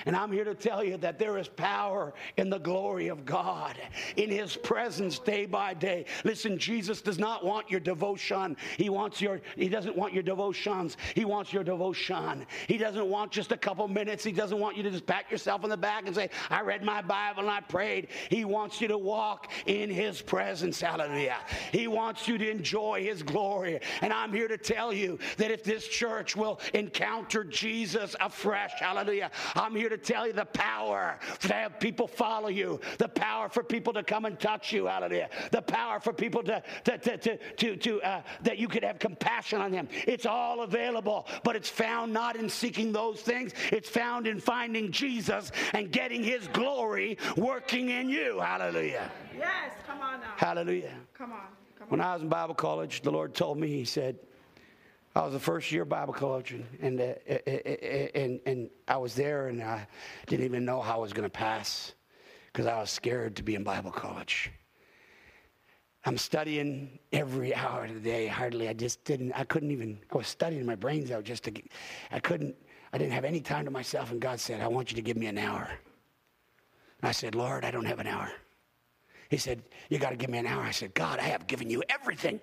[0.06, 3.76] And I'm here to tell you that there is power in the glory of God,
[4.16, 6.06] in His presence day by day.
[6.24, 8.56] Listen, Jesus does not want your devotion.
[8.76, 10.96] He wants your, He doesn't want your devotions.
[11.14, 12.46] He wants your devotion.
[12.66, 14.24] He doesn't want just a couple minutes.
[14.24, 16.82] He doesn't want you to just pat yourself on the back and say, I read
[16.82, 18.08] my Bible and I prayed.
[18.30, 20.80] He wants you to walk in His presence.
[20.80, 21.38] Hallelujah.
[21.72, 23.80] He wants you to enjoy His glory.
[24.02, 29.30] And I'm here to tell you that if this church will encounter Jesus afresh, hallelujah,
[29.54, 33.50] I'm here here to tell you the power to have people follow you, the power
[33.50, 37.18] for people to come and touch you, hallelujah, the power for people to, to, to,
[37.18, 39.86] to, to, to uh, that you could have compassion on them.
[40.06, 44.90] It's all available, but it's found not in seeking those things, it's found in finding
[44.90, 49.10] Jesus and getting his glory working in you, hallelujah.
[49.36, 50.32] Yes, come on now.
[50.36, 50.94] Hallelujah.
[51.12, 51.40] Come on.
[51.78, 51.88] Come on.
[51.88, 54.16] When I was in Bible college, the Lord told me, He said,
[55.14, 58.96] I was a first year Bible college, and, uh, uh, uh, uh, and, and I
[58.96, 59.86] was there, and I
[60.26, 61.92] didn't even know how I was going to pass
[62.52, 64.50] because I was scared to be in Bible college.
[66.04, 68.26] I'm studying every hour of the day.
[68.26, 69.32] Hardly, I just didn't.
[69.32, 69.98] I couldn't even.
[70.12, 71.52] I was studying my brains out just to.
[72.10, 72.56] I couldn't.
[72.92, 74.10] I didn't have any time to myself.
[74.10, 75.70] And God said, "I want you to give me an hour."
[77.00, 78.30] And I said, "Lord, I don't have an hour."
[79.30, 81.70] He said, "You got to give me an hour." I said, "God, I have given
[81.70, 82.38] you everything."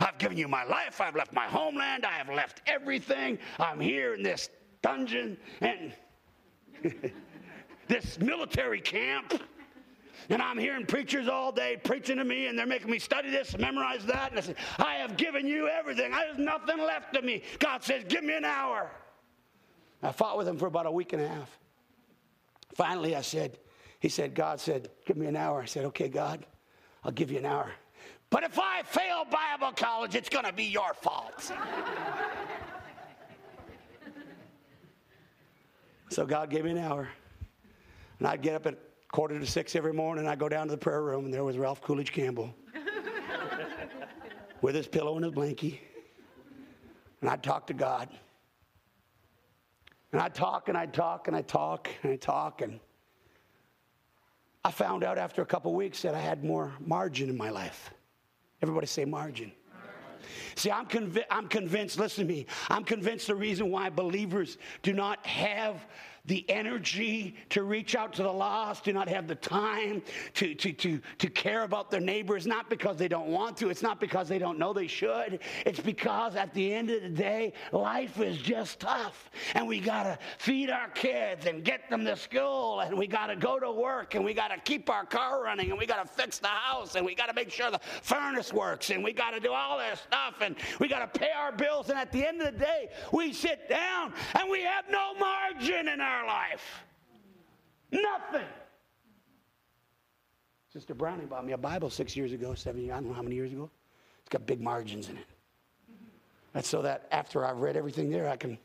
[0.00, 1.00] I've given you my life.
[1.00, 2.04] I've left my homeland.
[2.04, 3.38] I have left everything.
[3.58, 4.50] I'm here in this
[4.82, 5.92] dungeon and
[7.88, 9.42] this military camp.
[10.28, 13.52] And I'm hearing preachers all day preaching to me, and they're making me study this
[13.52, 14.30] and memorize that.
[14.30, 16.10] And I said, I have given you everything.
[16.10, 17.42] There's nothing left of me.
[17.58, 18.90] God says, Give me an hour.
[20.02, 21.58] I fought with him for about a week and a half.
[22.74, 23.58] Finally, I said,
[24.00, 25.62] He said, God said, Give me an hour.
[25.62, 26.44] I said, Okay, God,
[27.04, 27.70] I'll give you an hour.
[28.30, 31.52] But if I fail Bible college, it's going to be your fault.
[36.10, 37.08] so God gave me an hour.
[38.18, 38.78] And I'd get up at
[39.12, 41.44] quarter to six every morning, and I'd go down to the prayer room, and there
[41.44, 42.54] was Ralph Coolidge Campbell
[44.60, 45.78] with his pillow and his blankie.
[47.20, 48.08] And I'd talk to God.
[50.12, 52.62] And I'd talk and I'd talk and I'd talk and I'd talk.
[52.62, 52.80] And
[54.64, 57.90] I found out after a couple weeks that I had more margin in my life.
[58.66, 59.52] Everybody say margin.
[60.56, 64.92] See, I'm, convi- I'm convinced, listen to me, I'm convinced the reason why believers do
[64.92, 65.86] not have
[66.26, 70.02] the energy to reach out to the lost, do not have the time
[70.34, 73.82] to, to, to, to care about their neighbors, not because they don't want to, it's
[73.82, 75.40] not because they don't know they should.
[75.64, 79.30] It's because at the end of the day, life is just tough.
[79.54, 83.28] And we got to feed our kids and get them to school, and we got
[83.28, 86.04] to go to work, and we got to keep our car running, and we got
[86.04, 89.12] to fix the house, and we got to make sure the furnace works, and we
[89.12, 91.88] got to do all this stuff, and we got to pay our bills.
[91.90, 95.88] And at the end of the day, we sit down and we have no margin
[95.88, 96.84] in our life.
[97.90, 98.46] Nothing.
[100.72, 103.22] Sister Browning bought me a Bible six years ago, seven years, I don't know how
[103.22, 103.70] many years ago.
[104.20, 105.26] It's got big margins in it.
[106.52, 108.58] That's so that after I've read everything there, I can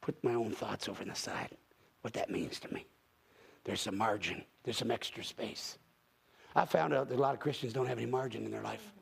[0.00, 1.50] put my own thoughts over on the side,
[2.02, 2.86] what that means to me.
[3.64, 5.78] There's some margin, there's some extra space.
[6.54, 8.92] I found out that a lot of Christians don't have any margin in their life.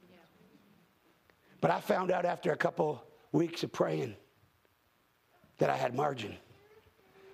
[1.60, 4.16] But I found out after a couple weeks of praying
[5.58, 6.36] that I had margin.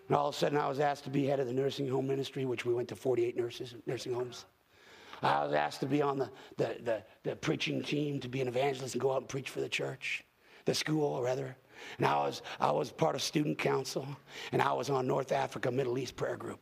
[0.08, 2.06] And all of a sudden, I was asked to be head of the nursing home
[2.06, 4.46] ministry, which we went to 48 nurses, nursing homes.
[5.22, 8.48] I was asked to be on the, the, the, the preaching team, to be an
[8.48, 10.24] evangelist and go out and preach for the church,
[10.64, 11.56] the school, rather.
[11.98, 14.06] And I was, I was part of student council,
[14.52, 16.60] and I was on North Africa Middle East prayer group.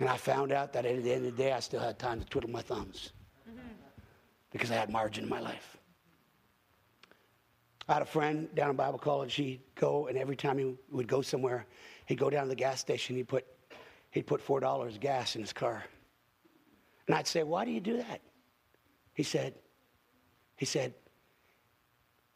[0.00, 2.20] And I found out that at the end of the day, I still had time
[2.20, 3.12] to twiddle my thumbs
[4.50, 5.73] because I had margin in my life.
[7.88, 9.34] I had a friend down in Bible college.
[9.34, 11.66] He'd go, and every time he would go somewhere,
[12.06, 13.16] he'd go down to the gas station.
[13.16, 13.44] He'd put,
[14.10, 15.84] he'd put four dollars gas in his car,
[17.06, 18.20] and I'd say, "Why do you do that?"
[19.12, 19.54] He said,
[20.56, 20.94] "He said,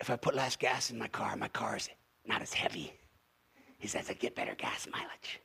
[0.01, 1.89] if I put less gas in my car, my car is
[2.27, 2.93] not as heavy."
[3.79, 5.41] He says, "I get better gas mileage."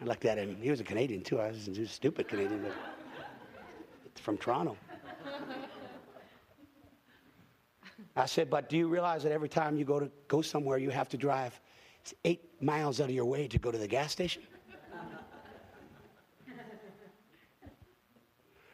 [0.00, 0.56] I looked at him.
[0.60, 1.40] He was a Canadian too.
[1.40, 4.76] I was a stupid Canadian, but from Toronto.
[8.16, 10.90] I said, but do you realize that every time you go to go somewhere, you
[10.90, 11.58] have to drive
[12.24, 14.42] eight miles out of your way to go to the gas station?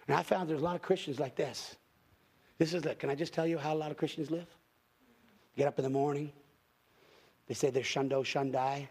[0.07, 1.77] and I found there's a lot of Christians like this.
[2.59, 4.49] This is like, can I just tell you how a lot of Christians live?
[5.57, 6.33] Get up in the morning.
[7.47, 8.89] They say they're shundo shundai.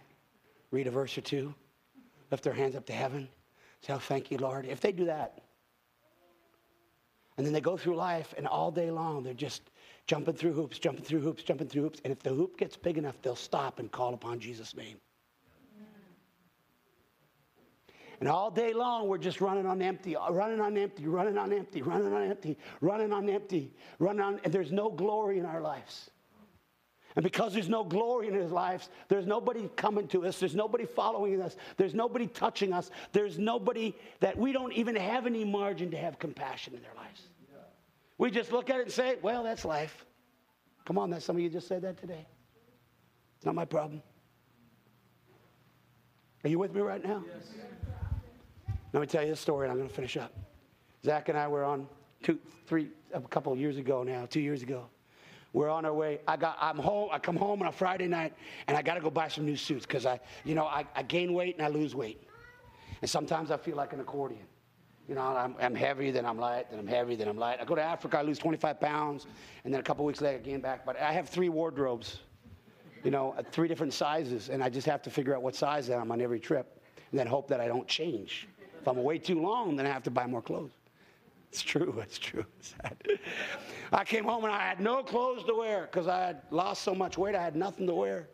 [0.72, 1.54] Read a verse or two.
[2.32, 3.28] Lift their hands up to heaven.
[3.82, 4.66] Say, oh, thank you, Lord.
[4.66, 5.42] If they do that,
[7.38, 9.62] and then they go through life, and all day long they're just
[10.08, 12.02] jumping through hoops, jumping through hoops, jumping through hoops.
[12.04, 14.98] And if the hoop gets big enough, they'll stop and call upon Jesus' name.
[18.20, 21.84] And all day long, we're just running on empty, running on empty, running on empty,
[21.84, 26.10] running on empty, running on empty, running on, and there's no glory in our lives.
[27.16, 30.86] And because there's no glory in his lives, there's nobody coming to us, there's nobody
[30.86, 35.92] following us, there's nobody touching us, there's nobody that we don't even have any margin
[35.92, 37.22] to have compassion in their lives.
[38.18, 40.06] We just look at it and say, well, that's life.
[40.86, 42.26] Come on, that some of you just said that today.
[43.36, 44.02] It's not my problem.
[46.44, 47.24] Are you with me right now?
[47.28, 47.54] Yes.
[48.94, 50.34] Let me tell you a story and I'm going to finish up.
[51.04, 51.88] Zach and I were on
[52.24, 54.88] two, three, a couple of years ago now, two years ago.
[55.54, 56.20] We're on our way.
[56.28, 57.10] I got, I'm home.
[57.12, 58.34] I come home on a Friday night
[58.68, 61.04] and I got to go buy some new suits because I, you know, I, I
[61.04, 62.24] gain weight and I lose weight.
[63.02, 64.46] And sometimes I feel like an accordion.
[65.08, 67.60] You know, I'm, I'm, heavy, then I'm light, then I'm heavy, then I'm light.
[67.62, 69.26] I go to Africa, I lose 25 pounds,
[69.64, 70.86] and then a couple weeks later I gain back.
[70.86, 72.20] But I have three wardrobes,
[73.04, 76.12] you know, three different sizes, and I just have to figure out what size I'm
[76.12, 76.82] on every trip,
[77.12, 78.50] and then hope that I don't change.
[78.82, 80.72] If I'm away too long, then I have to buy more clothes.
[81.52, 82.46] It's true, it's true.
[83.94, 86.94] I came home and I had no clothes to wear because I had lost so
[86.94, 88.28] much weight, I had nothing to wear.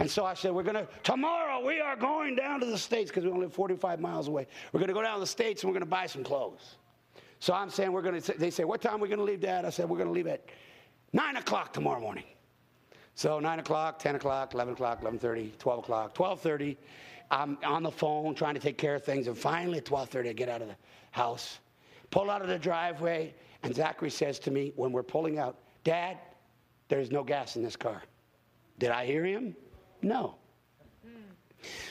[0.00, 3.10] And so I said, We're going to, tomorrow we are going down to the States
[3.10, 4.46] because we only live 45 miles away.
[4.72, 6.76] We're going to go down to the States and we're going to buy some clothes.
[7.38, 9.40] So I'm saying, We're going to, they say, What time are we going to leave,
[9.40, 9.66] Dad?
[9.66, 10.48] I said, We're going to leave at
[11.12, 12.24] 9 o'clock tomorrow morning.
[13.14, 16.76] So 9 o'clock, 10 o'clock, 11 o'clock, 11.30, 12 o'clock, 12.30,
[17.30, 19.26] I'm on the phone trying to take care of things.
[19.26, 20.76] And finally at 12.30, I get out of the
[21.10, 21.58] house,
[22.10, 26.16] pull out of the driveway, and Zachary says to me when we're pulling out, Dad,
[26.88, 28.02] there's no gas in this car.
[28.78, 29.54] Did I hear him?
[30.02, 30.36] No.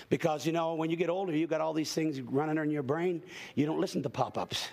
[0.09, 2.83] Because, you know, when you get older, you've got all these things running in your
[2.83, 3.21] brain.
[3.55, 4.69] You don't listen to pop ups.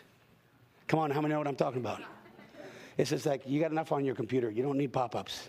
[0.87, 2.01] Come on, how many know what I'm talking about?
[2.97, 4.51] It's just like you got enough on your computer.
[4.51, 5.49] You don't need pop ups.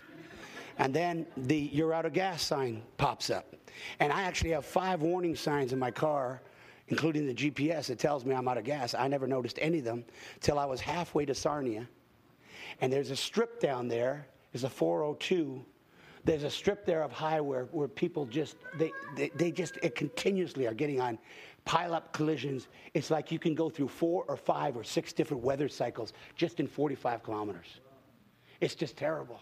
[0.78, 3.54] And then the you're out of gas sign pops up.
[4.00, 6.42] And I actually have five warning signs in my car,
[6.88, 8.94] including the GPS that tells me I'm out of gas.
[8.94, 10.04] I never noticed any of them
[10.40, 11.88] till I was halfway to Sarnia.
[12.80, 15.64] And there's a strip down there, there's a 402
[16.28, 20.74] there's a strip there of highway where people just they, they, they just continuously are
[20.74, 21.18] getting on
[21.64, 25.42] pile up collisions it's like you can go through four or five or six different
[25.42, 27.80] weather cycles just in 45 kilometers
[28.60, 29.40] it's just terrible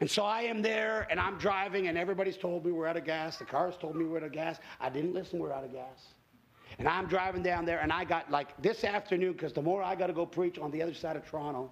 [0.00, 3.04] And so I am there and I'm driving, and everybody's told me we're out of
[3.04, 3.36] gas.
[3.36, 4.58] The car's told me we're out of gas.
[4.80, 6.14] I didn't listen, we're out of gas.
[6.78, 10.06] And I'm driving down there, and I got like this afternoon, because tomorrow I got
[10.06, 11.70] to go preach on the other side of Toronto.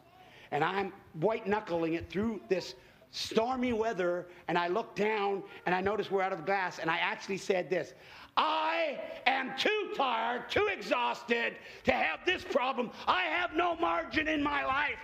[0.51, 2.75] And I'm white knuckling it through this
[3.11, 6.99] stormy weather, and I look down and I notice we're out of gas, and I
[6.99, 7.95] actually said this
[8.37, 12.91] I am too tired, too exhausted to have this problem.
[13.07, 14.99] I have no margin in my life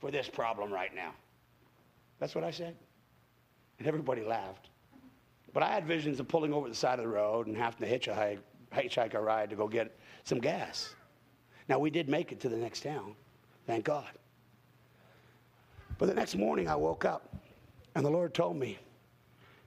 [0.00, 1.12] for this problem right now.
[2.18, 2.74] That's what I said.
[3.78, 4.70] And everybody laughed.
[5.52, 7.98] But I had visions of pulling over the side of the road and having to
[7.98, 8.38] hitchhike,
[8.74, 10.94] hitchhike a ride to go get some gas.
[11.68, 13.14] Now, we did make it to the next town,
[13.66, 14.10] thank God.
[15.98, 17.34] But the next morning, I woke up
[17.94, 18.78] and the Lord told me,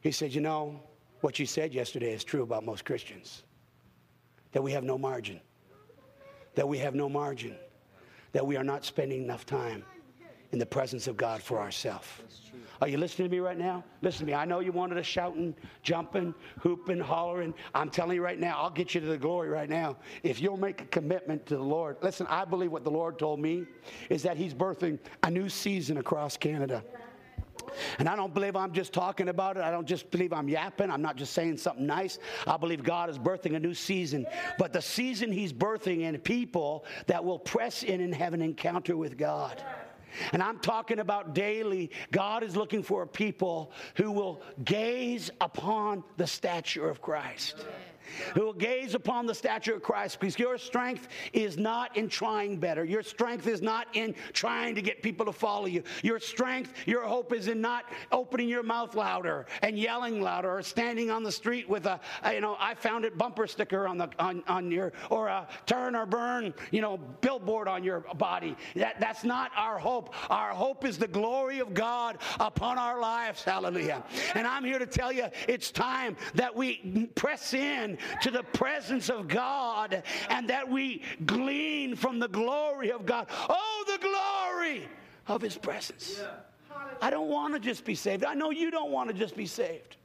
[0.01, 0.79] He said, You know,
[1.21, 3.43] what you said yesterday is true about most Christians
[4.51, 5.39] that we have no margin,
[6.55, 7.55] that we have no margin,
[8.31, 9.83] that we are not spending enough time
[10.51, 12.48] in the presence of God for ourselves.
[12.81, 13.83] Are you listening to me right now?
[14.01, 14.33] Listen to me.
[14.33, 15.53] I know you wanted us shouting,
[15.83, 17.53] jumping, hooping, hollering.
[17.75, 19.97] I'm telling you right now, I'll get you to the glory right now.
[20.23, 21.97] If you'll make a commitment to the Lord.
[22.01, 23.65] Listen, I believe what the Lord told me
[24.09, 26.83] is that He's birthing a new season across Canada.
[27.99, 29.63] And I don't believe I'm just talking about it.
[29.63, 30.89] I don't just believe I'm yapping.
[30.89, 32.17] I'm not just saying something nice.
[32.47, 34.25] I believe God is birthing a new season.
[34.57, 38.95] But the season He's birthing in people that will press in and have an encounter
[38.95, 39.63] with God.
[40.33, 41.91] And I'm talking about daily.
[42.11, 47.65] God is looking for a people who will gaze upon the stature of Christ
[48.33, 52.57] who will gaze upon the stature of Christ because your strength is not in trying
[52.57, 52.83] better.
[52.83, 55.83] Your strength is not in trying to get people to follow you.
[56.03, 60.61] Your strength, your hope is in not opening your mouth louder and yelling louder or
[60.61, 63.97] standing on the street with a, a you know, I found it bumper sticker on
[63.97, 68.55] the on, on your or a turn or burn, you know, billboard on your body.
[68.75, 70.13] That, that's not our hope.
[70.29, 73.43] Our hope is the glory of God upon our lives.
[73.43, 74.03] Hallelujah.
[74.35, 79.09] And I'm here to tell you it's time that we press in to the presence
[79.09, 83.27] of God and that we glean from the glory of God.
[83.49, 84.87] Oh, the glory
[85.27, 86.21] of His presence.
[87.01, 88.23] I don't want to just be saved.
[88.25, 89.95] I know you don't want to just be saved.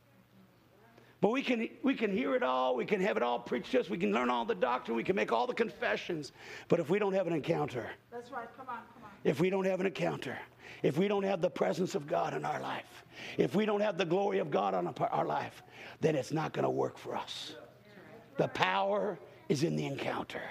[1.20, 2.76] But we can, we can hear it all.
[2.76, 3.88] We can have it all preached to us.
[3.88, 4.94] We can learn all the doctrine.
[4.94, 6.32] We can make all the confessions.
[6.68, 8.46] But if we don't have an encounter, That's right.
[8.58, 9.10] Come on, come on.
[9.24, 10.36] if we don't have an encounter,
[10.82, 13.04] if we don't have the presence of God in our life,
[13.38, 15.62] if we don't have the glory of God on our life,
[16.02, 17.54] then it's not going to work for us.
[18.36, 20.42] The power is in the encounter.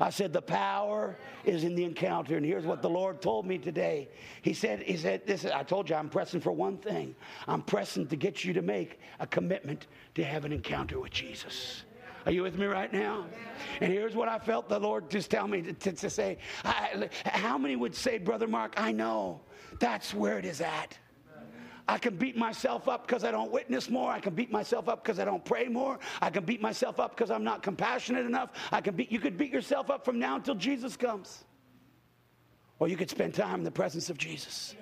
[0.00, 2.36] I said, the power is in the encounter.
[2.36, 4.08] And here's what the Lord told me today.
[4.42, 7.14] He said, He said, this I told you I'm pressing for one thing.
[7.46, 9.86] I'm pressing to get you to make a commitment
[10.16, 11.84] to have an encounter with Jesus.
[12.26, 13.26] Are you with me right now?
[13.80, 16.38] And here's what I felt the Lord just tell me to, to, to say.
[16.64, 19.42] I, how many would say, Brother Mark, I know
[19.78, 20.98] that's where it is at.
[21.86, 24.10] I can beat myself up because I don't witness more.
[24.10, 25.98] I can beat myself up because I don't pray more.
[26.22, 28.50] I can beat myself up because I'm not compassionate enough.
[28.72, 31.44] I can beat, you could beat yourself up from now until Jesus comes.
[32.78, 34.74] Or you could spend time in the presence of Jesus.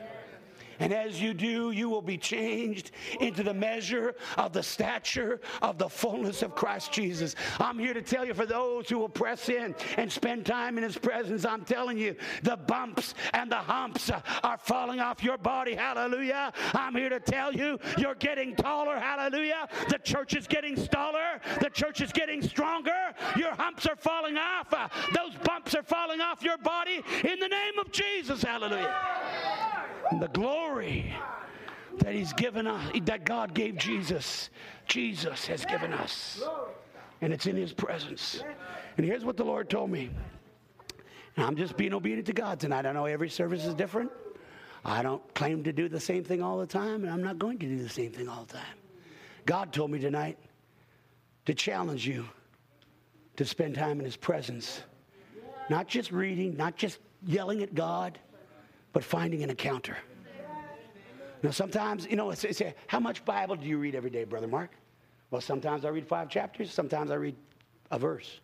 [0.81, 2.91] And as you do, you will be changed
[3.21, 7.35] into the measure of the stature of the fullness of Christ Jesus.
[7.59, 10.85] I'm here to tell you for those who will press in and spend time in
[10.85, 14.11] His presence, I'm telling you, the bumps and the humps
[14.43, 15.75] are falling off your body.
[15.75, 16.53] Hallelujah.
[16.75, 18.99] I'm here to tell you, you're getting taller.
[18.99, 19.69] Hallelujah.
[19.89, 21.41] The church is getting taller.
[21.61, 23.15] The church is getting stronger.
[23.37, 24.71] Your humps are falling off.
[25.15, 28.43] Those bumps are falling off your body in the name of Jesus.
[28.43, 28.95] Hallelujah.
[30.23, 31.13] The glory
[31.99, 34.51] that He's given us, that God gave Jesus,
[34.87, 36.41] Jesus has given us.
[37.21, 38.41] And it's in His presence.
[38.97, 40.11] And here's what the Lord told me.
[41.37, 42.87] And I'm just being obedient to God tonight.
[42.87, 44.13] I know every service is different.
[44.85, 47.59] I don't claim to do the same thing all the time, and I'm not going
[47.59, 48.77] to do the same thing all the time.
[49.45, 50.39] God told me tonight
[51.47, 52.29] to challenge you
[53.39, 54.83] to spend time in His presence.
[55.69, 58.21] Not just reading, not just yelling at God,
[58.93, 59.97] but finding an encounter.
[61.43, 64.47] Now, sometimes, you know, it's, it's, how much Bible do you read every day, Brother
[64.47, 64.71] Mark?
[65.31, 67.37] Well, sometimes I read five chapters, sometimes I read
[67.91, 68.41] a verse.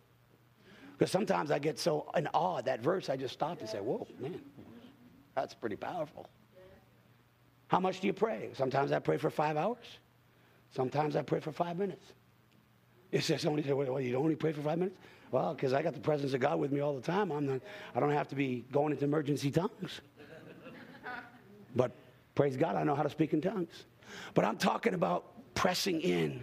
[0.97, 3.79] Because sometimes I get so in awe at that verse, I just stop and say,
[3.79, 4.41] whoa, man,
[5.33, 6.27] that's pretty powerful.
[7.67, 8.49] How much do you pray?
[8.53, 9.85] Sometimes I pray for five hours.
[10.71, 12.05] Sometimes I pray for five minutes.
[13.11, 14.97] It says only, well, you only pray for five minutes?
[15.31, 17.31] Well, because I got the presence of God with me all the time.
[17.31, 17.61] I'm not,
[17.95, 20.01] I don't have to be going into emergency tongues.
[21.75, 21.91] But
[22.39, 23.83] praise God, I know how to speak in tongues.
[24.33, 26.41] But I'm talking about pressing in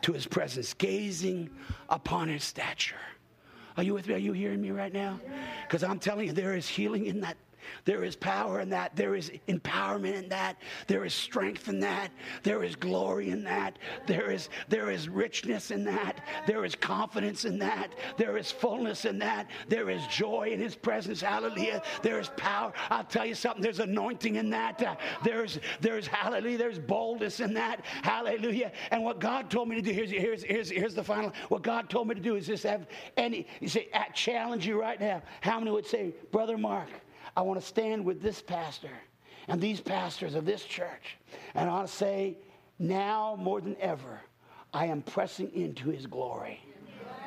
[0.00, 1.50] to his presence, gazing
[1.90, 2.96] upon his stature.
[3.76, 4.14] Are you with me?
[4.14, 5.20] Are you hearing me right now?
[5.66, 7.36] Because I'm telling you, there is healing in that
[7.84, 8.96] There is power in that.
[8.96, 10.56] There is empowerment in that.
[10.86, 12.10] There is strength in that.
[12.42, 13.78] There is glory in that.
[14.06, 16.20] There is, there is richness in that.
[16.46, 17.94] There is confidence in that.
[18.16, 19.48] There is fullness in that.
[19.68, 21.20] There is joy in his presence.
[21.20, 21.82] Hallelujah.
[22.02, 22.72] There is power.
[22.90, 23.62] I'll tell you something.
[23.62, 24.82] There's anointing in that.
[24.82, 26.58] Uh, there's, there's hallelujah.
[26.58, 27.84] There's boldness in that.
[27.84, 28.72] Hallelujah.
[28.90, 31.32] And what God told me to do, here's, here's, here's, here's the final.
[31.48, 32.86] What God told me to do is just have
[33.16, 35.22] any, you say, I challenge you right now.
[35.40, 36.88] How many would say, Brother Mark,
[37.36, 38.90] I want to stand with this pastor
[39.48, 41.16] and these pastors of this church.
[41.54, 42.38] And I want to say,
[42.78, 44.20] now more than ever,
[44.72, 46.60] I am pressing into his glory.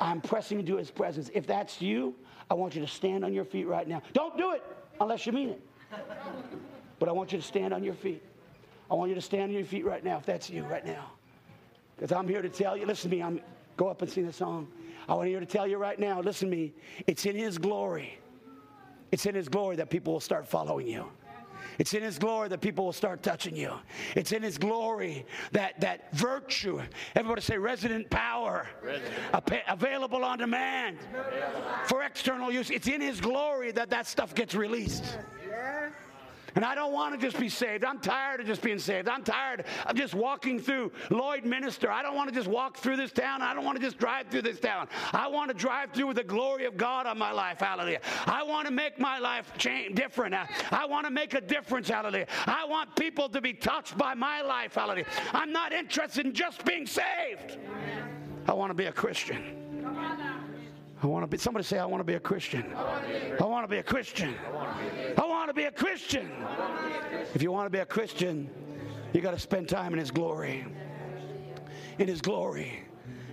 [0.00, 1.30] I'm pressing into his presence.
[1.34, 2.14] If that's you,
[2.50, 4.02] I want you to stand on your feet right now.
[4.12, 4.62] Don't do it
[5.00, 5.62] unless you mean it.
[6.98, 8.20] But I want you to stand on your feet.
[8.90, 11.12] I want you to stand on your feet right now if that's you right now.
[11.94, 13.40] Because I'm here to tell you, listen to me, I'm
[13.76, 14.66] go up and sing the song.
[15.08, 16.74] I want you to tell you right now, listen to me,
[17.06, 18.18] it's in his glory.
[19.10, 21.06] It's in his glory that people will start following you.
[21.78, 23.72] It's in His glory that people will start touching you.
[24.16, 26.80] It's in His glory that, that virtue,
[27.14, 29.14] everybody say resident power, resident.
[29.68, 30.98] available on demand
[31.86, 32.70] for external use.
[32.70, 35.18] It's in His glory that that stuff gets released.
[36.58, 37.84] And I don't want to just be saved.
[37.84, 39.08] I'm tired of just being saved.
[39.08, 41.88] I'm tired of just walking through Lloydminster.
[41.88, 43.42] I don't want to just walk through this town.
[43.42, 44.88] I don't want to just drive through this town.
[45.12, 47.60] I want to drive through with the glory of God on my life.
[47.60, 48.00] Hallelujah.
[48.26, 50.34] I want to make my life change different.
[50.34, 51.90] I want to make a difference.
[51.90, 52.26] Hallelujah.
[52.46, 54.74] I want people to be touched by my life.
[54.74, 55.06] Hallelujah.
[55.32, 57.56] I'm not interested in just being saved.
[58.48, 60.27] I want to be a Christian.
[61.00, 62.74] I want to be, somebody say, I want to be a Christian.
[62.74, 64.34] I want to be a Christian.
[65.16, 66.30] I want to be a Christian.
[67.34, 68.50] If you want to be a Christian,
[69.12, 70.66] you got to spend time in His glory.
[71.98, 72.87] In His glory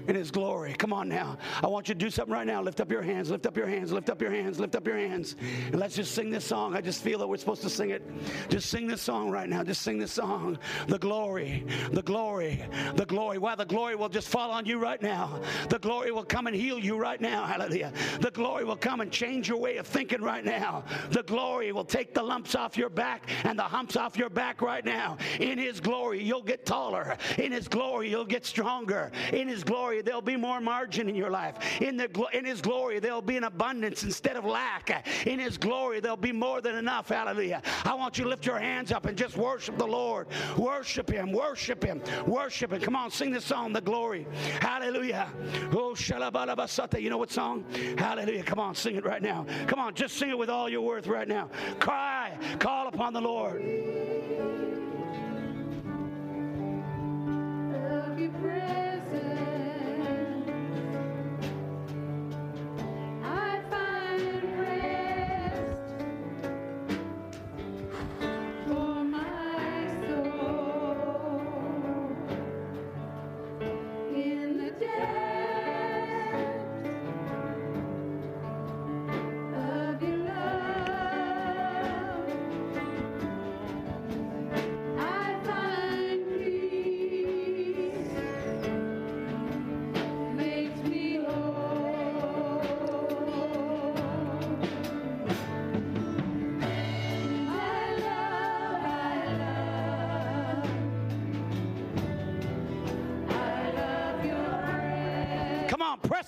[0.08, 0.74] in His glory.
[0.74, 1.38] Come on now.
[1.64, 2.62] I want you to do something right now.
[2.62, 4.98] Lift up your hands, lift up your hands, lift up your hands, lift up your
[4.98, 5.36] hands.
[5.72, 6.76] And let's just sing this song.
[6.76, 8.02] I just feel that we're supposed to sing it.
[8.50, 9.64] Just sing this song right now.
[9.64, 10.58] Just sing this song.
[10.88, 12.64] The glory, the glory,
[12.96, 13.38] the glory.
[13.38, 15.42] Why the glory will just fall on you right now.
[15.70, 17.46] The glory will come and heal you right now.
[17.46, 17.92] Hallelujah.
[18.22, 20.84] The glory will come and change your way of thinking right now.
[21.12, 24.62] The glory will take the lumps off your back and the humps off your back
[24.62, 25.18] right now.
[25.40, 27.18] In His glory, you'll get taller.
[27.38, 29.12] In His glory, you'll get stronger.
[29.34, 31.56] In His glory, glory, there'll be more margin in your life.
[31.82, 35.06] In, the, in His glory, there'll be an abundance instead of lack.
[35.26, 37.10] In His glory, there'll be more than enough.
[37.10, 37.62] Hallelujah.
[37.84, 40.28] I want you to lift your hands up and just worship the Lord.
[40.58, 42.82] Worship Him, worship Him, worship Him.
[42.82, 44.28] Come on, sing this song, The Glory.
[44.60, 45.30] Hallelujah.
[45.72, 47.02] Oh, shalabalabasata.
[47.02, 47.66] You know what song?
[47.98, 48.44] Hallelujah.
[48.44, 49.46] Come on, sing it right now.
[49.68, 51.50] Come on, just sing it with all your worth right now.
[51.80, 54.55] Cry, call upon the Lord.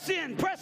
[0.08, 0.57] Press in, press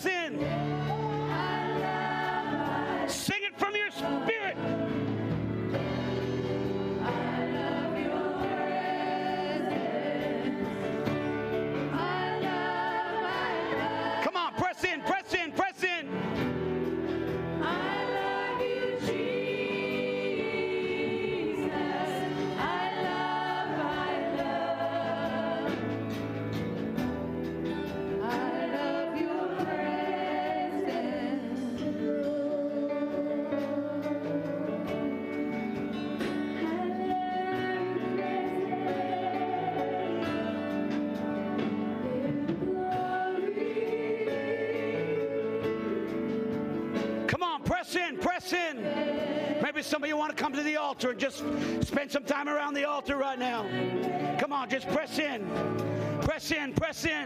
[51.17, 51.37] just
[51.81, 53.65] spend some time around the altar right now.
[54.39, 55.47] Come on, just press in.
[56.21, 57.24] Press in, press in.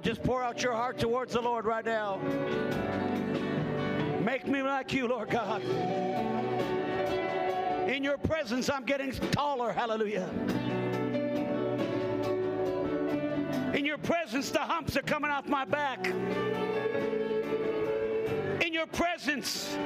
[0.00, 2.18] On, just pour out your heart towards the Lord right now.
[4.24, 5.62] Make me like you, Lord God.
[7.88, 9.72] In your presence, I'm getting taller.
[9.72, 10.28] Hallelujah.
[13.74, 16.06] In your presence, the humps are coming off my back.
[18.62, 19.76] In your presence,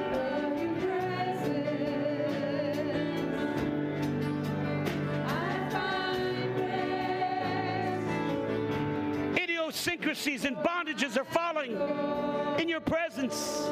[10.45, 11.73] and bondages are falling.
[12.59, 13.69] In your presence,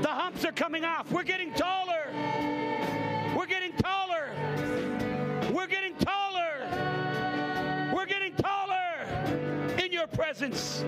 [0.00, 1.10] the humps are coming off.
[1.10, 2.06] We're getting taller.
[3.36, 4.30] We're getting taller.
[5.52, 7.92] We're getting taller.
[7.92, 10.84] We're getting taller in your presence.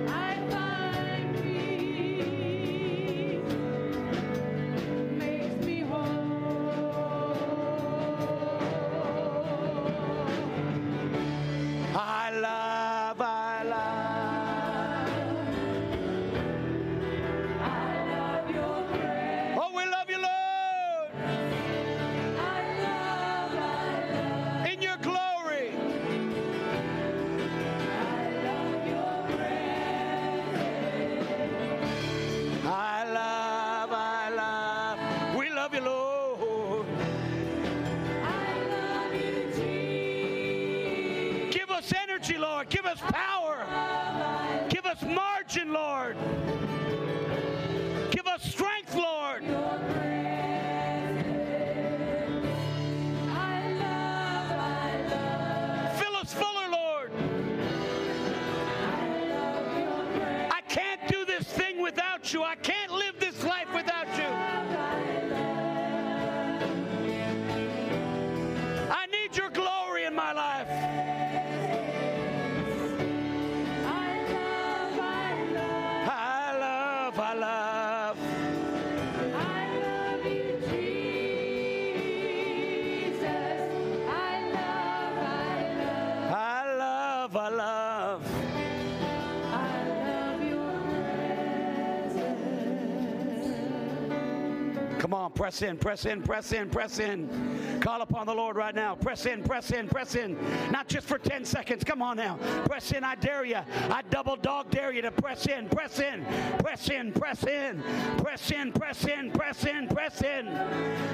[95.49, 97.81] Press in, press in, press in, press in.
[97.81, 98.95] Call upon the Lord right now.
[98.95, 100.37] Press in, press in, press in.
[100.71, 101.85] Not just for 10 seconds.
[101.85, 102.37] Come on now.
[102.67, 103.03] Press in.
[103.03, 103.57] I dare you.
[103.57, 106.27] I double dog dare you to press in, press in,
[106.59, 107.83] press in, press in,
[108.19, 110.49] press in, press in, press in, press in,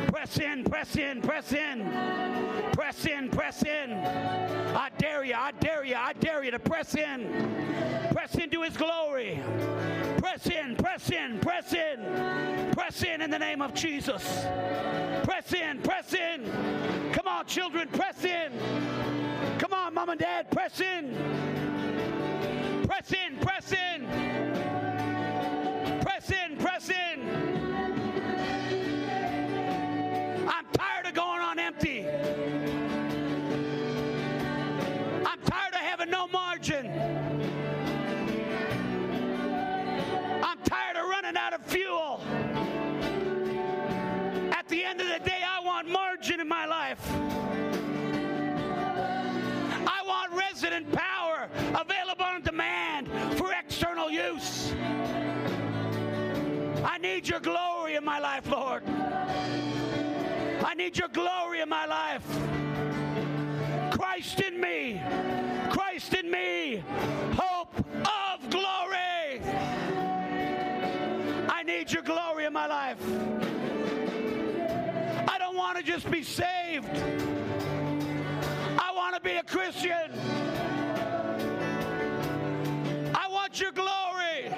[0.09, 3.91] press in, press in, press in, press in, press in.
[5.05, 5.35] Dare you.
[5.35, 5.95] I dare you.
[5.97, 8.09] I dare you to press in.
[8.13, 9.43] Press into his glory.
[10.17, 14.47] Press in, press in, press in, press in in the name of Jesus.
[15.25, 17.11] Press in, press in.
[17.13, 18.51] Come on, children, press in.
[19.59, 21.15] Come on, mom and dad, press in.
[22.87, 24.07] Press in, press in.
[26.01, 27.54] Press in, press in.
[27.54, 27.54] I'm
[41.45, 42.23] out of fuel.
[44.51, 47.07] At the end of the day, I want margin in my life.
[49.87, 54.73] I want resident power available on demand for external use.
[56.83, 58.83] I need your glory in my life, Lord.
[60.65, 62.27] I need your glory in my life.
[63.91, 65.03] Christ in me.
[65.69, 66.83] Christ in me.
[67.37, 67.85] Hope
[71.65, 72.99] need your glory in my life.
[75.29, 76.89] I don't want to just be saved.
[78.79, 80.11] I want to be a Christian.
[83.15, 84.51] I want your glory.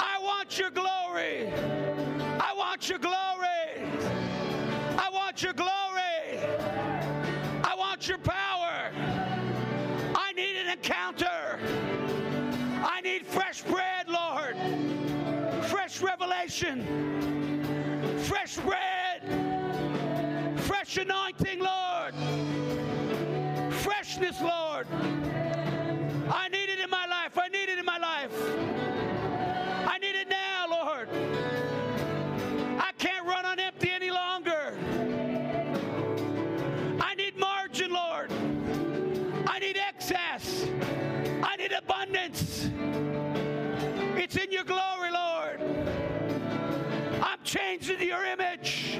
[0.00, 1.52] I want your glory.
[2.40, 3.82] I want your your glory.
[4.98, 5.75] I want your glory.
[15.96, 16.84] Fresh revelation.
[18.24, 19.22] Fresh bread.
[20.60, 22.14] Fresh anointing, Lord.
[23.72, 24.86] Freshness, Lord.
[26.30, 27.38] I need it in my life.
[27.38, 28.30] I need it in my life.
[29.88, 31.08] I need it now, Lord.
[32.78, 34.76] I can't run on empty any longer.
[37.00, 38.30] I need margin, Lord.
[39.46, 40.66] I need excess.
[41.42, 42.68] I need abundance.
[44.18, 44.95] It's in your glory,
[47.46, 48.98] changed into your image.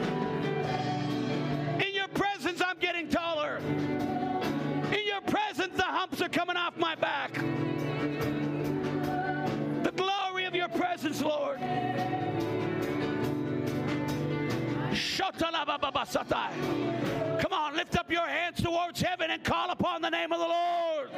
[1.85, 3.59] In your presence, I'm getting taller.
[3.59, 7.35] In your presence, the humps are coming off my back.
[9.83, 11.59] The glory of your presence, Lord.
[17.41, 20.47] Come on, lift up your hands towards heaven and call upon the name of the
[20.47, 21.11] Lord.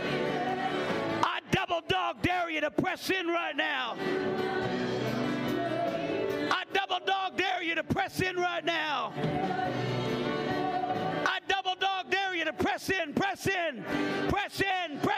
[1.22, 3.96] I double dog dare you to press in right now.
[6.50, 9.12] I double dog dare you to press in right now.
[11.26, 13.84] I double dog dare you to press in, press in,
[14.28, 15.18] press in, press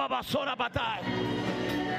[0.00, 1.02] Shakarababasora batai.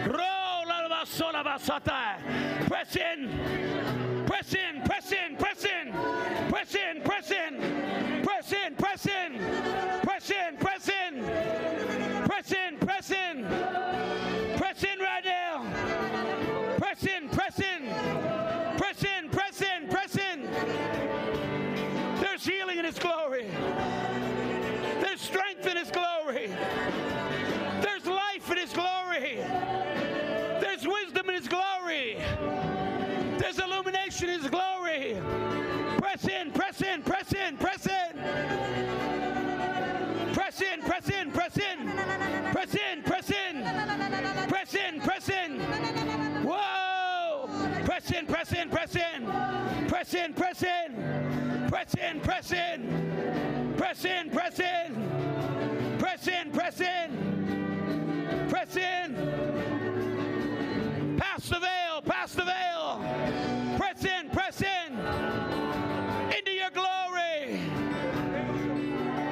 [0.08, 2.68] Rolalabasora basatai.
[2.68, 4.26] Press in.
[4.26, 5.94] Press in, press in, press in.
[6.50, 8.24] Press in, press in.
[8.24, 9.40] Press in, press in.
[10.02, 11.24] Press in, press in.
[12.26, 13.46] Press in, press in.
[14.58, 16.78] Press in right now.
[16.78, 17.88] Press in, press in.
[18.78, 20.50] Press in, press in, press in.
[22.20, 23.48] There's healing in His glory.
[25.02, 26.52] There's strength in His glory.
[28.72, 29.36] His glory.
[30.62, 32.18] There's wisdom in His glory.
[33.38, 35.18] There's illumination in His glory.
[35.98, 38.18] Press in, press in, press in, press in.
[40.34, 41.92] Press in, press in, press in.
[42.54, 43.64] Press in, press in.
[44.48, 45.60] Press in, press in.
[46.46, 47.50] Whoa!
[47.84, 49.26] Press in, press in, press in.
[49.90, 51.68] Press in, press in.
[51.70, 53.76] Press in, press in.
[53.78, 55.98] Press in, press in.
[56.00, 57.41] Press in, press in.
[58.72, 59.16] Press in.
[61.18, 63.04] Pass the veil, pass the veil.
[63.78, 64.98] Press in, press in.
[66.38, 67.60] Into your glory.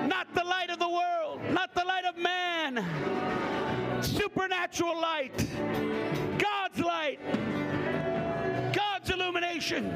[0.08, 2.84] Not the light of the world, not the light of man.
[4.04, 5.48] Supernatural light.
[6.38, 7.20] God's light.
[8.74, 9.90] God's illumination.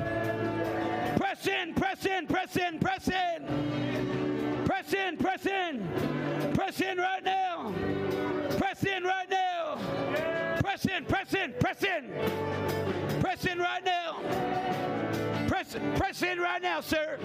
[1.18, 4.64] Press in, press in, press in, press in.
[4.66, 6.54] Press in, press in.
[6.54, 7.74] Press in right now.
[8.64, 9.78] Press in right now.
[10.62, 13.20] Press in, press in, press in.
[13.20, 14.22] Press in right now.
[15.50, 17.20] Press, press in right now, sir.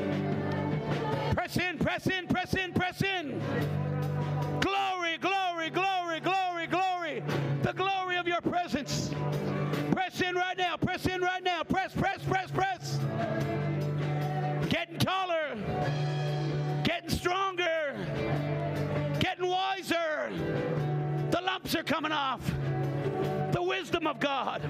[1.35, 3.41] Press in, press in, press in, press in.
[4.61, 7.23] Glory, glory, glory, glory, glory.
[7.63, 9.15] The glory of your presence.
[9.93, 11.63] Press in right now, press in right now.
[11.63, 12.99] Press, press, press, press.
[14.69, 15.55] Getting taller,
[16.83, 17.95] getting stronger,
[19.21, 20.78] getting wiser.
[21.65, 22.41] The are coming off.
[23.53, 24.63] The wisdom of God,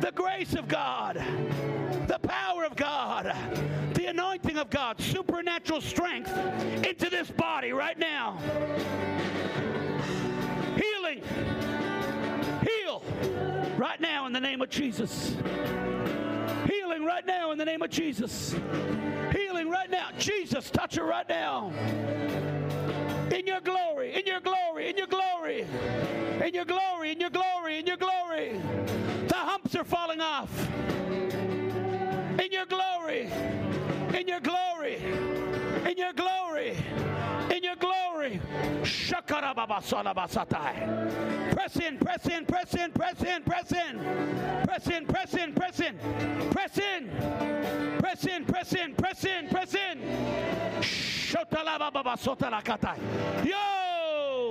[0.00, 1.16] the grace of God,
[2.06, 3.34] the power of God,
[3.94, 6.30] the anointing of God, supernatural strength
[6.86, 8.38] into this body right now.
[10.76, 11.22] Healing.
[12.62, 13.02] Heal
[13.76, 15.34] right now in the name of Jesus.
[16.66, 18.54] Healing right now in the name of Jesus.
[19.32, 20.08] Healing right now.
[20.18, 21.72] Jesus, touch her right now.
[23.32, 25.66] In your glory, in your glory, in your glory,
[26.44, 28.60] in your glory, in your glory, in your glory.
[29.28, 30.50] The humps are falling off.
[32.40, 33.30] In your glory,
[34.18, 34.96] in your glory,
[35.90, 36.76] in your glory,
[37.50, 38.40] in your glory.
[41.52, 43.98] Press in, press in, press in, press in, press in,
[44.64, 45.98] press in, press in, press in,
[46.50, 47.10] press in,
[47.98, 49.98] press in, press in, press in, press in.
[50.80, 52.96] Shotalabababasotalakai.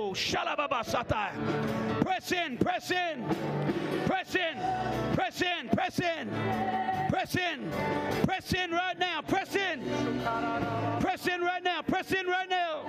[0.00, 2.02] Whoa, shalababasata.
[2.02, 3.22] Press in, press in,
[4.06, 4.56] press in,
[5.14, 6.30] press in, press in,
[7.10, 7.70] press in,
[8.24, 9.82] press in right now, press in,
[11.00, 12.80] press in right now, press in right now.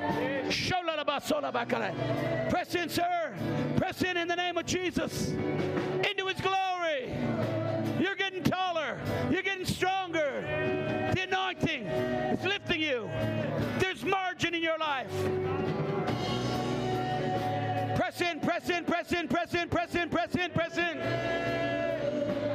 [0.48, 2.50] Sholalabasolabakalai.
[2.50, 3.36] Press in, sir.
[3.76, 7.14] Press in in the name of Jesus into his glory.
[8.00, 8.98] You're getting taller.
[9.30, 10.46] You're getting stronger.
[11.14, 13.10] The anointing is lifting you.
[13.80, 15.12] There's margin in your life.
[17.96, 20.98] Press in, press in, press in, press in, press in, press in, press in.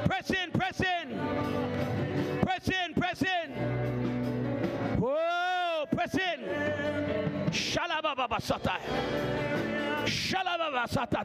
[0.07, 2.41] Press in, press in.
[2.43, 3.51] Press in, press in.
[4.99, 6.41] Whoa, press in.
[7.51, 8.79] Shalababasata.
[10.07, 11.25] Shalababasata.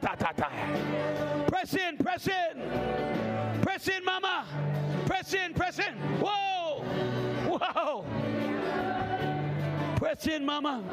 [1.47, 3.61] Press in, press in.
[3.61, 4.45] Press in, mama.
[5.05, 5.93] Press in, press in.
[6.19, 6.83] Whoa.
[7.47, 8.05] Whoa.
[9.95, 10.83] Press in, mama.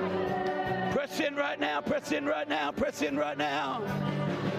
[0.93, 1.81] Press in right now.
[1.81, 2.73] Press in right now.
[2.73, 3.82] Press in right now.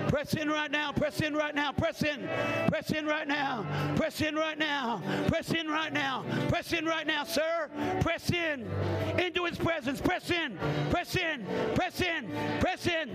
[0.10, 0.92] Press in right now.
[0.92, 1.72] Press in right now.
[1.72, 2.28] Press in.
[2.68, 3.66] Press in right now.
[3.96, 5.02] Press in right now.
[5.28, 6.26] Press in right now.
[6.48, 7.70] Press in right now, sir.
[8.02, 8.68] Press in
[9.20, 10.02] into his presence.
[10.02, 10.58] Press in.
[10.90, 11.46] Press in.
[11.76, 12.32] Press in.
[12.60, 13.10] Press in.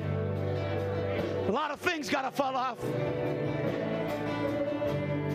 [1.49, 2.83] A lot of things got to fall off.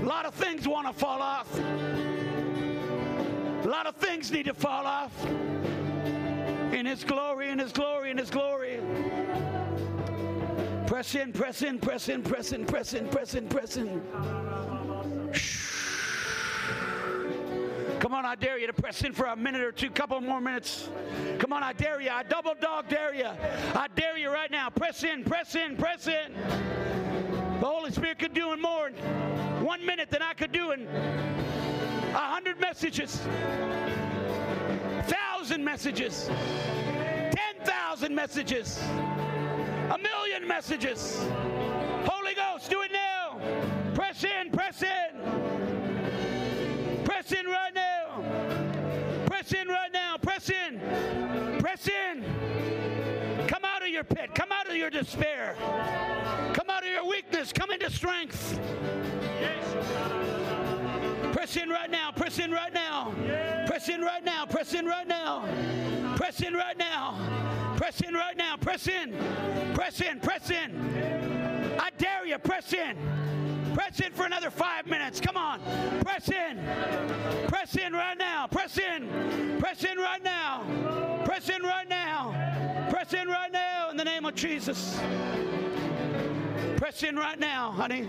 [0.01, 1.59] A lot of things want to fall off.
[3.63, 5.11] A lot of things need to fall off.
[6.71, 8.79] In His glory, in His glory, in His glory.
[10.87, 14.01] Press in, press in, press in, press in, press in, press in, press in.
[17.99, 20.39] Come on, I dare you to press in for a minute or two, couple more
[20.39, 20.89] minutes.
[21.37, 22.09] Come on, I dare you.
[22.09, 23.25] I double dog dare you.
[23.25, 24.69] I dare you right now.
[24.69, 26.33] Press in, press in, press in.
[27.59, 28.93] The Holy Spirit could do in more in
[29.65, 33.21] one minute than I could do in a hundred messages,
[35.09, 38.79] thousand messages, ten thousand messages,
[39.89, 41.17] a million messages.
[42.05, 43.39] Holy Ghost, do it now.
[43.93, 45.49] Press in, press in.
[47.03, 48.23] Press in right now.
[49.25, 50.17] Press in right now.
[50.17, 50.79] Press in.
[51.59, 52.23] Press in.
[53.47, 54.33] Come out of your pit.
[54.35, 55.55] Come out of your despair.
[56.53, 57.51] Come out of your weakness.
[57.51, 58.59] Come into strength.
[61.39, 62.11] Press in right now.
[62.11, 63.13] Press in right now.
[63.65, 64.45] Press in right now.
[64.45, 65.47] Press in right now.
[66.17, 67.75] Press in right now.
[67.77, 68.57] Press in right now.
[68.57, 69.15] Press in.
[69.73, 70.19] Press in.
[70.19, 71.79] Press in.
[71.79, 72.37] I dare you.
[72.39, 72.97] Press in.
[73.73, 75.21] Press in for another five minutes.
[75.21, 75.61] Come on.
[76.01, 76.59] Press in.
[77.47, 78.45] Press in right now.
[78.45, 79.57] Press in.
[79.61, 81.21] Press in right now.
[81.23, 82.87] Press in right now.
[82.89, 84.99] Press in right now in the name of Jesus.
[86.77, 88.07] Press in right now, honey.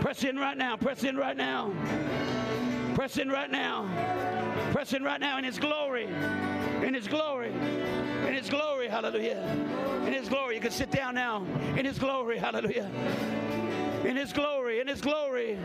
[0.00, 0.76] Press in right now.
[0.76, 1.72] Press in right now.
[2.94, 3.88] Press in right now.
[4.72, 6.08] Press in right now in His glory.
[6.82, 7.52] In His glory.
[7.52, 8.88] In His glory.
[8.88, 9.40] Hallelujah.
[10.06, 10.56] In His glory.
[10.56, 11.44] You can sit down now.
[11.76, 12.38] In His glory.
[12.38, 12.90] Hallelujah.
[14.04, 14.80] In His glory.
[14.80, 15.58] In His glory.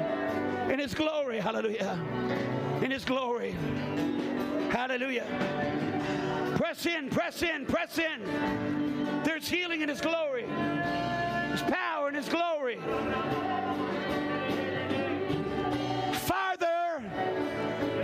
[0.70, 1.40] In His glory.
[1.40, 2.00] Hallelujah.
[2.82, 3.56] In His glory.
[4.72, 5.26] Hallelujah.
[6.56, 9.22] Press in, press in, press in.
[9.24, 10.46] There's healing in His glory.
[10.46, 12.80] There's power in His glory.
[16.14, 17.02] Farther,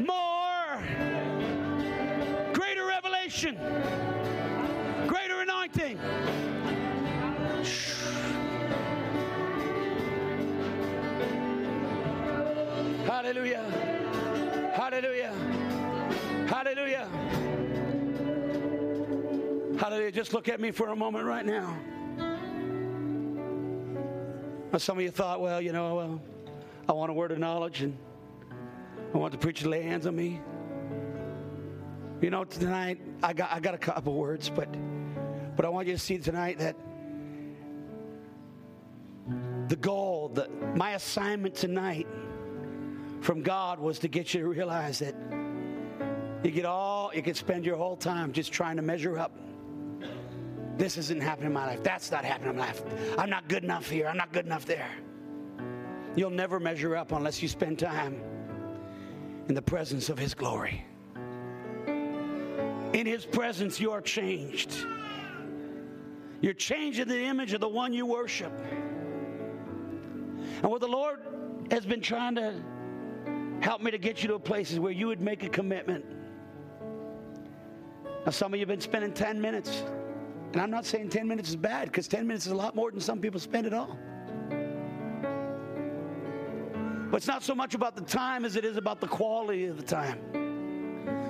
[0.06, 0.84] more,
[2.54, 3.58] greater revelation,
[5.08, 5.98] greater anointing.
[13.06, 13.64] Hallelujah.
[14.76, 15.34] Hallelujah.
[16.48, 17.08] Hallelujah.
[19.78, 20.12] Hallelujah.
[20.12, 21.78] Just look at me for a moment right now.
[24.72, 26.22] Now, some of you thought, well, you know, well,
[26.88, 27.98] I want a word of knowledge and
[29.14, 30.42] I want the preacher to lay hands on me.
[32.22, 34.70] You know, tonight I got I got a couple words, but
[35.56, 36.76] but I want you to see tonight that
[39.68, 42.08] the goal, the, my assignment tonight
[43.22, 45.16] from God was to get you to realize that
[46.44, 49.32] you get all you can spend your whole time just trying to measure up.
[50.78, 51.84] This isn't happening in my life.
[51.84, 52.84] That's not happening in my life.
[53.18, 54.08] I'm not good enough here.
[54.08, 54.90] I'm not good enough there.
[56.16, 58.22] You'll never measure up unless you spend time
[59.48, 60.84] in the presence of His glory.
[61.88, 64.86] In His presence, you are changed.
[66.42, 68.52] You're changed in the image of the one you worship.
[70.62, 71.20] And what the Lord
[71.72, 72.62] has been trying to
[73.62, 76.06] help me to get you to a place is where you would make a commitment.
[78.26, 79.84] Now, some of you have been spending 10 minutes.
[80.54, 82.92] And I'm not saying 10 minutes is bad because 10 minutes is a lot more
[82.92, 83.98] than some people spend at all.
[87.10, 89.78] But it's not so much about the time as it is about the quality of
[89.78, 90.20] the time.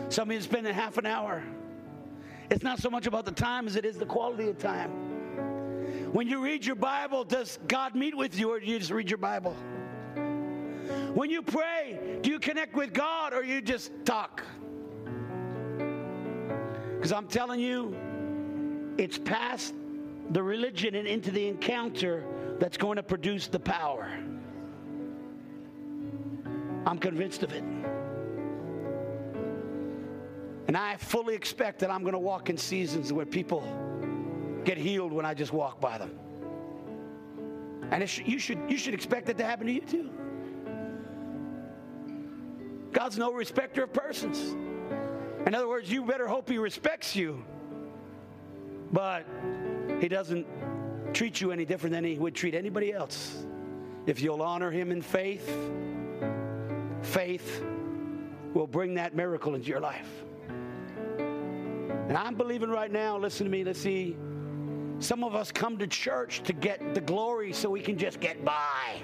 [0.10, 1.41] Some of you spending half an hour,
[2.50, 4.91] It's not so much about the time as it is the quality of time.
[6.12, 9.10] When you read your Bible, does God meet with you or do you just read
[9.10, 9.54] your Bible?
[11.14, 14.44] When you pray, do you connect with God or you just talk?
[16.95, 17.95] Because I'm telling you,
[18.98, 19.74] it's past
[20.30, 22.24] the religion and into the encounter
[22.60, 24.07] that's going to produce the power.
[26.86, 27.64] I'm convinced of it.
[30.68, 33.64] And I fully expect that I'm going to walk in seasons where people
[34.64, 36.18] get healed when I just walk by them.
[37.91, 40.10] And sh- you, should, you should expect that to happen to you too.
[42.91, 44.56] God's no respecter of persons.
[45.45, 47.44] In other words, you better hope He respects you,
[48.94, 49.26] but
[49.99, 50.45] He doesn't
[51.14, 53.44] treat you any different than He would treat anybody else.
[54.06, 55.49] If you'll honor Him in faith,
[57.02, 57.64] faith
[58.53, 60.24] will bring that miracle into your life.
[61.18, 64.15] And I'm believing right now, listen to me, let's see.
[64.99, 68.45] Some of us come to church to get the glory so we can just get
[68.45, 69.02] by.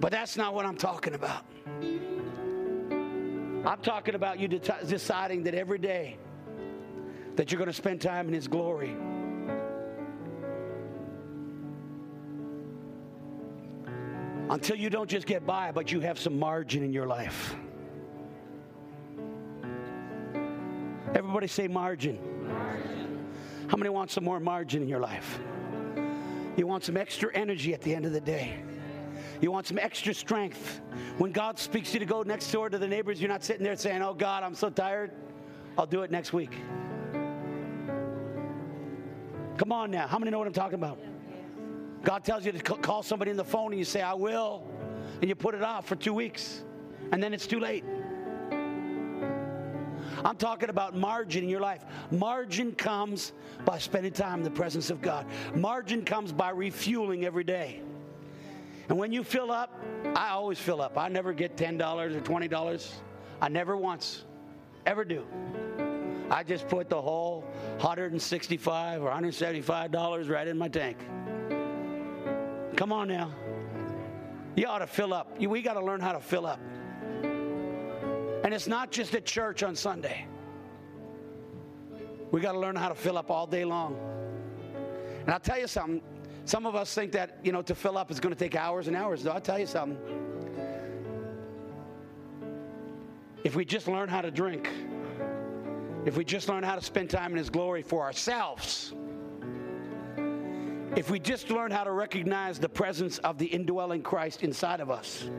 [0.00, 1.44] But that's not what I'm talking about.
[3.64, 6.16] I'm talking about you de- deciding that every day
[7.36, 8.96] that you're going to spend time in His glory.
[14.48, 17.54] Until you don't just get by, but you have some margin in your life.
[21.14, 22.18] Everybody say margin.
[22.48, 23.28] margin.
[23.68, 25.38] How many want some more margin in your life?
[26.56, 28.62] You want some extra energy at the end of the day.
[29.40, 30.80] You want some extra strength.
[31.18, 33.76] When God speaks you to go next door to the neighbors, you're not sitting there
[33.76, 35.12] saying, Oh God, I'm so tired.
[35.78, 36.52] I'll do it next week.
[39.56, 40.06] Come on now.
[40.06, 40.98] How many know what I'm talking about?
[42.02, 44.66] God tells you to call somebody on the phone and you say, I will,
[45.20, 46.64] and you put it off for two weeks,
[47.12, 47.84] and then it's too late.
[50.24, 51.84] I'm talking about margin in your life.
[52.10, 53.32] Margin comes
[53.64, 57.82] by spending time in the presence of God, margin comes by refueling every day.
[58.90, 59.80] And when you fill up,
[60.16, 60.98] I always fill up.
[60.98, 62.92] I never get $10 or $20.
[63.40, 64.24] I never once,
[64.84, 65.24] ever do.
[66.28, 67.42] I just put the whole
[67.78, 70.96] 165 or 175 dollars right in my tank.
[72.76, 73.32] Come on now.
[74.56, 75.40] You ought to fill up.
[75.40, 76.60] We got to learn how to fill up.
[77.22, 80.26] And it's not just at church on Sunday.
[82.32, 83.96] We got to learn how to fill up all day long.
[85.20, 86.02] And I'll tell you something.
[86.44, 88.88] Some of us think that, you know, to fill up is going to take hours
[88.88, 89.26] and hours.
[89.26, 89.98] I'll tell you something.
[93.44, 94.68] If we just learn how to drink,
[96.04, 98.92] if we just learn how to spend time in His glory for ourselves,
[100.96, 104.90] if we just learn how to recognize the presence of the indwelling Christ inside of
[104.90, 105.30] us,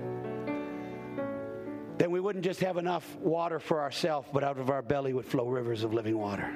[1.98, 5.26] then we wouldn't just have enough water for ourselves, but out of our belly would
[5.26, 6.52] flow rivers of living water.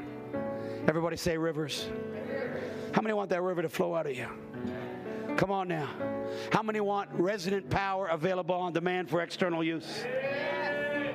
[0.88, 1.90] Everybody say rivers.
[2.96, 4.26] How many want that river to flow out of you?
[5.36, 5.90] Come on now.
[6.54, 10.06] How many want resident power available on demand for external use?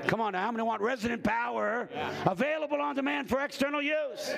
[0.07, 0.43] Come on now.
[0.43, 1.89] How many want resident power
[2.27, 4.31] available on demand for external use?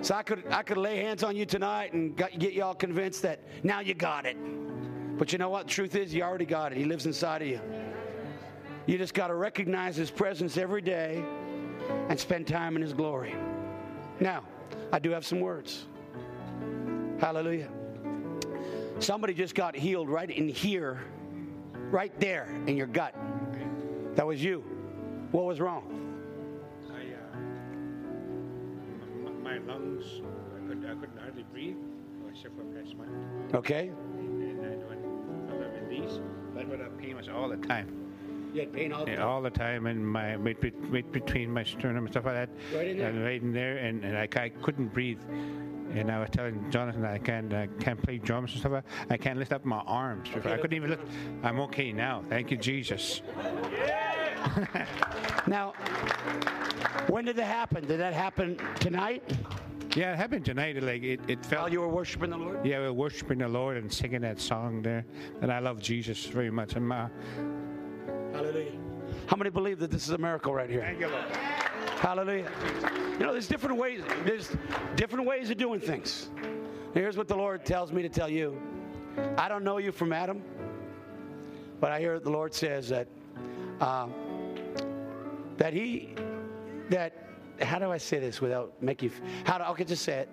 [0.00, 3.40] So I could I could lay hands on you tonight and get y'all convinced that
[3.64, 4.36] now you got it.
[5.18, 5.66] But you know what?
[5.66, 6.78] The truth is, you already got it.
[6.78, 7.60] He lives inside of you.
[8.86, 11.24] You just got to recognize His presence every day
[12.08, 13.34] and spend time in His glory.
[14.20, 14.44] Now,
[14.92, 15.86] I do have some words.
[17.18, 17.68] Hallelujah.
[18.98, 21.00] Somebody just got healed right in here,
[21.90, 23.14] right there in your gut.
[24.14, 24.64] That was you.
[25.32, 25.84] What was wrong?
[26.90, 27.12] I,
[29.26, 31.76] uh, my lungs, I, could, I couldn't hardly breathe.
[32.26, 33.04] I suffered from asthma.
[33.54, 33.88] Okay.
[33.88, 35.02] And I went
[35.50, 36.20] other than these,
[36.54, 37.92] but the pain was all the time.
[38.54, 39.28] You had pain all the Yeah, time.
[39.28, 40.56] all the time, and my right,
[40.88, 42.48] right between my sternum and stuff like that.
[42.74, 43.08] Right in there?
[43.10, 45.20] And right in there, and, and I, I couldn't breathe.
[45.94, 48.84] And I was telling Jonathan I can't I can't play drums and stuff.
[49.08, 50.28] I can't lift up my arms.
[50.34, 51.02] I couldn't even lift.
[51.42, 52.22] I'm okay now.
[52.28, 53.22] Thank you, Jesus.
[55.48, 55.74] Now,
[57.08, 57.86] when did that happen?
[57.86, 59.22] Did that happen tonight
[59.96, 60.82] Yeah, it happened tonight.
[60.82, 61.62] Like it, it felt.
[61.62, 62.64] while you were worshiping the Lord?
[62.66, 65.04] Yeah, we we're worshiping the Lord and singing that song there.
[65.40, 66.74] And I love Jesus very much.
[66.74, 67.08] And my, uh,
[68.32, 68.72] Hallelujah.
[69.26, 70.82] How many believe that this is a miracle right here?
[70.82, 71.24] thank you, Lord.
[71.96, 72.50] Hallelujah.
[73.18, 74.02] You know, there's different ways.
[74.24, 74.54] There's
[74.96, 76.28] different ways of doing things.
[76.92, 78.60] Here's what the Lord tells me to tell you.
[79.38, 80.42] I don't know you from Adam,
[81.80, 83.08] but I hear the Lord says that
[83.80, 84.08] uh,
[85.56, 86.14] that He
[86.90, 87.26] that
[87.62, 89.10] how do I say this without making?
[89.44, 89.84] How do okay?
[89.84, 90.28] Just say it.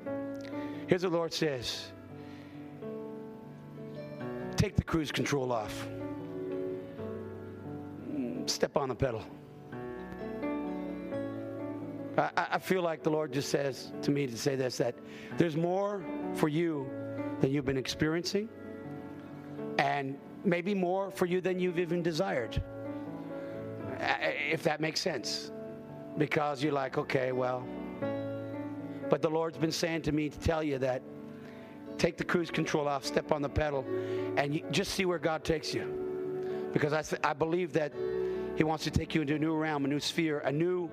[0.88, 1.92] Here's what the Lord says.
[4.58, 5.88] Take the cruise control off.
[8.46, 9.24] step on the pedal.
[12.18, 14.96] I, I- feel like the Lord just says to me to say this that
[15.38, 16.04] there's more
[16.34, 16.88] for you
[17.42, 18.50] than you've been experiencing,
[19.80, 22.62] and maybe more for you than you've even desired.
[24.52, 25.52] If that makes sense.
[26.18, 27.66] Because you're like, okay, well.
[29.10, 31.02] But the Lord's been saying to me to tell you that
[31.98, 33.84] take the cruise control off, step on the pedal,
[34.38, 36.70] and just see where God takes you.
[36.72, 37.94] Because I, th- I believe that
[38.56, 40.90] He wants to take you into a new realm, a new sphere, a new,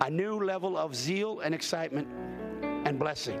[0.00, 2.08] a new level of zeal and excitement
[2.62, 3.40] and blessing.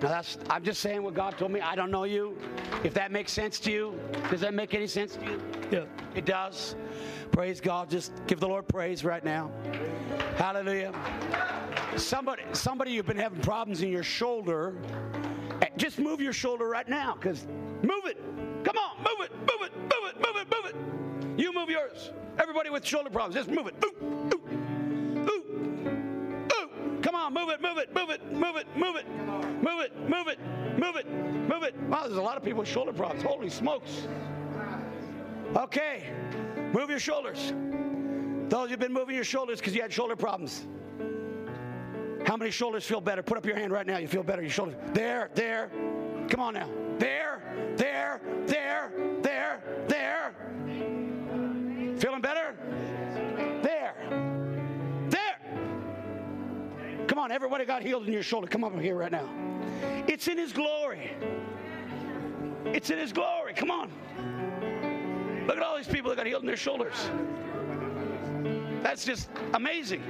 [0.00, 1.60] Now that's I'm just saying what God told me.
[1.60, 2.38] I don't know you.
[2.84, 3.98] If that makes sense to you,
[4.30, 5.42] does that make any sense to you?
[5.72, 5.84] Yeah.
[6.14, 6.76] It does.
[7.32, 7.90] Praise God.
[7.90, 9.50] Just give the Lord praise right now.
[10.36, 10.92] Hallelujah.
[11.96, 14.74] Somebody, somebody you've been having problems in your shoulder.
[15.62, 17.46] eh, Just move your shoulder right now, because
[17.82, 18.18] move it.
[18.64, 21.40] Come on, move it, move it, move it, move it, move it.
[21.40, 22.12] You move yours.
[22.38, 23.74] Everybody with shoulder problems, just move it.
[23.84, 24.40] Ooh, ooh, ooh, ooh.
[24.47, 24.47] Come
[27.28, 29.06] on, move it, move it, move it, move it, move it,
[29.62, 30.38] move it, move it,
[30.78, 31.10] move it,
[31.48, 31.76] move it.
[31.88, 33.22] Wow, there's a lot of people with shoulder problems.
[33.22, 34.08] Holy smokes.
[35.56, 36.10] Okay,
[36.72, 37.52] move your shoulders.
[38.48, 40.66] Those who've been moving your shoulders because you had shoulder problems.
[42.26, 43.22] How many shoulders feel better?
[43.22, 43.98] Put up your hand right now.
[43.98, 44.42] You feel better.
[44.42, 44.76] Your shoulders.
[44.92, 45.70] There, there.
[46.28, 46.68] Come on now.
[46.98, 48.92] There, there, there,
[49.22, 49.62] there.
[57.18, 58.46] Come on, everybody got healed in your shoulder.
[58.46, 59.28] Come up here right now.
[60.06, 61.10] It's in His glory.
[62.64, 63.54] It's in His glory.
[63.54, 63.90] Come on.
[65.48, 67.10] Look at all these people that got healed in their shoulders.
[68.84, 70.00] That's just amazing.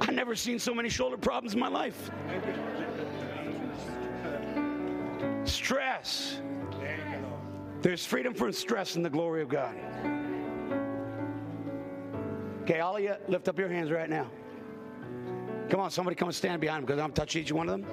[0.00, 2.12] I've never seen so many shoulder problems in my life.
[5.42, 6.38] Stress.
[7.82, 9.74] There's freedom from stress in the glory of God.
[12.62, 14.30] Okay, all of you, lift up your hands right now.
[15.70, 17.90] Come on, somebody come and stand behind them because I'm touching each one of them.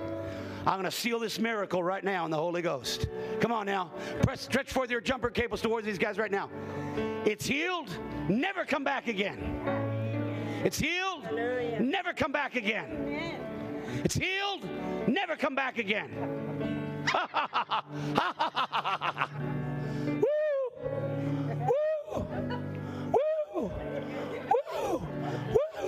[0.66, 3.08] I'm going to seal this miracle right now in the Holy Ghost.
[3.40, 3.92] Come on now.
[4.24, 6.50] Press, stretch forth your jumper cables towards these guys right now.
[7.24, 7.98] It's healed.
[8.28, 9.40] Never come back again.
[10.66, 11.24] It's healed.
[11.80, 13.38] Never come back again.
[14.04, 14.68] It's healed.
[15.08, 16.10] Never come back again.
[18.18, 19.67] Woo!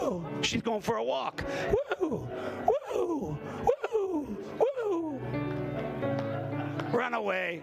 [0.10, 0.26] Woo!
[0.42, 1.44] She's going for a walk.
[2.02, 2.28] Woo!
[2.68, 3.38] Woo!
[3.94, 4.38] Woo!
[4.60, 5.22] Woo!
[6.92, 7.62] Run away.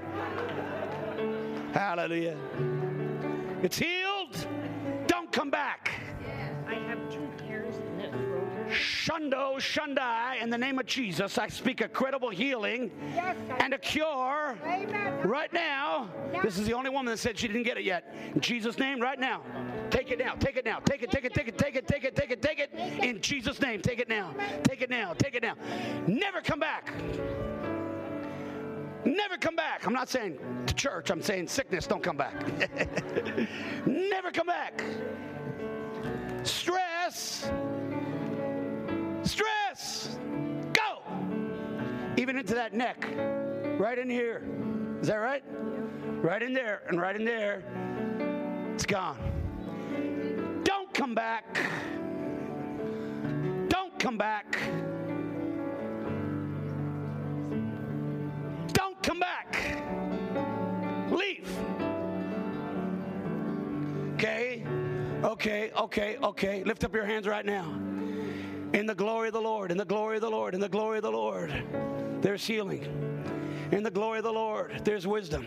[1.73, 2.37] Hallelujah.
[3.65, 4.47] It's healed.
[5.09, 5.91] Don't come back.
[8.77, 13.79] Shundo, Shundai, in the name of Jesus, I speak a credible healing Yes, and a
[13.79, 15.29] cure Amen.
[15.29, 16.11] right now.
[16.43, 18.15] This is the only woman that said she didn't get it yet.
[18.35, 19.43] In Jesus' name, right now.
[19.91, 20.35] Take it now.
[20.35, 20.81] Take it now.
[20.81, 22.71] Take it, take it, take it, take it, take it, take it, take it.
[23.03, 24.35] In Jesus' name, take it now.
[24.65, 25.15] Take it now.
[25.15, 25.55] Take it now.
[26.07, 26.93] Never come back.
[29.05, 29.87] Never come back.
[29.87, 32.35] I'm not saying to church, I'm saying sickness, don't come back.
[33.87, 34.83] Never come back.
[36.43, 37.51] Stress.
[39.27, 40.19] Stress.
[40.73, 41.03] Go.
[42.17, 43.05] Even into that neck.
[43.79, 44.43] Right in here.
[45.01, 45.43] Is that right?
[46.23, 47.65] Right in there and right in there.
[48.75, 49.19] It's gone.
[50.65, 51.59] Don't come back.
[53.69, 54.59] Don't come back.
[58.73, 59.81] Don't come back.
[61.11, 61.59] Leave.
[64.15, 64.65] Okay.
[65.25, 66.65] Okay, okay, okay.
[66.65, 67.77] Lift up your hands right now.
[68.73, 70.99] In the glory of the Lord, in the glory of the Lord, in the glory
[70.99, 71.53] of the Lord,
[72.21, 72.85] there's healing.
[73.73, 75.47] In the glory of the Lord, there's wisdom.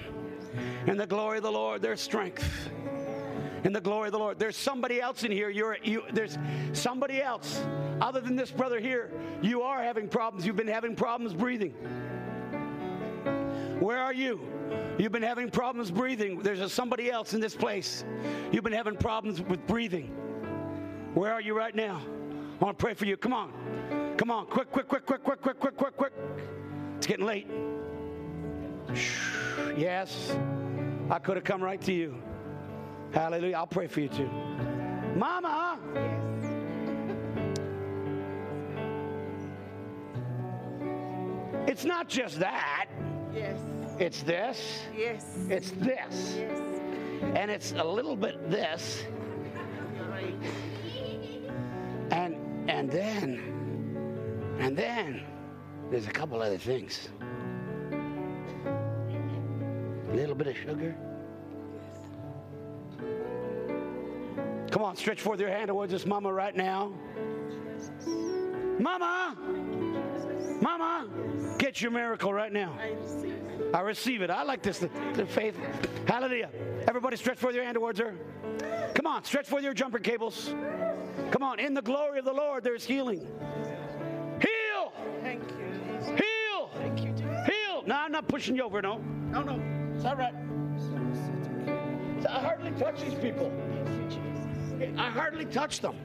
[0.88, 2.70] In the glory of the Lord, there's strength.
[3.64, 5.50] In the glory of the Lord, there's somebody else in here.
[5.50, 6.04] You're you.
[6.14, 6.38] There's
[6.74, 7.62] somebody else
[8.02, 9.12] other than this brother here.
[9.42, 10.46] You are having problems.
[10.46, 11.72] You've been having problems breathing.
[13.80, 14.40] Where are you?
[14.98, 16.40] You've been having problems breathing.
[16.40, 18.04] There's a, somebody else in this place.
[18.52, 20.08] You've been having problems with breathing.
[21.14, 22.02] Where are you right now?
[22.60, 23.16] I want to pray for you.
[23.16, 23.54] Come on.
[24.18, 24.46] Come on.
[24.48, 26.14] Quick, quick, quick, quick, quick, quick, quick, quick, quick.
[26.98, 27.48] It's getting late.
[29.78, 30.36] Yes.
[31.10, 32.22] I could have come right to you.
[33.14, 33.56] Hallelujah.
[33.56, 34.30] I'll pray for you too.
[35.16, 35.80] Mama.
[41.66, 42.88] It's not just that.
[43.34, 43.58] Yes.
[44.00, 44.84] It's this.
[44.94, 45.26] Yes.
[45.50, 46.36] It's this.
[46.38, 46.38] Yes.
[47.36, 49.06] And it's a little bit this.
[52.70, 53.42] And then,
[54.60, 55.24] and then,
[55.90, 57.10] there's a couple other things.
[60.12, 60.96] A little bit of sugar.
[64.70, 66.94] Come on, stretch forth your hand towards this mama right now.
[68.78, 69.36] Mama!
[70.62, 71.08] Mama!
[71.60, 72.74] Get your miracle right now.
[73.74, 74.30] I receive it.
[74.30, 75.56] I like this, the, the faith.
[76.08, 76.50] Hallelujah.
[76.88, 78.16] Everybody stretch forth your hand towards her.
[78.96, 80.56] Come on, stretch forth your jumper cables.
[81.32, 83.28] Come on, in the glory of the Lord, there's healing.
[84.40, 84.94] Heal!
[85.22, 86.16] Thank you.
[86.16, 86.70] Heal!
[86.76, 87.46] Thank you, Jesus.
[87.46, 87.84] Heal!
[87.86, 89.00] No, I'm not pushing you over, no.
[89.30, 89.62] No, no.
[89.96, 90.34] It's all right.
[92.28, 93.52] I hardly touch these people.
[94.98, 95.96] I hardly touch them.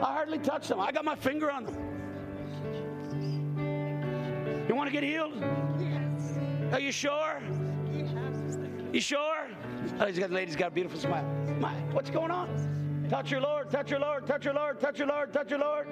[0.00, 0.80] I hardly touch them.
[0.80, 1.93] I got my finger on them.
[4.68, 5.34] You want to get healed?
[5.78, 6.38] Yes.
[6.72, 7.40] Are you sure?
[8.92, 9.48] You sure?
[10.00, 11.24] Oh, he's got, the lady's got a beautiful smile.
[11.58, 13.06] My, what's going on?
[13.10, 15.86] Touch your Lord, touch your Lord, touch your Lord, touch your Lord, touch your Lord.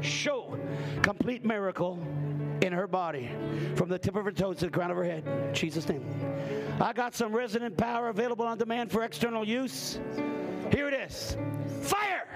[0.00, 0.56] Show
[1.02, 1.98] complete miracle
[2.62, 3.30] in her body
[3.74, 5.26] from the tip of her toes to the crown of her head.
[5.26, 6.04] In Jesus' name.
[6.80, 9.98] I got some resonant power available on demand for external use.
[10.72, 11.36] Here it is.
[11.82, 12.26] Fire!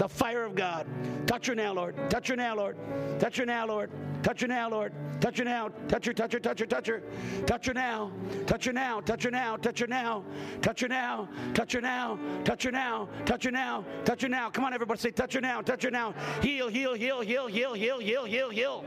[0.00, 0.86] The fire of God.
[1.26, 1.94] Touch her now, Lord.
[2.08, 2.74] Touch her now, Lord.
[3.18, 3.90] Touch her now, Lord.
[4.22, 4.94] Touch her now, Lord.
[5.20, 5.68] Touch her now.
[5.88, 7.02] Touch her, touch her, touch her, touch her.
[7.44, 8.10] Touch her now.
[8.46, 9.02] Touch her now.
[9.02, 9.58] Touch her now.
[9.58, 10.24] Touch her now.
[10.62, 11.28] Touch her now.
[11.52, 12.18] Touch her now.
[12.44, 13.08] Touch her now.
[13.26, 13.84] Touch her now.
[14.06, 14.48] Touch her now.
[14.48, 15.60] Come on, everybody say, touch her now.
[15.60, 16.14] Touch her now.
[16.40, 18.84] Heal, heal, heal, heal, heal, heal, heal, heal, heal.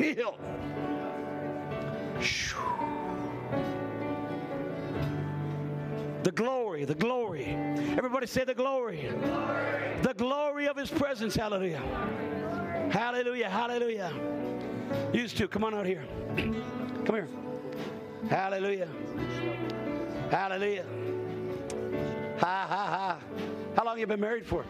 [0.00, 0.36] Heal.
[6.26, 7.56] The glory, the glory.
[7.96, 9.08] Everybody say the glory.
[10.02, 11.36] The glory of his presence.
[11.36, 11.78] Hallelujah.
[12.90, 13.48] Hallelujah.
[13.48, 14.12] Hallelujah.
[15.12, 15.46] Used to.
[15.46, 16.04] Come on out here.
[16.34, 17.28] Come here.
[18.28, 18.88] Hallelujah.
[20.28, 20.84] Hallelujah.
[22.40, 23.20] Ha ha ha.
[23.76, 24.64] How long you been married for?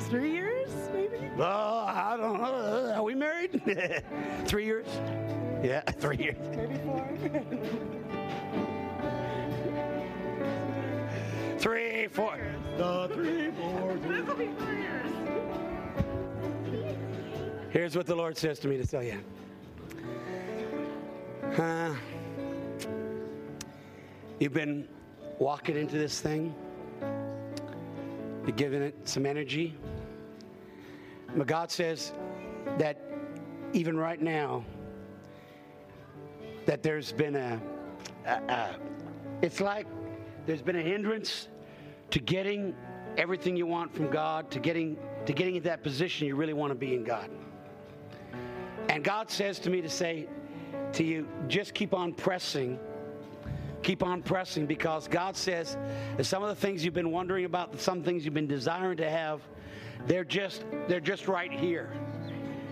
[0.00, 1.16] Three years, maybe?
[1.38, 2.92] Oh, I don't know.
[2.94, 3.62] Are we married?
[4.44, 4.86] three years?
[5.64, 6.36] Yeah, three years.
[6.54, 8.76] Maybe four.
[11.60, 12.38] Three, four.
[12.78, 14.16] The three, four, three.
[14.16, 15.10] This will be four years.
[17.68, 19.20] Here's what the Lord says to me to tell you.
[21.58, 21.94] Uh,
[24.38, 24.88] you've been
[25.38, 26.54] walking into this thing,
[28.46, 29.76] you're giving it some energy.
[31.36, 32.14] But God says
[32.78, 32.98] that
[33.74, 34.64] even right now,
[36.64, 37.60] that there's been a,
[38.24, 38.76] a, a
[39.42, 39.86] it's like
[40.50, 41.46] there's been a hindrance
[42.10, 42.74] to getting
[43.16, 46.72] everything you want from God, to getting to getting in that position you really want
[46.72, 47.30] to be in God.
[48.88, 50.26] And God says to me to say
[50.94, 52.80] to you, just keep on pressing.
[53.84, 55.78] Keep on pressing because God says
[56.16, 59.08] that some of the things you've been wondering about, some things you've been desiring to
[59.08, 59.42] have,
[60.08, 61.92] they're just they're just right here.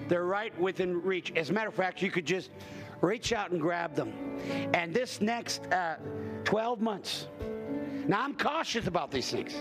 [0.09, 1.33] They're right within reach.
[1.37, 2.51] As a matter of fact, you could just
[3.03, 4.13] reach out and grab them.
[4.75, 5.99] And this next uh,
[6.45, 7.29] 12 months,
[8.09, 9.55] now I'm cautious about these things.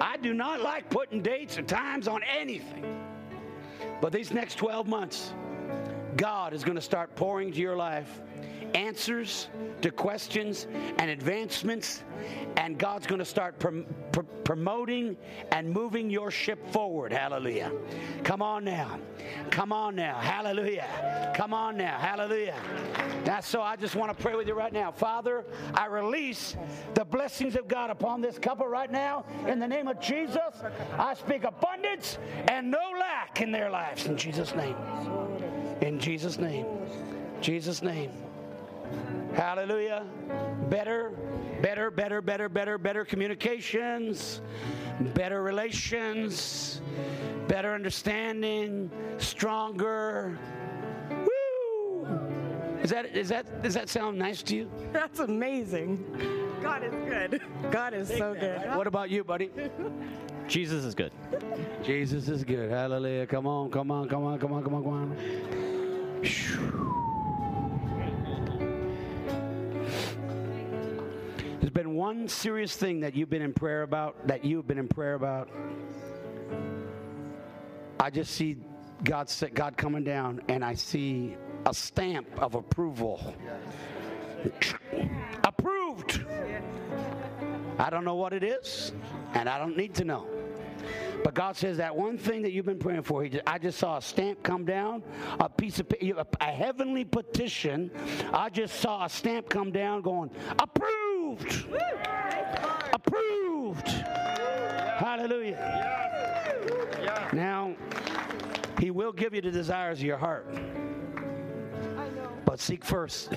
[0.00, 2.84] I do not like putting dates or times on anything.
[4.00, 5.32] But these next 12 months,
[6.16, 8.20] God is going to start pouring into your life
[8.74, 9.48] answers
[9.82, 10.66] to questions
[10.98, 12.04] and advancements,
[12.56, 15.16] and God's going to start prom- pr- promoting
[15.52, 17.12] and moving your ship forward.
[17.12, 17.72] Hallelujah.
[18.24, 18.98] Come on now.
[19.50, 20.18] Come on now.
[20.18, 21.32] Hallelujah.
[21.36, 21.98] Come on now.
[21.98, 22.56] Hallelujah.
[23.24, 24.90] Now, so I just want to pray with you right now.
[24.90, 25.44] Father,
[25.74, 26.56] I release
[26.94, 29.24] the blessings of God upon this couple right now.
[29.46, 30.62] In the name of Jesus,
[30.98, 32.18] I speak abundance
[32.48, 34.06] and no lack in their lives.
[34.06, 34.76] In Jesus' name.
[35.80, 36.66] In Jesus' name.
[37.40, 38.10] Jesus' name.
[39.34, 40.04] Hallelujah.
[40.68, 41.12] Better,
[41.62, 44.40] better, better, better, better, better communications,
[45.14, 46.80] better relations,
[47.46, 50.38] better understanding, stronger.
[51.10, 52.08] Woo!
[52.82, 54.70] Is that is that does that sound nice to you?
[54.92, 56.04] That's amazing.
[56.62, 57.42] God is good.
[57.70, 58.60] God is so good.
[58.76, 59.50] What about you, buddy?
[60.48, 61.12] Jesus is good.
[61.82, 62.70] Jesus is good.
[62.70, 63.26] Hallelujah.
[63.26, 65.16] Come on, come on, come on, come on, come on, come on.
[71.68, 74.88] There's been one serious thing that you've been in prayer about, that you've been in
[74.88, 75.50] prayer about.
[78.00, 78.56] I just see
[79.04, 83.34] God, God coming down, and I see a stamp of approval.
[85.44, 86.24] Approved.
[87.78, 88.92] I don't know what it is,
[89.34, 90.26] and I don't need to know.
[91.22, 93.78] But God says that one thing that you've been praying for, he just, I just
[93.78, 95.02] saw a stamp come down,
[95.38, 97.90] a piece of a, a heavenly petition.
[98.32, 101.07] I just saw a stamp come down going, approved.
[102.92, 103.88] Approved.
[104.98, 105.58] Hallelujah.
[107.32, 107.74] Now,
[108.78, 110.46] He will give you the desires of your heart.
[112.44, 113.32] But seek first.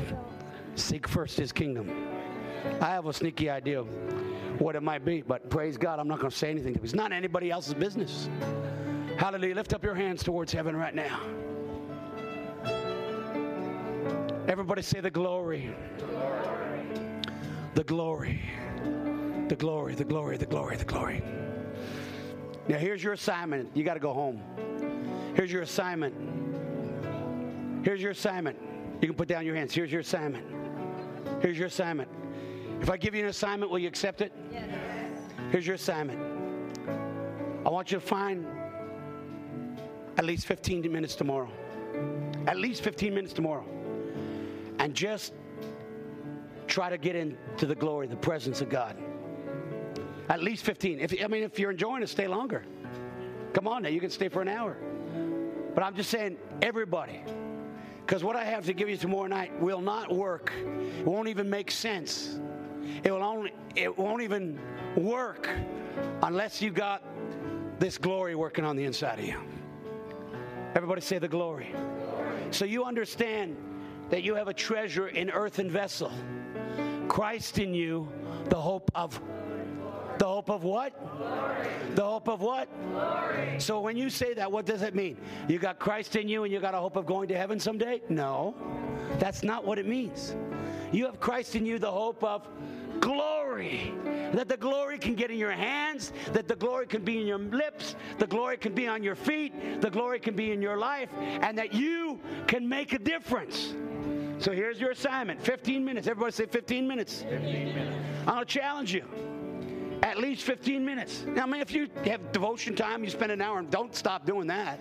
[0.76, 1.92] Seek first his kingdom.
[2.80, 3.84] I have a sneaky idea
[4.60, 6.80] what it might be, but praise God, I'm not going to say anything.
[6.84, 8.30] It's not anybody else's business.
[9.18, 9.56] Hallelujah.
[9.56, 11.20] Lift up your hands towards heaven right now.
[14.48, 15.76] Everybody say the glory.
[17.76, 18.42] The glory.
[19.48, 21.24] The glory, the glory, the glory, the glory.
[22.68, 23.76] Now, here's your assignment.
[23.76, 24.42] You got to go home.
[25.36, 26.14] Here's your assignment.
[27.84, 28.58] Here's your assignment.
[29.02, 29.74] You can put down your hands.
[29.74, 30.46] Here's your assignment.
[31.42, 32.10] Here's your assignment.
[32.82, 34.32] If I give you an assignment, will you accept it?
[34.52, 34.70] Yes.
[35.52, 36.20] Here's your assignment.
[37.66, 38.46] I want you to find
[40.18, 41.50] at least 15 minutes tomorrow.
[42.48, 43.66] At least 15 minutes tomorrow.
[44.80, 45.34] And just
[46.72, 48.96] try to get into the glory, the presence of God.
[50.30, 51.02] At least 15.
[51.02, 52.64] If I mean if you're enjoying it, stay longer.
[53.52, 54.78] Come on now, you can stay for an hour.
[55.76, 57.22] But I'm just saying, everybody,
[58.06, 60.54] because what I have to give you tomorrow night will not work.
[60.98, 62.40] It won't even make sense.
[63.04, 64.58] It will only it won't even
[64.96, 65.50] work
[66.24, 67.04] unless you got
[67.80, 69.42] this glory working on the inside of you.
[70.74, 71.76] Everybody say the glory.
[72.52, 73.58] So you understand
[74.12, 76.12] that you have a treasure in earthen vessel.
[77.08, 78.08] Christ in you,
[78.50, 79.20] the hope of
[80.18, 80.94] the hope of what?
[81.18, 81.68] Glory.
[81.96, 82.70] The hope of what?
[82.92, 83.60] Glory.
[83.60, 85.18] So when you say that, what does it mean?
[85.48, 88.04] You got Christ in you and you got a hope of going to heaven someday?
[88.08, 88.54] No.
[89.18, 90.36] That's not what it means.
[90.92, 92.48] You have Christ in you, the hope of
[93.00, 93.41] glory.
[94.34, 97.38] That the glory can get in your hands, that the glory can be in your
[97.38, 101.10] lips, the glory can be on your feet, the glory can be in your life,
[101.18, 103.74] and that you can make a difference.
[104.40, 106.08] So here's your assignment 15 minutes.
[106.08, 107.22] Everybody say 15 minutes.
[107.30, 107.96] 15 minutes.
[108.22, 109.06] I'm going to challenge you
[110.04, 111.24] at least 15 minutes.
[111.28, 114.26] Now, I mean, if you have devotion time, you spend an hour, and don't stop
[114.26, 114.80] doing that.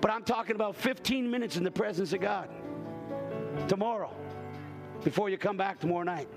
[0.00, 2.48] But I'm talking about 15 minutes in the presence of God
[3.68, 4.14] tomorrow
[5.02, 6.28] before you come back tomorrow night.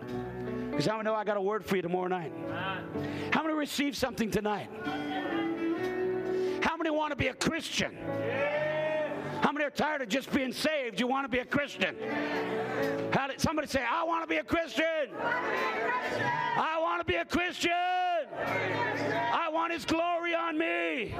[0.74, 2.34] Because how many know I got a word for you tomorrow night?
[3.32, 4.70] How many receive something tonight?
[6.64, 7.96] How many want to be a Christian?
[9.42, 11.00] How many are tired of just being saved?
[11.00, 11.96] You want to be a Christian?
[13.14, 15.10] How did somebody say, I want to be a Christian?
[15.22, 17.72] I want to be a Christian.
[17.72, 21.14] I want his glory on me.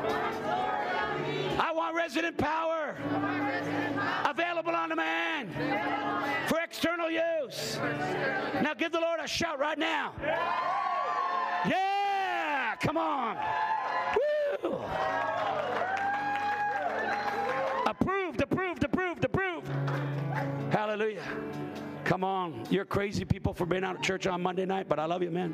[1.60, 2.96] I want resident power
[4.26, 5.23] available on the man
[7.00, 7.78] use.
[8.62, 10.14] Now give the Lord a shout right now.
[11.66, 13.38] Yeah, come on.
[14.64, 14.76] Woo.
[17.86, 19.68] Approved, approved, approved, approved.
[20.72, 21.24] Hallelujah.
[22.04, 22.66] Come on.
[22.70, 25.32] You're crazy people for being out of church on Monday night, but I love you,
[25.32, 25.54] man.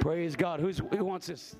[0.00, 0.60] Praise God.
[0.60, 1.56] Who's, who wants this?